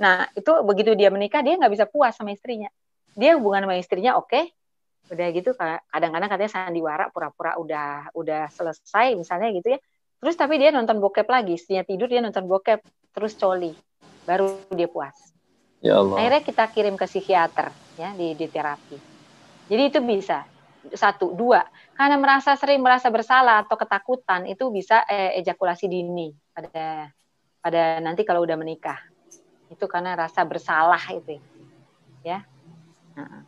Nah, 0.00 0.24
itu 0.32 0.48
begitu 0.64 0.96
dia 0.96 1.12
menikah, 1.12 1.44
dia 1.44 1.60
nggak 1.60 1.72
bisa 1.76 1.84
puas 1.84 2.16
sama 2.16 2.32
istrinya. 2.32 2.72
Dia 3.12 3.36
hubungan 3.36 3.68
sama 3.68 3.76
istrinya 3.76 4.16
oke, 4.16 4.32
okay, 4.32 4.48
udah 5.12 5.26
gitu 5.36 5.52
kadang-kadang 5.92 6.30
katanya 6.32 6.50
sandiwara 6.50 7.12
pura-pura 7.12 7.60
udah 7.60 8.08
udah 8.16 8.48
selesai 8.48 9.12
misalnya 9.12 9.52
gitu 9.52 9.76
ya. 9.76 9.78
Terus 10.24 10.34
tapi 10.40 10.56
dia 10.56 10.72
nonton 10.72 11.04
bokep 11.04 11.28
lagi, 11.28 11.60
istrinya 11.60 11.84
tidur 11.84 12.08
dia 12.08 12.24
nonton 12.24 12.48
bokep, 12.48 12.80
terus 13.12 13.36
coli, 13.36 13.76
baru 14.24 14.56
dia 14.72 14.88
puas. 14.88 15.29
Ya 15.80 15.96
Allah. 15.96 16.16
Akhirnya 16.20 16.42
kita 16.44 16.64
kirim 16.68 16.94
ke 16.96 17.08
psikiater 17.08 17.72
ya 17.96 18.12
di, 18.12 18.36
di 18.36 18.46
terapi. 18.48 18.96
Jadi 19.68 19.82
itu 19.88 20.00
bisa. 20.04 20.44
Satu, 20.96 21.36
dua, 21.36 21.60
karena 21.92 22.16
merasa 22.16 22.56
sering 22.56 22.80
merasa 22.80 23.12
bersalah 23.12 23.68
atau 23.68 23.76
ketakutan 23.76 24.48
itu 24.48 24.72
bisa 24.72 25.04
eh, 25.04 25.36
ejakulasi 25.44 25.92
dini 25.92 26.32
pada 26.56 27.04
pada 27.60 28.00
nanti 28.00 28.24
kalau 28.24 28.40
udah 28.40 28.56
menikah. 28.56 28.96
Itu 29.68 29.84
karena 29.84 30.16
rasa 30.16 30.40
bersalah 30.48 31.00
itu 31.12 31.36
ya. 32.24 32.40
Nah. 33.16 33.44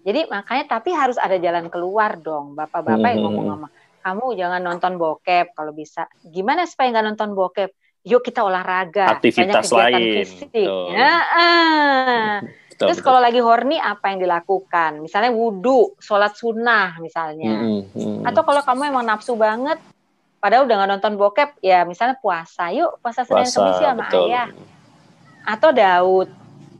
jadi 0.00 0.26
makanya 0.32 0.80
tapi 0.80 0.90
harus 0.90 1.20
ada 1.22 1.38
jalan 1.38 1.70
keluar 1.70 2.18
dong. 2.18 2.58
Bapak-bapak 2.58 3.08
yang 3.14 3.30
ngomong 3.30 3.46
sama 3.46 3.68
kamu 4.00 4.26
jangan 4.34 4.60
nonton 4.64 4.92
bokep 4.96 5.52
kalau 5.52 5.70
bisa. 5.76 6.08
Gimana 6.24 6.64
supaya 6.64 6.90
nggak 6.90 7.06
nonton 7.14 7.30
bokep 7.36 7.70
yuk 8.06 8.24
kita 8.24 8.40
olahraga 8.40 9.12
aktivitas 9.12 9.68
lain 9.72 10.24
fisik 10.24 10.52
ya, 10.54 11.12
ah. 11.30 12.40
Terus 12.80 13.04
kalau 13.04 13.20
lagi 13.20 13.36
horny 13.44 13.76
apa 13.76 14.08
yang 14.08 14.24
dilakukan? 14.24 15.04
Misalnya 15.04 15.36
wudhu, 15.36 16.00
sholat 16.00 16.32
sunnah 16.32 16.96
misalnya. 16.96 17.52
Hmm, 17.60 17.84
hmm. 17.92 18.24
Atau 18.24 18.40
kalau 18.40 18.64
kamu 18.64 18.88
emang 18.88 19.04
nafsu 19.04 19.36
banget, 19.36 19.76
padahal 20.40 20.64
udah 20.64 20.76
nggak 20.80 20.90
nonton 20.96 21.14
bokep, 21.20 21.60
ya 21.60 21.84
misalnya 21.84 22.16
puasa. 22.16 22.72
Yuk 22.72 22.96
puasa 23.04 23.28
Senin 23.28 23.44
Kamis 23.44 23.76
sama 23.76 24.08
betul. 24.08 24.32
ayah 24.32 24.48
atau 25.44 25.70
Daud, 25.76 26.28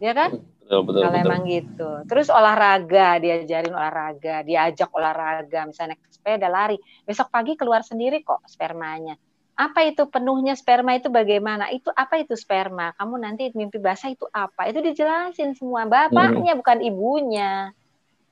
ya 0.01 0.13
kan? 0.17 0.41
Betul, 0.41 0.81
betul, 0.89 1.01
Kalau 1.05 1.13
betul. 1.13 1.27
emang 1.29 1.43
gitu. 1.45 1.91
Terus 2.09 2.27
olahraga, 2.33 3.09
diajarin 3.21 3.75
olahraga, 3.75 4.37
diajak 4.41 4.89
olahraga, 4.95 5.69
misalnya 5.69 6.01
naik 6.01 6.09
sepeda, 6.09 6.49
lari. 6.49 6.81
Besok 7.05 7.29
pagi 7.29 7.61
keluar 7.61 7.85
sendiri 7.85 8.25
kok 8.25 8.41
spermanya. 8.49 9.21
Apa 9.61 9.85
itu 9.85 10.09
penuhnya 10.09 10.57
sperma 10.57 10.97
itu 10.97 11.13
bagaimana? 11.13 11.69
Itu 11.69 11.93
apa 11.93 12.17
itu 12.17 12.33
sperma? 12.33 12.97
Kamu 12.97 13.21
nanti 13.21 13.53
mimpi 13.53 13.77
basah 13.77 14.09
itu 14.09 14.25
apa? 14.33 14.73
Itu 14.73 14.81
dijelasin 14.81 15.53
semua. 15.53 15.85
Bapaknya 15.85 16.57
hmm. 16.57 16.61
bukan 16.65 16.79
ibunya. 16.81 17.53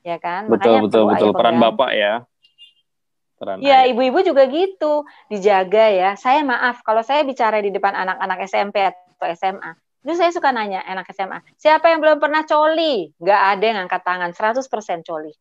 Ya 0.01 0.17
kan? 0.17 0.49
Betul, 0.49 0.81
Makanya 0.81 0.81
betul, 0.89 1.03
betul. 1.13 1.29
Peran 1.37 1.55
bapak 1.61 1.91
ya. 1.93 2.13
Peran 3.37 3.61
ya, 3.61 3.85
ibu-ibu 3.85 4.25
juga 4.25 4.49
gitu. 4.49 5.05
Dijaga 5.29 5.85
ya. 5.93 6.09
Saya 6.17 6.41
maaf 6.41 6.81
kalau 6.81 7.05
saya 7.05 7.21
bicara 7.21 7.61
di 7.61 7.69
depan 7.69 7.93
anak-anak 7.93 8.49
SMP 8.49 8.81
atau 8.81 9.29
SMA 9.37 9.77
Terus 9.99 10.15
saya 10.15 10.31
suka 10.31 10.55
nanya 10.55 10.79
anak 10.87 11.11
SMA, 11.11 11.43
siapa 11.59 11.91
yang 11.91 11.99
belum 11.99 12.23
pernah 12.23 12.47
coli? 12.47 13.11
Gak 13.19 13.41
ada 13.55 13.63
yang 13.67 13.79
angkat 13.83 14.01
tangan, 14.07 14.31
100% 14.31 15.03
coli. 15.03 15.35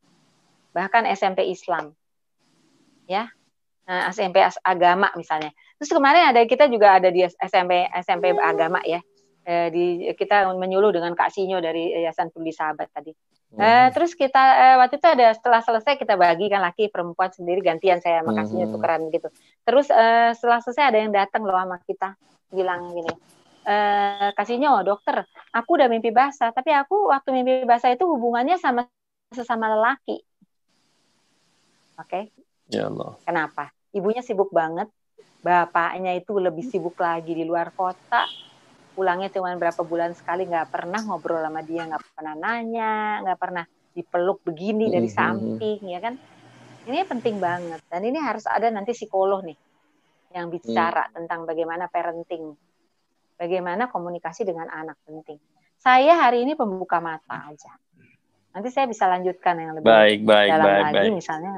Bahkan 0.75 1.07
SMP 1.15 1.47
Islam. 1.47 1.95
Ya, 3.07 3.31
nah, 3.87 4.11
SMP 4.11 4.43
agama 4.67 5.15
misalnya. 5.15 5.55
Terus 5.79 5.91
kemarin 5.95 6.35
ada 6.35 6.43
kita 6.45 6.67
juga 6.67 6.99
ada 6.99 7.09
di 7.09 7.23
SMP 7.25 7.87
SMP 8.03 8.35
agama 8.37 8.83
ya. 8.83 8.99
Eh, 9.49 9.69
di 9.73 9.85
kita 10.13 10.45
menyuluh 10.53 10.93
dengan 10.93 11.17
Kak 11.17 11.33
Sinyo 11.33 11.63
dari 11.65 11.95
Yayasan 11.97 12.29
Peduli 12.29 12.53
Sahabat 12.53 12.93
tadi. 12.93 13.17
Hmm. 13.49 13.65
Eh, 13.65 13.89
terus 13.97 14.13
kita 14.13 14.45
eh, 14.61 14.77
waktu 14.77 15.01
itu 15.01 15.09
ada 15.09 15.33
setelah 15.33 15.65
selesai 15.65 15.97
kita 15.97 16.21
bagi 16.21 16.53
kan 16.53 16.61
laki 16.61 16.93
perempuan 16.93 17.33
sendiri 17.33 17.65
gantian 17.65 17.97
saya 18.05 18.21
sama 18.21 18.37
Kak 18.37 18.45
Sinyo 18.45 18.69
hmm. 18.69 18.75
tukeran 18.77 19.03
gitu. 19.09 19.29
Terus 19.65 19.89
eh, 19.89 20.37
setelah 20.37 20.61
selesai 20.61 20.85
ada 20.93 20.99
yang 21.01 21.13
datang 21.17 21.49
loh 21.49 21.57
sama 21.57 21.81
kita 21.81 22.13
bilang 22.53 22.93
gini, 22.93 23.13
eh, 23.69 24.29
kasihnya 24.33 24.73
oh 24.73 24.83
dokter 24.83 25.29
aku 25.53 25.77
udah 25.77 25.89
mimpi 25.93 26.09
basah 26.09 26.51
tapi 26.57 26.73
aku 26.73 27.13
waktu 27.13 27.29
mimpi 27.37 27.69
basah 27.69 27.93
itu 27.93 28.09
hubungannya 28.09 28.57
sama 28.57 28.89
sesama 29.29 29.69
lelaki 29.69 30.25
oke 32.01 32.09
okay? 32.09 32.33
ya 32.73 32.89
Allah 32.89 33.21
kenapa 33.29 33.69
ibunya 33.93 34.25
sibuk 34.25 34.49
banget 34.49 34.89
bapaknya 35.39 36.19
itu 36.19 36.37
lebih 36.37 36.67
sibuk 36.67 36.99
lagi 36.99 37.33
di 37.35 37.45
luar 37.47 37.71
kota 37.73 38.27
pulangnya 38.99 39.31
cuma 39.31 39.55
berapa 39.55 39.87
bulan 39.87 40.11
sekali 40.19 40.43
nggak 40.51 40.75
pernah 40.75 40.99
ngobrol 41.07 41.39
sama 41.39 41.63
dia 41.63 41.87
nggak 41.87 42.03
pernah 42.19 42.35
nanya 42.35 43.23
nggak 43.23 43.39
pernah 43.39 43.65
dipeluk 43.95 44.43
begini 44.43 44.91
dari 44.91 45.07
mm-hmm. 45.07 45.23
samping 45.23 45.81
ya 45.87 46.01
kan 46.03 46.15
ini 46.91 46.99
penting 47.07 47.39
banget 47.39 47.81
dan 47.87 48.03
ini 48.03 48.19
harus 48.19 48.45
ada 48.51 48.67
nanti 48.75 48.91
psikolog 48.97 49.47
nih 49.47 49.59
yang 50.35 50.51
bicara 50.51 51.07
mm. 51.09 51.13
tentang 51.15 51.47
bagaimana 51.47 51.87
parenting 51.87 52.59
bagaimana 53.39 53.87
komunikasi 53.87 54.43
dengan 54.43 54.67
anak 54.69 54.99
penting. 55.07 55.39
Saya 55.79 56.19
hari 56.19 56.43
ini 56.43 56.59
pembuka 56.59 56.99
mata 56.99 57.47
aja. 57.47 57.71
Nanti 58.51 58.75
saya 58.75 58.91
bisa 58.91 59.07
lanjutkan 59.07 59.55
yang 59.55 59.79
lebih 59.79 59.87
baik, 59.87 60.27
baik, 60.27 60.51
dalam 60.51 60.67
baik, 60.67 60.83
lagi 60.91 60.99
baik. 60.99 61.15
misalnya. 61.15 61.51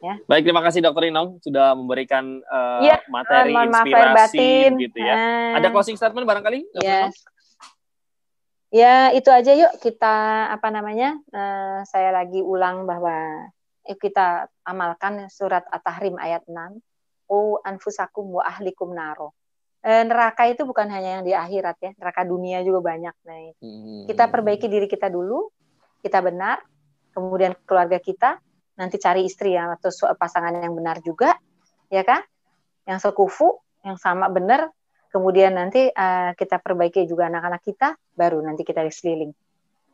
Ya. 0.00 0.14
Baik, 0.28 0.44
terima 0.44 0.60
kasih 0.60 0.84
Dokter 0.84 1.08
Inong 1.08 1.40
sudah 1.40 1.72
memberikan 1.72 2.44
uh, 2.44 2.80
ya, 2.84 3.00
materi 3.08 3.56
inspirasi 3.56 4.36
batin. 4.36 4.70
gitu 4.76 4.98
ya. 5.00 5.14
Uh, 5.16 5.52
Ada 5.56 5.68
closing 5.72 5.96
statement 5.96 6.28
barangkali? 6.28 6.68
Yes. 6.84 7.16
Ya, 8.70 9.10
itu 9.10 9.32
aja 9.32 9.50
yuk 9.56 9.72
kita 9.82 10.46
apa 10.52 10.68
namanya? 10.70 11.18
Uh, 11.32 11.82
saya 11.88 12.12
lagi 12.14 12.38
ulang 12.38 12.86
bahwa 12.86 13.48
eh, 13.88 13.98
kita 13.98 14.46
amalkan 14.62 15.26
surat 15.32 15.64
At-Tahrim 15.72 16.20
ayat 16.20 16.44
6. 16.46 16.78
O 17.30 17.62
anfusakum 17.62 18.26
wa 18.38 18.42
ahlikum 18.42 18.90
naro 18.90 19.38
eh, 19.84 20.04
neraka 20.04 20.44
itu 20.48 20.62
bukan 20.68 20.88
hanya 20.92 21.20
yang 21.20 21.24
di 21.24 21.32
akhirat 21.32 21.76
ya, 21.80 21.90
neraka 21.96 22.22
dunia 22.24 22.60
juga 22.60 22.92
banyak. 22.92 23.14
Nah, 23.24 23.38
hmm. 23.60 24.04
kita 24.12 24.28
perbaiki 24.28 24.68
diri 24.68 24.86
kita 24.86 25.08
dulu, 25.08 25.48
kita 26.04 26.20
benar, 26.20 26.60
kemudian 27.16 27.56
keluarga 27.64 27.96
kita, 27.96 28.38
nanti 28.80 28.96
cari 28.96 29.28
istri 29.28 29.52
yang 29.52 29.76
atau 29.76 29.92
pasangan 30.16 30.56
yang 30.56 30.72
benar 30.72 31.04
juga, 31.04 31.36
ya 31.92 32.00
kan? 32.00 32.24
Yang 32.88 33.12
sekufu, 33.12 33.60
yang 33.84 34.00
sama 34.00 34.32
benar, 34.32 34.72
kemudian 35.12 35.52
nanti 35.52 35.92
uh, 35.92 36.32
kita 36.32 36.56
perbaiki 36.56 37.04
juga 37.04 37.28
anak-anak 37.28 37.60
kita, 37.60 37.92
baru 38.16 38.40
nanti 38.40 38.64
kita 38.64 38.80
diseliling. 38.80 39.36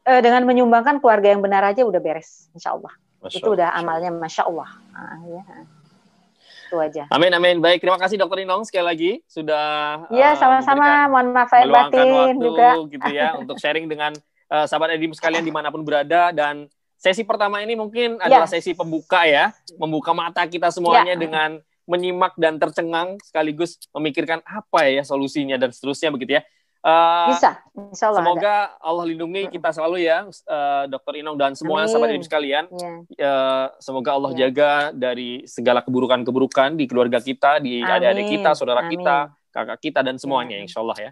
Uh, 0.06 0.22
dengan 0.22 0.46
menyumbangkan 0.46 1.02
keluarga 1.02 1.34
yang 1.34 1.42
benar 1.42 1.66
aja 1.66 1.82
udah 1.82 1.98
beres, 1.98 2.46
insya 2.54 2.78
Allah. 2.78 2.94
Masya 3.18 3.42
itu 3.42 3.48
udah 3.58 3.74
amalnya, 3.74 4.14
masya 4.14 4.46
Allah. 4.46 4.70
Uh, 4.94 5.18
ya. 5.34 5.42
Itu 6.66 6.76
aja. 6.78 7.02
Amin 7.10 7.34
amin. 7.34 7.58
Baik, 7.58 7.82
terima 7.82 7.98
kasih 7.98 8.18
Dokter 8.18 8.46
Inong 8.46 8.62
sekali 8.66 8.86
lagi 8.86 9.10
sudah 9.26 10.06
Iya, 10.14 10.34
uh, 10.34 10.38
sama-sama. 10.38 11.10
Mohon 11.10 11.26
maaf 11.34 11.50
saya 11.50 11.66
batin 11.66 12.06
waktu, 12.06 12.38
juga 12.38 12.68
gitu 12.86 13.08
ya 13.10 13.34
untuk 13.34 13.58
sharing 13.58 13.90
dengan 13.90 14.14
uh, 14.50 14.66
sahabat 14.66 14.94
Edim 14.94 15.10
sekalian 15.10 15.42
di 15.48 15.54
mana 15.54 15.74
pun 15.74 15.82
berada 15.82 16.30
dan 16.30 16.70
sesi 16.96 17.22
pertama 17.22 17.60
ini 17.60 17.76
mungkin 17.76 18.16
adalah 18.18 18.48
ya. 18.48 18.58
sesi 18.58 18.72
pembuka 18.72 19.28
ya, 19.28 19.52
membuka 19.76 20.16
mata 20.16 20.42
kita 20.48 20.72
semuanya 20.72 21.14
ya. 21.14 21.20
dengan 21.20 21.50
menyimak 21.86 22.34
dan 22.34 22.58
tercengang 22.58 23.14
sekaligus 23.22 23.78
memikirkan 23.94 24.42
apa 24.42 24.90
ya 24.90 25.06
solusinya 25.06 25.54
dan 25.54 25.70
seterusnya 25.70 26.10
begitu 26.10 26.40
ya. 26.40 26.42
Uh, 26.86 27.34
Bisa, 27.34 27.58
Insya 27.74 28.14
Allah 28.14 28.22
Semoga 28.22 28.54
ada. 28.70 28.78
Allah 28.78 29.04
lindungi 29.10 29.50
kita 29.50 29.74
selalu 29.74 30.06
ya, 30.06 30.22
uh, 30.22 30.84
Dokter 30.86 31.18
Inong 31.18 31.34
dan 31.34 31.58
semua 31.58 31.82
Amin. 31.82 31.90
sahabat 31.90 32.14
ibu 32.14 32.22
sekalian. 32.22 32.70
Ya. 32.70 33.26
Uh, 33.26 33.66
semoga 33.82 34.14
Allah 34.14 34.30
ya. 34.38 34.46
jaga 34.46 34.94
dari 34.94 35.42
segala 35.50 35.82
keburukan-keburukan 35.82 36.78
di 36.78 36.86
keluarga 36.86 37.18
kita, 37.18 37.58
di 37.58 37.82
adik-adik 37.82 38.38
kita, 38.38 38.54
saudara 38.54 38.86
Amin. 38.86 39.02
kita, 39.02 39.34
kakak 39.50 39.78
kita 39.82 40.00
dan 40.06 40.14
semuanya, 40.14 40.62
ya. 40.62 40.62
Insya 40.62 40.78
Allah 40.78 40.98
ya. 40.98 41.10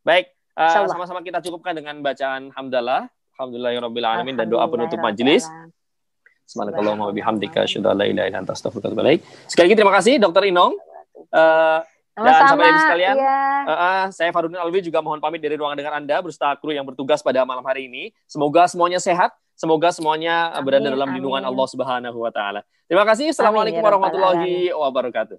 Baik, 0.00 0.32
uh, 0.56 0.88
sama-sama 0.88 1.20
kita 1.20 1.44
cukupkan 1.44 1.76
dengan 1.76 2.00
bacaan 2.00 2.48
hamdalah, 2.56 3.12
alhamdulillahirobbilalamin 3.40 4.36
dan 4.36 4.46
doa 4.52 4.68
penutup 4.68 5.00
majelis. 5.00 5.48
Subhanakallahumma 6.44 7.08
wa 7.08 7.14
bihamdika 7.16 7.64
asyhadu 7.64 7.88
an 7.88 7.96
la 7.96 8.06
ilaha 8.10 8.26
illa 8.28 8.38
anta 8.44 8.52
astaghfiruka 8.52 8.92
wa. 8.92 9.16
Sekali 9.48 9.64
lagi 9.72 9.76
terima 9.80 9.94
kasih 9.96 10.20
Dokter 10.20 10.44
Inong. 10.52 10.76
Uh, 11.32 11.80
dan 12.20 12.52
sampai 12.52 12.68
ibu 12.68 12.80
sekalian, 12.84 13.16
iya. 13.16 13.38
uh, 13.64 13.72
uh, 13.72 14.04
saya 14.12 14.28
Farudin 14.28 14.60
Alwi 14.60 14.84
juga 14.84 15.00
mohon 15.00 15.22
pamit 15.24 15.40
dari 15.40 15.56
ruangan 15.56 15.78
dengan 15.78 15.94
Anda 15.96 16.20
beserta 16.20 16.52
kru 16.58 16.74
yang 16.74 16.84
bertugas 16.84 17.24
pada 17.24 17.48
malam 17.48 17.64
hari 17.64 17.88
ini. 17.88 18.12
Semoga 18.28 18.68
semuanya 18.68 19.00
sehat, 19.00 19.32
semoga 19.56 19.88
semuanya 19.88 20.52
amin, 20.52 20.68
berada 20.68 20.88
dalam 20.92 21.08
lindungan 21.16 21.40
Allah 21.40 21.66
Subhanahu 21.70 22.18
wa 22.20 22.28
taala. 22.28 22.60
Terima 22.90 23.08
kasih. 23.08 23.32
Assalamualaikum 23.32 23.80
ya 23.80 23.86
warahmatullahi 23.86 24.68
wabarakatuh. 24.74 25.38